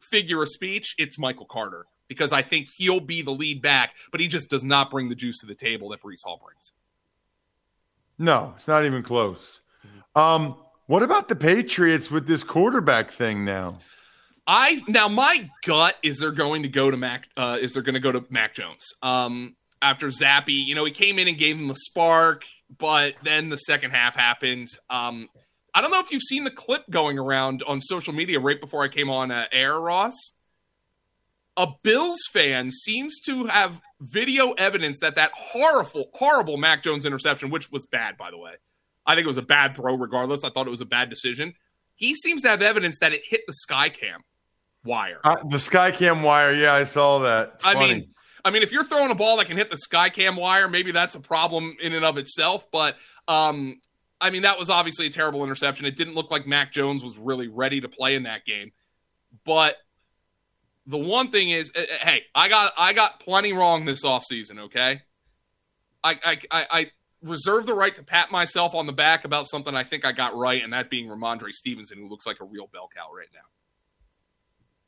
figure 0.00 0.42
of 0.42 0.50
speech. 0.50 0.94
It's 0.98 1.18
Michael 1.18 1.46
Carter. 1.46 1.86
because 2.08 2.32
I 2.32 2.42
think 2.42 2.68
he'll 2.76 3.00
be 3.00 3.22
the 3.22 3.30
lead 3.30 3.62
back, 3.62 3.94
but 4.10 4.20
he 4.20 4.26
just 4.28 4.50
does 4.50 4.64
not 4.64 4.90
bring 4.90 5.08
the 5.08 5.14
juice 5.14 5.38
to 5.38 5.46
the 5.46 5.54
table 5.54 5.88
that 5.90 6.02
Breece 6.02 6.24
Hall 6.24 6.40
brings. 6.44 6.72
No, 8.18 8.52
it's 8.56 8.66
not 8.66 8.84
even 8.84 9.02
close. 9.04 9.60
Um, 10.16 10.56
what 10.88 11.04
about 11.04 11.28
the 11.28 11.36
Patriots 11.36 12.10
with 12.10 12.26
this 12.26 12.42
quarterback 12.42 13.12
thing 13.12 13.44
now? 13.44 13.78
I 14.46 14.82
now 14.88 15.06
my 15.06 15.48
gut 15.64 15.96
is 16.02 16.18
they're 16.18 16.32
going 16.32 16.64
to 16.64 16.68
go 16.68 16.90
to 16.90 16.96
Mac. 16.96 17.28
Uh, 17.36 17.58
is 17.60 17.72
they're 17.72 17.82
going 17.82 17.94
to 17.94 18.00
go 18.00 18.10
to 18.10 18.24
Mac 18.28 18.54
Jones. 18.54 18.92
Um, 19.02 19.54
after 19.82 20.08
Zappe. 20.08 20.48
you 20.48 20.74
know, 20.74 20.84
he 20.84 20.92
came 20.92 21.18
in 21.18 21.28
and 21.28 21.38
gave 21.38 21.58
him 21.58 21.70
a 21.70 21.76
spark, 21.76 22.44
but 22.78 23.14
then 23.22 23.48
the 23.48 23.56
second 23.56 23.92
half 23.92 24.14
happened. 24.14 24.68
Um, 24.88 25.28
I 25.74 25.80
don't 25.80 25.90
know 25.90 26.00
if 26.00 26.10
you've 26.10 26.22
seen 26.22 26.44
the 26.44 26.50
clip 26.50 26.88
going 26.90 27.18
around 27.18 27.62
on 27.66 27.80
social 27.80 28.12
media 28.12 28.40
right 28.40 28.60
before 28.60 28.82
I 28.82 28.88
came 28.88 29.08
on 29.08 29.30
uh, 29.30 29.46
air, 29.52 29.78
Ross. 29.78 30.14
A 31.56 31.68
Bills 31.82 32.20
fan 32.32 32.70
seems 32.70 33.20
to 33.20 33.46
have 33.46 33.80
video 34.00 34.52
evidence 34.52 35.00
that 35.00 35.16
that 35.16 35.30
horrible, 35.34 36.10
horrible 36.14 36.56
Mac 36.56 36.82
Jones 36.82 37.04
interception, 37.04 37.50
which 37.50 37.70
was 37.70 37.86
bad, 37.86 38.16
by 38.16 38.30
the 38.30 38.38
way. 38.38 38.52
I 39.06 39.14
think 39.14 39.24
it 39.24 39.28
was 39.28 39.36
a 39.36 39.42
bad 39.42 39.74
throw, 39.74 39.96
regardless. 39.96 40.44
I 40.44 40.50
thought 40.50 40.66
it 40.66 40.70
was 40.70 40.80
a 40.80 40.86
bad 40.86 41.10
decision. 41.10 41.54
He 41.96 42.14
seems 42.14 42.42
to 42.42 42.48
have 42.48 42.62
evidence 42.62 42.98
that 43.00 43.12
it 43.12 43.22
hit 43.24 43.42
the 43.46 43.54
Skycam 43.68 44.18
wire. 44.84 45.20
Uh, 45.22 45.36
the 45.50 45.58
Skycam 45.58 46.22
wire, 46.22 46.52
yeah, 46.52 46.72
I 46.72 46.84
saw 46.84 47.18
that. 47.20 47.52
It's 47.56 47.64
I 47.64 47.74
funny. 47.74 47.94
mean, 47.94 48.14
I 48.44 48.50
mean, 48.50 48.62
if 48.62 48.72
you're 48.72 48.84
throwing 48.84 49.10
a 49.10 49.14
ball 49.14 49.36
that 49.38 49.46
can 49.46 49.56
hit 49.56 49.70
the 49.70 49.76
Skycam 49.76 50.36
wire, 50.36 50.68
maybe 50.68 50.92
that's 50.92 51.14
a 51.14 51.20
problem 51.20 51.76
in 51.80 51.94
and 51.94 52.04
of 52.04 52.18
itself. 52.18 52.70
But 52.70 52.96
um, 53.28 53.80
I 54.20 54.30
mean, 54.30 54.42
that 54.42 54.58
was 54.58 54.70
obviously 54.70 55.06
a 55.06 55.10
terrible 55.10 55.44
interception. 55.44 55.86
It 55.86 55.96
didn't 55.96 56.14
look 56.14 56.30
like 56.30 56.46
Mac 56.46 56.72
Jones 56.72 57.02
was 57.02 57.18
really 57.18 57.48
ready 57.48 57.80
to 57.80 57.88
play 57.88 58.14
in 58.14 58.24
that 58.24 58.44
game. 58.44 58.72
But 59.44 59.76
the 60.86 60.98
one 60.98 61.30
thing 61.30 61.50
is, 61.50 61.70
uh, 61.76 61.80
uh, 61.80 61.84
hey, 62.00 62.22
I 62.34 62.48
got 62.48 62.72
I 62.76 62.92
got 62.92 63.20
plenty 63.20 63.52
wrong 63.52 63.84
this 63.84 64.04
offseason, 64.04 64.58
okay? 64.66 65.02
I, 66.02 66.18
I 66.24 66.38
I 66.50 66.66
I 66.70 66.90
reserve 67.22 67.66
the 67.66 67.74
right 67.74 67.94
to 67.94 68.02
pat 68.02 68.30
myself 68.30 68.74
on 68.74 68.86
the 68.86 68.92
back 68.92 69.24
about 69.24 69.46
something 69.46 69.74
I 69.74 69.84
think 69.84 70.04
I 70.04 70.12
got 70.12 70.36
right, 70.36 70.62
and 70.62 70.72
that 70.72 70.90
being 70.90 71.08
Rhamondre 71.08 71.52
Stevenson, 71.52 71.98
who 71.98 72.08
looks 72.08 72.26
like 72.26 72.40
a 72.40 72.44
real 72.44 72.66
bell 72.72 72.88
cow 72.94 73.14
right 73.14 73.28
now 73.34 73.40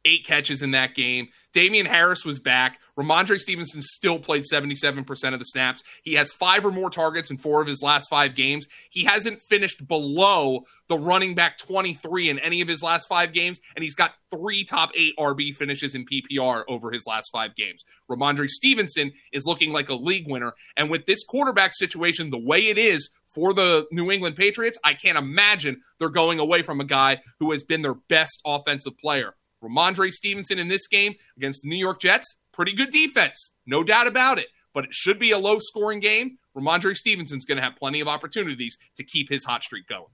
eight 0.04 0.26
catches 0.26 0.62
in 0.62 0.72
that 0.72 0.94
game. 0.94 1.28
Damien 1.52 1.86
Harris 1.86 2.24
was 2.24 2.38
back. 2.38 2.80
Rhamondre 2.98 3.38
Stevenson 3.38 3.80
still 3.82 4.18
played 4.18 4.44
77% 4.50 5.32
of 5.32 5.38
the 5.38 5.44
snaps. 5.44 5.82
He 6.02 6.14
has 6.14 6.30
five 6.30 6.64
or 6.64 6.70
more 6.70 6.90
targets 6.90 7.30
in 7.30 7.36
four 7.38 7.60
of 7.60 7.66
his 7.66 7.82
last 7.82 8.08
five 8.08 8.34
games. 8.34 8.66
He 8.90 9.04
hasn't 9.04 9.42
finished 9.42 9.86
below 9.86 10.62
the 10.88 10.98
running 10.98 11.34
back 11.34 11.58
23 11.58 12.30
in 12.30 12.38
any 12.38 12.60
of 12.60 12.68
his 12.68 12.82
last 12.82 13.06
five 13.08 13.32
games, 13.32 13.60
and 13.76 13.82
he's 13.82 13.94
got 13.94 14.14
three 14.30 14.64
top 14.64 14.90
eight 14.94 15.14
RB 15.18 15.54
finishes 15.54 15.94
in 15.94 16.06
PPR 16.06 16.64
over 16.68 16.90
his 16.90 17.06
last 17.06 17.30
five 17.32 17.54
games. 17.54 17.84
Rhamondre 18.10 18.48
Stevenson 18.48 19.12
is 19.32 19.46
looking 19.46 19.72
like 19.72 19.88
a 19.88 19.94
league 19.94 20.30
winner. 20.30 20.54
And 20.76 20.90
with 20.90 21.06
this 21.06 21.24
quarterback 21.24 21.72
situation 21.74 22.30
the 22.30 22.38
way 22.38 22.68
it 22.68 22.78
is, 22.78 23.10
for 23.34 23.54
the 23.54 23.86
New 23.90 24.10
England 24.10 24.36
Patriots, 24.36 24.78
I 24.84 24.94
can't 24.94 25.16
imagine 25.16 25.80
they're 25.98 26.10
going 26.10 26.38
away 26.38 26.62
from 26.62 26.80
a 26.80 26.84
guy 26.84 27.22
who 27.40 27.52
has 27.52 27.62
been 27.62 27.80
their 27.80 27.94
best 27.94 28.40
offensive 28.44 28.98
player. 28.98 29.34
Rhamondre 29.62 30.10
Stevenson 30.10 30.58
in 30.58 30.68
this 30.68 30.86
game 30.86 31.14
against 31.36 31.62
the 31.62 31.68
New 31.68 31.76
York 31.76 32.00
Jets, 32.00 32.36
pretty 32.52 32.74
good 32.74 32.90
defense, 32.90 33.52
no 33.66 33.84
doubt 33.84 34.06
about 34.06 34.38
it. 34.38 34.48
But 34.74 34.84
it 34.84 34.94
should 34.94 35.18
be 35.18 35.30
a 35.32 35.38
low 35.38 35.58
scoring 35.58 36.00
game. 36.00 36.38
Rhamondre 36.56 36.96
Stevenson's 36.96 37.44
going 37.44 37.56
to 37.56 37.62
have 37.62 37.76
plenty 37.76 38.00
of 38.00 38.08
opportunities 38.08 38.78
to 38.96 39.04
keep 39.04 39.28
his 39.28 39.44
hot 39.44 39.62
streak 39.62 39.86
going. 39.86 40.06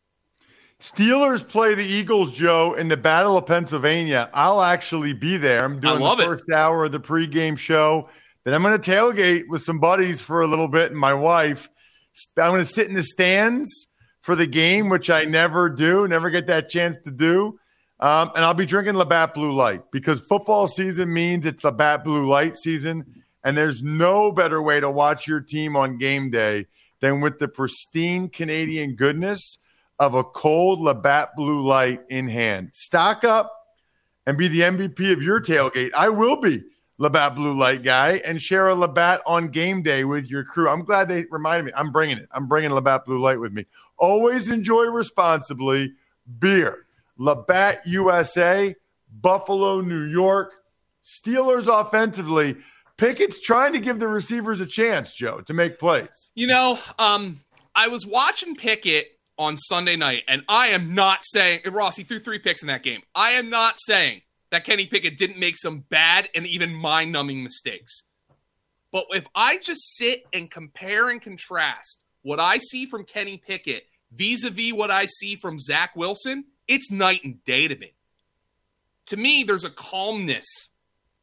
Steelers 0.80 1.46
play 1.46 1.74
the 1.74 1.84
Eagles, 1.84 2.32
Joe, 2.32 2.74
in 2.74 2.86
the 2.86 2.96
Battle 2.96 3.36
of 3.36 3.46
Pennsylvania. 3.46 4.30
I'll 4.32 4.62
actually 4.62 5.12
be 5.12 5.36
there. 5.36 5.64
I'm 5.64 5.80
doing 5.80 5.98
the 5.98 6.04
love 6.04 6.20
it. 6.20 6.26
first 6.26 6.50
hour 6.52 6.84
of 6.84 6.92
the 6.92 7.00
pregame 7.00 7.58
show. 7.58 8.08
Then 8.44 8.54
I'm 8.54 8.62
going 8.62 8.80
to 8.80 8.90
tailgate 8.90 9.48
with 9.48 9.62
some 9.62 9.80
buddies 9.80 10.20
for 10.20 10.42
a 10.42 10.46
little 10.46 10.68
bit 10.68 10.92
and 10.92 11.00
my 11.00 11.14
wife. 11.14 11.68
I'm 12.36 12.52
going 12.52 12.60
to 12.60 12.66
sit 12.66 12.88
in 12.88 12.94
the 12.94 13.02
stands 13.02 13.88
for 14.22 14.36
the 14.36 14.46
game, 14.46 14.88
which 14.88 15.10
I 15.10 15.24
never 15.24 15.68
do, 15.68 16.06
never 16.06 16.30
get 16.30 16.46
that 16.46 16.68
chance 16.68 16.96
to 17.04 17.10
do. 17.10 17.58
Um, 18.00 18.30
and 18.36 18.44
I'll 18.44 18.54
be 18.54 18.66
drinking 18.66 18.94
Labatt 18.94 19.34
Blue 19.34 19.52
Light 19.52 19.82
because 19.90 20.20
football 20.20 20.66
season 20.68 21.12
means 21.12 21.44
it's 21.46 21.64
Labatt 21.64 22.04
Blue 22.04 22.28
Light 22.28 22.56
season. 22.56 23.04
And 23.44 23.56
there's 23.56 23.82
no 23.82 24.30
better 24.32 24.60
way 24.62 24.80
to 24.80 24.90
watch 24.90 25.26
your 25.26 25.40
team 25.40 25.76
on 25.76 25.98
game 25.98 26.30
day 26.30 26.66
than 27.00 27.20
with 27.20 27.38
the 27.38 27.48
pristine 27.48 28.28
Canadian 28.28 28.94
goodness 28.94 29.58
of 29.98 30.14
a 30.14 30.24
cold 30.24 30.80
Labatt 30.80 31.34
Blue 31.36 31.62
Light 31.62 32.02
in 32.08 32.28
hand. 32.28 32.70
Stock 32.72 33.24
up 33.24 33.52
and 34.26 34.36
be 34.36 34.48
the 34.48 34.60
MVP 34.60 35.12
of 35.12 35.22
your 35.22 35.40
tailgate. 35.40 35.90
I 35.96 36.08
will 36.08 36.36
be 36.36 36.62
Labatt 36.98 37.36
Blue 37.36 37.56
Light 37.56 37.82
guy 37.82 38.20
and 38.24 38.42
share 38.42 38.68
a 38.68 38.74
Labatt 38.74 39.22
on 39.26 39.48
game 39.48 39.82
day 39.82 40.04
with 40.04 40.26
your 40.26 40.44
crew. 40.44 40.68
I'm 40.68 40.84
glad 40.84 41.08
they 41.08 41.26
reminded 41.30 41.66
me. 41.66 41.72
I'm 41.76 41.90
bringing 41.90 42.18
it. 42.18 42.28
I'm 42.32 42.46
bringing 42.46 42.70
Labatt 42.72 43.06
Blue 43.06 43.20
Light 43.20 43.40
with 43.40 43.52
me. 43.52 43.66
Always 43.96 44.48
enjoy 44.48 44.84
responsibly. 44.84 45.92
Beer. 46.38 46.87
Labatt 47.18 47.86
USA, 47.86 48.74
Buffalo, 49.20 49.80
New 49.80 50.04
York. 50.04 50.54
Steelers 51.04 51.66
offensively. 51.66 52.56
Pickett's 52.96 53.40
trying 53.40 53.72
to 53.72 53.78
give 53.78 53.98
the 53.98 54.08
receivers 54.08 54.60
a 54.60 54.66
chance, 54.66 55.14
Joe, 55.14 55.40
to 55.42 55.54
make 55.54 55.78
plays. 55.78 56.30
You 56.34 56.48
know, 56.48 56.78
um, 56.98 57.40
I 57.74 57.88
was 57.88 58.04
watching 58.04 58.56
Pickett 58.56 59.06
on 59.38 59.56
Sunday 59.56 59.96
night, 59.96 60.24
and 60.28 60.42
I 60.48 60.68
am 60.68 60.94
not 60.94 61.20
saying 61.22 61.60
Ross, 61.66 61.96
he 61.96 62.02
threw 62.02 62.18
three 62.18 62.40
picks 62.40 62.62
in 62.62 62.68
that 62.68 62.82
game. 62.82 63.02
I 63.14 63.30
am 63.30 63.48
not 63.50 63.76
saying 63.78 64.22
that 64.50 64.64
Kenny 64.64 64.86
Pickett 64.86 65.16
didn't 65.16 65.38
make 65.38 65.56
some 65.56 65.84
bad 65.88 66.28
and 66.34 66.46
even 66.46 66.74
mind 66.74 67.12
numbing 67.12 67.42
mistakes. 67.42 68.02
But 68.90 69.04
if 69.10 69.26
I 69.34 69.58
just 69.58 69.96
sit 69.96 70.24
and 70.32 70.50
compare 70.50 71.08
and 71.08 71.22
contrast 71.22 71.98
what 72.22 72.40
I 72.40 72.58
see 72.58 72.86
from 72.86 73.04
Kenny 73.04 73.36
Pickett 73.36 73.84
vis 74.10 74.44
a 74.44 74.50
vis 74.50 74.72
what 74.72 74.90
I 74.90 75.06
see 75.06 75.36
from 75.36 75.58
Zach 75.58 75.94
Wilson, 75.94 76.44
it's 76.68 76.90
night 76.90 77.24
and 77.24 77.42
day 77.44 77.66
to 77.68 77.76
me. 77.76 77.94
To 79.08 79.16
me, 79.16 79.42
there's 79.42 79.64
a 79.64 79.70
calmness 79.70 80.44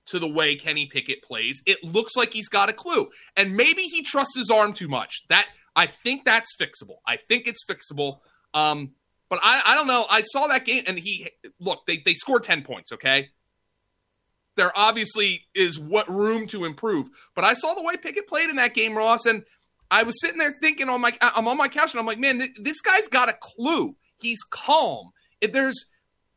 to 0.08 0.20
the 0.20 0.28
way 0.28 0.56
Kenny 0.56 0.86
Pickett 0.86 1.24
plays. 1.24 1.62
It 1.66 1.84
looks 1.84 2.16
like 2.16 2.34
he's 2.34 2.48
got 2.48 2.70
a 2.70 2.74
clue. 2.74 3.10
And 3.36 3.56
maybe 3.56 3.84
he 3.84 4.04
trusts 4.04 4.38
his 4.38 4.50
arm 4.50 4.74
too 4.74 4.88
much. 4.88 5.24
That 5.30 5.48
I 5.76 5.88
think 5.88 6.26
that's 6.26 6.56
fixable. 6.60 6.98
I 7.08 7.18
think 7.28 7.48
it's 7.48 7.66
fixable. 7.66 8.20
Um, 8.54 8.92
but 9.30 9.40
I, 9.42 9.62
I 9.66 9.76
don't 9.76 9.88
know. 9.88 10.06
I 10.10 10.22
saw 10.22 10.48
that 10.48 10.66
game 10.66 10.84
and 10.88 10.98
he 10.98 11.30
look, 11.60 11.86
they, 11.88 11.98
they 11.98 12.14
scored 12.14 12.44
10 12.44 12.64
points, 12.64 12.92
okay? 12.92 13.30
There 14.56 14.72
obviously 14.76 15.42
is 15.54 15.78
what 15.80 16.10
room 16.10 16.48
to 16.48 16.66
improve. 16.66 17.10
But 17.36 17.44
I 17.44 17.54
saw 17.54 17.74
the 17.74 17.84
way 17.84 17.98
Pickett 17.98 18.28
played 18.28 18.50
in 18.50 18.56
that 18.58 18.74
game, 18.74 18.96
Ross, 18.96 19.26
and 19.26 19.44
I 19.92 20.04
was 20.04 20.20
sitting 20.22 20.38
there 20.38 20.56
thinking 20.62 20.90
on 20.90 21.02
my 21.02 21.16
I'm 21.22 21.48
on 21.48 21.58
my 21.58 21.68
couch 21.68 21.92
and 21.92 22.00
I'm 22.00 22.06
like, 22.06 22.20
man, 22.20 22.40
th- 22.40 22.58
this 22.62 22.80
guy's 22.82 23.08
got 23.08 23.30
a 23.30 23.36
clue. 23.40 23.96
He's 24.20 24.42
calm. 24.44 25.12
If 25.42 25.52
there's 25.52 25.86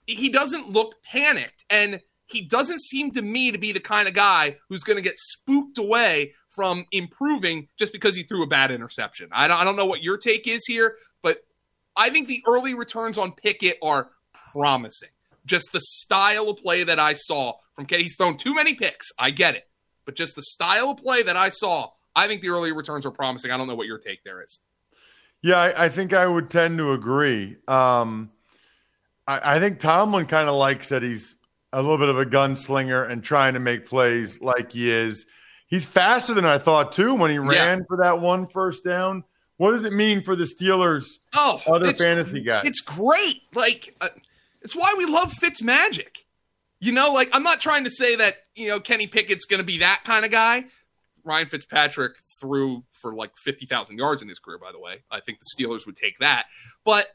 he 0.07 0.31
doesn't 0.31 0.71
look 0.71 0.95
panicked 1.03 1.65
and 1.69 2.01
he 2.27 2.43
doesn't 2.43 2.81
seem 2.81 3.11
to 3.13 3.23
me 3.23 3.53
to 3.53 3.59
be 3.59 3.73
the 3.73 3.81
kind 3.81 4.09
of 4.09 4.15
guy 4.15 4.59
who's 4.69 4.83
going 4.83 4.97
to 4.97 5.03
get 5.03 5.19
spooked 5.19 5.79
away 5.79 6.35
from 6.49 6.87
improving 6.93 7.69
just 7.79 7.93
because 7.93 8.17
he 8.17 8.23
threw 8.23 8.43
a 8.43 8.47
bad 8.47 8.71
interception. 8.71 9.29
I 9.33 9.49
don't, 9.49 9.59
I 9.59 9.65
don't 9.65 9.77
know 9.77 9.87
what 9.87 10.03
your 10.03 10.19
take 10.19 10.47
is 10.49 10.65
here, 10.67 10.97
but 11.23 11.45
I 11.97 12.11
think 12.11 12.27
the 12.29 12.43
early 12.47 12.75
returns 12.75 13.17
on 13.17 13.33
Pickett 13.33 13.79
are 13.83 14.11
promising. 14.53 15.11
Just 15.47 15.73
the 15.73 15.81
style 15.81 16.51
of 16.51 16.59
play 16.59 16.85
that 16.85 16.99
I 16.99 17.15
saw 17.15 17.55
from 17.75 17.87
Kenny. 17.87 18.03
He's 18.03 18.17
thrown 18.17 18.37
too 18.37 18.55
many 18.55 18.75
picks. 18.75 19.07
I 19.19 19.31
get 19.31 19.55
it. 19.55 19.69
But 20.05 20.15
just 20.15 20.35
the 20.37 20.43
style 20.43 20.91
of 20.91 20.99
play 20.99 21.23
that 21.23 21.37
I 21.37 21.51
saw, 21.51 21.91
I 22.15 22.29
think 22.29 22.43
the 22.43 22.49
early 22.49 22.73
returns 22.73 23.07
are 23.07 23.11
promising. 23.11 23.51
I 23.51 23.57
don't 23.57 23.69
know 23.69 23.75
what 23.75 23.87
your 23.87 23.99
take 23.99 24.25
there 24.25 24.43
is. 24.43 24.61
Yeah, 25.43 25.59
I, 25.59 25.85
I 25.85 25.89
think 25.89 26.13
I 26.13 26.27
would 26.27 26.51
tend 26.51 26.79
to 26.79 26.93
agree. 26.93 27.57
Um, 27.69 28.31
I, 29.29 29.57
I 29.57 29.61
think 29.61 29.79
Tomlin 29.79 30.26
kind 30.26 30.49
of 30.49 30.57
likes 30.57 30.89
that 30.89 31.03
he's 31.03 31.37
a 31.72 31.81
little 31.83 31.99
bit 31.99 32.09
of 32.09 32.18
a 32.18 32.24
gunslinger 32.24 33.09
and 33.09 33.22
trying 33.22 33.55
to 33.55 33.61
make 33.61 33.87
plays 33.87 34.41
like 34.41 34.72
he 34.72 34.91
is. 34.91 35.26
He's 35.68 35.85
faster 35.85 36.33
than 36.35 36.47
I 36.47 36.57
thought 36.59 36.93
too 36.93 37.14
when 37.14 37.31
he 37.31 37.39
ran 37.39 37.79
Yeah. 37.81 37.85
for 37.87 37.99
that 37.99 38.20
one 38.20 38.49
first 38.49 38.85
down. 38.85 39.22
What 39.59 39.72
does 39.72 39.85
it 39.85 39.93
mean 39.93 40.22
for 40.22 40.35
the 40.35 40.45
Steelers? 40.45 41.05
Oh, 41.35 41.61
Other 41.66 41.93
fantasy 41.93 42.41
guys. 42.43 42.64
It's 42.66 42.81
great. 42.81 43.43
Like 43.55 43.95
uh, 44.01 44.09
it's 44.62 44.74
why 44.74 44.95
we 44.97 45.05
love 45.05 45.33
Fitz 45.35 45.61
magic. 45.62 46.24
You 46.81 46.93
know, 46.93 47.12
like 47.12 47.29
I'm 47.33 47.43
not 47.43 47.61
trying 47.61 47.85
to 47.85 47.91
say 47.91 48.16
that 48.16 48.35
you 48.55 48.68
know 48.68 48.81
Kenny 48.81 49.07
Pickett's 49.09 49.45
going 49.45 49.59
to 49.61 49.66
be 49.66 49.79
that 49.79 50.03
kind 50.05 50.24
of 50.24 50.31
guy. 50.31 50.64
Ryan 51.24 51.49
Fitzpatrick 51.49 52.12
threw 52.41 52.85
for 52.93 53.12
like 53.14 53.33
fifty 53.37 53.66
thousand 53.66 53.99
yards 53.99 54.22
in 54.22 54.29
his 54.29 54.39
career. 54.39 54.59
By 54.59 54.70
the 54.72 54.79
way, 54.79 55.03
I 55.11 55.20
think 55.20 55.39
the 55.41 55.47
Steelers 55.64 55.85
would 55.87 55.97
take 55.97 56.18
that. 56.20 56.47
But 56.85 57.09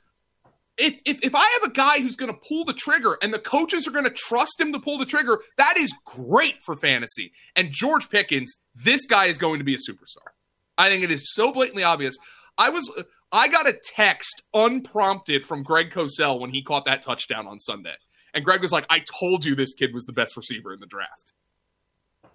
if 0.77 0.99
if, 1.05 1.21
if 1.23 1.35
I 1.35 1.59
have 1.61 1.69
a 1.69 1.73
guy 1.73 1.99
who's 1.99 2.15
going 2.15 2.31
to 2.31 2.39
pull 2.47 2.65
the 2.65 2.73
trigger 2.73 3.17
and 3.21 3.33
the 3.33 3.39
coaches 3.39 3.87
are 3.87 3.91
going 3.91 4.05
to 4.05 4.11
trust 4.11 4.59
him 4.59 4.73
to 4.73 4.79
pull 4.79 4.97
the 4.97 5.05
trigger, 5.05 5.39
that 5.57 5.77
is 5.77 5.93
great 6.05 6.61
for 6.63 6.75
fantasy. 6.75 7.31
And 7.55 7.71
George 7.71 8.09
Pickens, 8.09 8.55
this 8.75 9.05
guy 9.05 9.25
is 9.25 9.37
going 9.37 9.59
to 9.59 9.65
be 9.65 9.75
a 9.75 9.77
superstar. 9.77 10.31
I 10.77 10.89
think 10.89 11.03
it 11.03 11.11
is 11.11 11.33
so 11.33 11.51
blatantly 11.51 11.83
obvious. 11.83 12.15
I 12.57 12.69
was 12.69 12.89
I 13.31 13.47
got 13.47 13.67
a 13.67 13.79
text 13.95 14.41
unprompted 14.53 15.45
from 15.45 15.63
Greg 15.63 15.91
Cosell 15.91 16.39
when 16.39 16.51
he 16.51 16.61
caught 16.61 16.85
that 16.85 17.01
touchdown 17.01 17.47
on 17.47 17.59
Sunday. 17.59 17.95
And 18.33 18.43
Greg 18.43 18.61
was 18.61 18.71
like, 18.71 18.85
"I 18.89 19.03
told 19.19 19.45
you 19.45 19.53
this 19.53 19.73
kid 19.73 19.93
was 19.93 20.05
the 20.05 20.13
best 20.13 20.35
receiver 20.35 20.73
in 20.73 20.79
the 20.79 20.87
draft." 20.87 21.33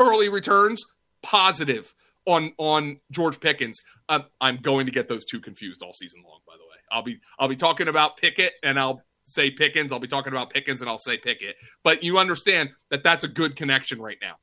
early 0.00 0.28
returns, 0.28 0.84
positive 1.22 1.94
on 2.26 2.52
on 2.58 3.00
George 3.10 3.40
Pickens. 3.40 3.78
Uh, 4.08 4.20
I'm 4.40 4.58
going 4.58 4.86
to 4.86 4.92
get 4.92 5.08
those 5.08 5.24
two 5.24 5.40
confused 5.40 5.82
all 5.82 5.92
season 5.92 6.22
long. 6.26 6.40
By 6.46 6.54
the 6.56 6.64
way, 6.64 6.67
I'll 6.90 7.02
be 7.02 7.20
I'll 7.38 7.48
be 7.48 7.56
talking 7.56 7.88
about 7.88 8.16
Pickett 8.16 8.52
and 8.62 8.78
I'll 8.78 9.02
say 9.24 9.50
Pickens. 9.50 9.92
I'll 9.92 9.98
be 9.98 10.08
talking 10.08 10.32
about 10.32 10.50
Pickens 10.50 10.80
and 10.80 10.88
I'll 10.88 10.98
say 10.98 11.18
Pickett. 11.18 11.56
But 11.82 12.02
you 12.02 12.18
understand 12.18 12.70
that 12.90 13.02
that's 13.02 13.24
a 13.24 13.28
good 13.28 13.56
connection 13.56 14.00
right 14.00 14.18
now. 14.20 14.36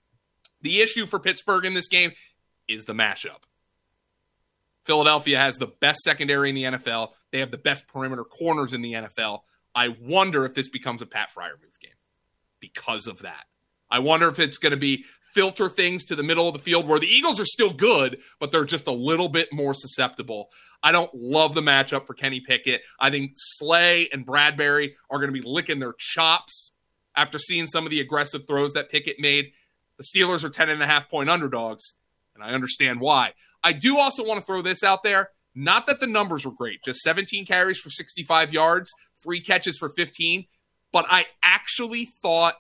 The 0.62 0.82
issue 0.82 1.06
for 1.06 1.20
Pittsburgh 1.20 1.66
in 1.66 1.74
this 1.74 1.88
game 1.88 2.12
is 2.68 2.86
the 2.86 2.94
mashup. 2.94 3.44
Philadelphia 4.86 5.40
has 5.40 5.58
the 5.58 5.68
best 5.68 6.02
secondary 6.02 6.50
in 6.50 6.56
the 6.56 6.64
NFL. 6.64 7.10
They 7.32 7.40
have 7.40 7.52
the 7.52 7.58
best 7.58 7.88
perimeter 7.88 8.24
corners 8.24 8.74
in 8.74 8.82
the 8.82 8.94
NFL. 8.94 9.40
I 9.74 9.90
wonder 10.00 10.46
if 10.46 10.54
this 10.54 10.70
becomes 10.70 11.02
a 11.02 11.06
Pat 11.06 11.30
Freiermuth 11.36 11.80
game 11.82 11.92
because 12.60 13.08
of 13.08 13.24
that. 13.24 13.46
I 13.90 14.00
wonder 14.00 14.30
if 14.30 14.40
it's 14.40 14.58
going 14.58 14.72
to 14.72 14.78
be 14.78 15.06
filter 15.36 15.68
things 15.68 16.06
to 16.06 16.16
the 16.16 16.24
middle 16.24 16.48
of 16.48 16.54
the 16.54 16.62
field 16.62 16.88
where 16.88 17.00
the 17.00 17.08
Eagles 17.08 17.40
are 17.40 17.46
still 17.46 17.72
good, 17.72 18.20
but 18.40 18.52
they're 18.52 18.66
just 18.66 18.88
a 18.88 18.92
little 18.92 19.28
bit 19.28 19.50
more 19.52 19.74
susceptible. 19.74 20.48
I 20.82 20.94
don't 20.94 21.14
love 21.14 21.54
the 21.54 21.62
matchup 21.62 22.08
for 22.08 22.14
Kenny 22.14 22.40
Pickett. 22.40 22.82
I 23.00 23.10
think 23.10 23.34
Slay 23.36 24.10
and 24.12 24.26
Bradberry 24.26 24.94
are 25.10 25.20
going 25.20 25.32
to 25.34 25.40
be 25.40 25.48
licking 25.48 25.80
their 25.80 25.94
chops 26.00 26.72
after 27.18 27.38
seeing 27.38 27.68
some 27.68 27.86
of 27.86 27.92
the 27.92 28.00
aggressive 28.00 28.48
throws 28.48 28.74
that 28.74 28.90
Pickett 28.90 29.20
made. 29.20 29.52
The 29.98 30.06
Steelers 30.06 30.44
are 30.46 30.50
10 30.50 30.70
and 30.70 30.82
a 30.82 30.88
half 30.88 31.10
point 31.10 31.30
underdogs, 31.30 31.94
and 32.34 32.44
I 32.44 32.52
understand 32.52 33.02
why. 33.02 33.34
I 33.62 33.74
do 33.74 33.98
also 33.98 34.26
want 34.26 34.40
to 34.40 34.46
throw 34.46 34.62
this 34.62 34.84
out 34.84 35.04
there. 35.04 35.30
Not 35.54 35.88
that 35.88 36.00
the 36.00 36.08
numbers 36.08 36.46
were 36.46 36.52
great, 36.52 36.80
just 36.84 37.00
17 37.02 37.46
carries 37.46 37.78
for 37.78 37.90
65 37.90 38.54
yards, 38.54 38.90
three 39.22 39.42
catches 39.42 39.78
for 39.78 39.90
15, 39.90 40.46
but 40.92 41.06
I 41.10 41.26
actually 41.44 42.06
thought 42.06 42.56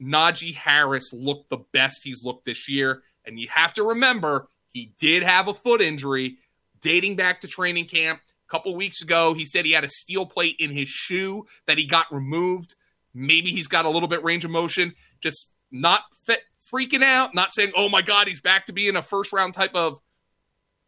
Najee 0.00 0.54
Harris 0.54 1.12
looked 1.12 1.50
the 1.50 1.64
best 1.72 2.00
he's 2.02 2.22
looked 2.22 2.44
this 2.44 2.68
year. 2.68 3.02
And 3.24 3.38
you 3.38 3.48
have 3.50 3.74
to 3.74 3.82
remember, 3.82 4.48
he 4.68 4.92
did 4.98 5.22
have 5.22 5.48
a 5.48 5.54
foot 5.54 5.80
injury 5.80 6.38
dating 6.80 7.16
back 7.16 7.40
to 7.40 7.48
training 7.48 7.86
camp. 7.86 8.20
A 8.48 8.50
couple 8.50 8.74
weeks 8.76 9.02
ago, 9.02 9.34
he 9.34 9.44
said 9.44 9.64
he 9.64 9.72
had 9.72 9.84
a 9.84 9.88
steel 9.88 10.26
plate 10.26 10.56
in 10.58 10.70
his 10.70 10.88
shoe 10.88 11.46
that 11.66 11.78
he 11.78 11.86
got 11.86 12.12
removed. 12.12 12.74
Maybe 13.14 13.50
he's 13.50 13.68
got 13.68 13.86
a 13.86 13.90
little 13.90 14.08
bit 14.08 14.22
range 14.22 14.44
of 14.44 14.50
motion. 14.50 14.94
Just 15.20 15.52
not 15.70 16.02
fit, 16.24 16.40
freaking 16.72 17.02
out, 17.02 17.34
not 17.34 17.54
saying, 17.54 17.72
"Oh 17.74 17.88
my 17.88 18.02
God, 18.02 18.28
he's 18.28 18.40
back 18.40 18.66
to 18.66 18.72
being 18.72 18.96
a 18.96 19.02
first 19.02 19.32
round 19.32 19.54
type 19.54 19.74
of 19.74 20.00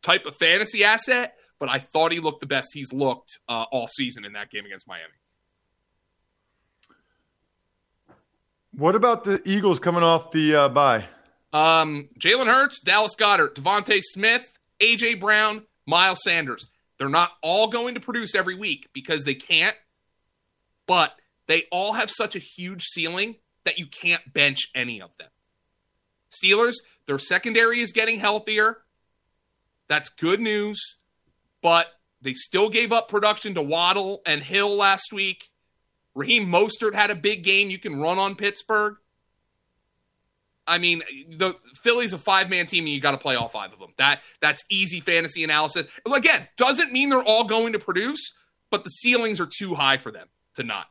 type 0.03 0.27
of 0.27 0.37
fantasy 0.37 0.85
asset." 0.85 1.37
But 1.59 1.71
I 1.71 1.79
thought 1.79 2.13
he 2.13 2.21
looked 2.21 2.41
the 2.41 2.47
best 2.47 2.69
he's 2.75 2.93
looked 2.93 3.39
uh, 3.49 3.65
all 3.73 3.89
season 3.89 4.25
in 4.25 4.35
that 4.35 4.51
game 4.51 4.67
against 4.67 4.87
Miami. 4.87 5.15
What 8.77 8.95
about 8.95 9.25
the 9.25 9.41
Eagles 9.49 9.79
coming 9.79 10.03
off 10.03 10.33
the 10.33 10.55
uh, 10.55 10.69
bye? 10.69 11.07
Um, 11.51 12.11
Jalen 12.19 12.47
Hurts, 12.47 12.79
Dallas 12.81 13.15
Goedert, 13.17 13.55
DeVonta 13.55 14.03
Smith, 14.03 14.47
AJ 14.81 15.19
Brown, 15.19 15.63
Miles 15.87 16.19
Sanders. 16.23 16.67
They're 16.99 17.09
not 17.09 17.33
all 17.43 17.69
going 17.69 17.95
to 17.95 18.01
produce 18.01 18.35
every 18.35 18.55
week 18.55 18.91
because 18.93 19.25
they 19.25 19.35
can't, 19.35 19.77
but 20.87 21.19
they 21.47 21.65
all 21.73 21.95
have 21.95 22.11
such 22.11 22.37
a 22.37 22.39
huge 22.39 22.83
ceiling 22.83 23.37
that 23.65 23.79
you 23.79 23.87
can't 23.87 24.33
bench 24.35 24.69
any 24.75 25.01
of 25.01 25.11
them. 25.19 25.29
Steelers, 26.31 26.75
their 27.07 27.19
secondary 27.19 27.81
is 27.81 27.93
getting 27.93 28.21
healthier. 28.21 28.79
That's 29.89 30.11
good 30.11 30.41
news, 30.41 30.99
but 31.63 31.87
they 32.21 32.35
still 32.35 32.69
gave 32.69 32.93
up 32.93 33.09
production 33.09 33.55
to 33.55 33.63
Waddle 33.63 34.21
and 34.27 34.43
Hill 34.43 34.77
last 34.77 35.15
week. 35.15 35.49
Raheem 36.17 36.51
Mostert 36.51 36.95
had 36.95 37.11
a 37.11 37.15
big 37.15 37.45
game. 37.45 37.71
You 37.71 37.79
can 37.79 38.01
run 38.01 38.19
on 38.19 38.35
Pittsburgh. 38.35 38.97
I 40.67 40.79
mean, 40.79 41.03
the 41.29 41.55
Philly's 41.75 42.13
a 42.13 42.19
five 42.19 42.51
man 42.51 42.67
team, 42.67 42.85
and 42.85 42.89
you 42.93 43.01
got 43.01 43.13
to 43.13 43.19
play 43.19 43.37
all 43.37 43.49
five 43.49 43.73
of 43.73 43.79
them. 43.79 43.93
That 43.99 44.23
that's 44.41 44.65
easy 44.69 44.99
fantasy 44.99 45.45
analysis. 45.45 45.87
Again, 46.11 46.49
doesn't 46.57 46.91
mean 46.91 47.11
they're 47.11 47.23
all 47.23 47.45
going 47.45 47.75
to 47.75 47.79
produce, 47.79 48.33
but 48.71 48.83
the 48.83 48.91
ceilings 48.91 49.39
are 49.41 49.47
too 49.47 49.75
high 49.75 49.99
for 49.99 50.11
them 50.11 50.27
to 50.57 50.65
not. 50.65 50.87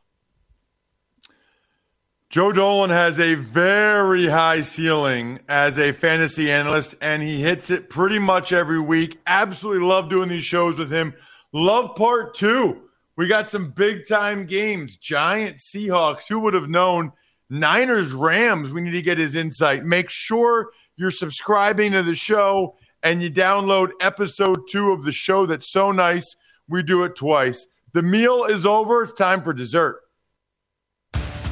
Joe 2.30 2.52
Dolan 2.52 2.90
has 2.90 3.20
a 3.20 3.34
very 3.34 4.26
high 4.26 4.60
ceiling 4.60 5.40
as 5.48 5.78
a 5.78 5.92
fantasy 5.92 6.50
analyst, 6.50 6.94
and 7.00 7.22
he 7.22 7.42
hits 7.42 7.70
it 7.70 7.90
pretty 7.90 8.18
much 8.18 8.52
every 8.52 8.80
week. 8.80 9.18
Absolutely 9.26 9.86
love 9.86 10.08
doing 10.08 10.28
these 10.28 10.44
shows 10.44 10.78
with 10.78 10.90
him. 10.90 11.14
Love 11.52 11.96
part 11.96 12.34
two. 12.34 12.85
We 13.16 13.28
got 13.28 13.50
some 13.50 13.70
big 13.70 14.06
time 14.06 14.46
games. 14.46 14.96
Giant 14.96 15.56
Seahawks. 15.56 16.28
Who 16.28 16.40
would 16.40 16.54
have 16.54 16.68
known? 16.68 17.12
Niners 17.48 18.12
Rams. 18.12 18.70
We 18.70 18.80
need 18.80 18.92
to 18.92 19.02
get 19.02 19.18
his 19.18 19.34
insight. 19.34 19.84
Make 19.84 20.10
sure 20.10 20.70
you're 20.96 21.10
subscribing 21.10 21.92
to 21.92 22.02
the 22.02 22.14
show 22.14 22.76
and 23.02 23.22
you 23.22 23.30
download 23.30 23.90
episode 24.00 24.58
two 24.68 24.92
of 24.92 25.04
the 25.04 25.12
show 25.12 25.46
that's 25.46 25.70
so 25.72 25.92
nice. 25.92 26.36
We 26.68 26.82
do 26.82 27.04
it 27.04 27.16
twice. 27.16 27.66
The 27.92 28.02
meal 28.02 28.44
is 28.44 28.66
over. 28.66 29.04
It's 29.04 29.12
time 29.12 29.42
for 29.42 29.54
dessert. 29.54 30.00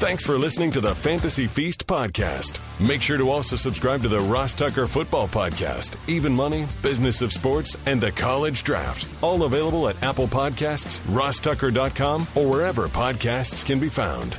Thanks 0.05 0.23
for 0.23 0.37
listening 0.37 0.69
to 0.73 0.81
the 0.81 0.93
Fantasy 0.93 1.47
Feast 1.47 1.87
podcast. 1.87 2.59
Make 2.79 3.01
sure 3.01 3.17
to 3.17 3.31
also 3.31 3.55
subscribe 3.55 4.03
to 4.03 4.07
the 4.07 4.19
Ross 4.19 4.53
Tucker 4.53 4.85
Football 4.85 5.27
Podcast, 5.27 5.97
Even 6.07 6.31
Money, 6.31 6.67
Business 6.83 7.23
of 7.23 7.33
Sports, 7.33 7.75
and 7.87 7.99
the 7.99 8.11
College 8.11 8.63
Draft. 8.63 9.07
All 9.23 9.41
available 9.41 9.89
at 9.89 10.01
Apple 10.03 10.27
Podcasts, 10.27 10.99
rosstucker.com, 11.07 12.27
or 12.35 12.47
wherever 12.47 12.87
podcasts 12.87 13.65
can 13.65 13.79
be 13.79 13.89
found. 13.89 14.37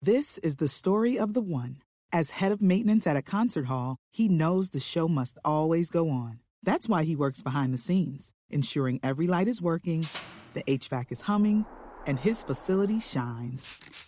This 0.00 0.38
is 0.38 0.54
the 0.54 0.68
story 0.68 1.18
of 1.18 1.34
the 1.34 1.42
one. 1.42 1.78
As 2.12 2.30
head 2.30 2.52
of 2.52 2.62
maintenance 2.62 3.04
at 3.04 3.16
a 3.16 3.20
concert 3.20 3.66
hall, 3.66 3.96
he 4.12 4.28
knows 4.28 4.70
the 4.70 4.78
show 4.78 5.08
must 5.08 5.38
always 5.44 5.90
go 5.90 6.08
on. 6.08 6.38
That's 6.62 6.88
why 6.88 7.02
he 7.02 7.16
works 7.16 7.42
behind 7.42 7.74
the 7.74 7.78
scenes, 7.78 8.32
ensuring 8.48 9.00
every 9.02 9.26
light 9.26 9.48
is 9.48 9.60
working, 9.60 10.06
the 10.54 10.62
HVAC 10.62 11.10
is 11.10 11.22
humming, 11.22 11.66
and 12.06 12.20
his 12.20 12.44
facility 12.44 13.00
shines. 13.00 14.07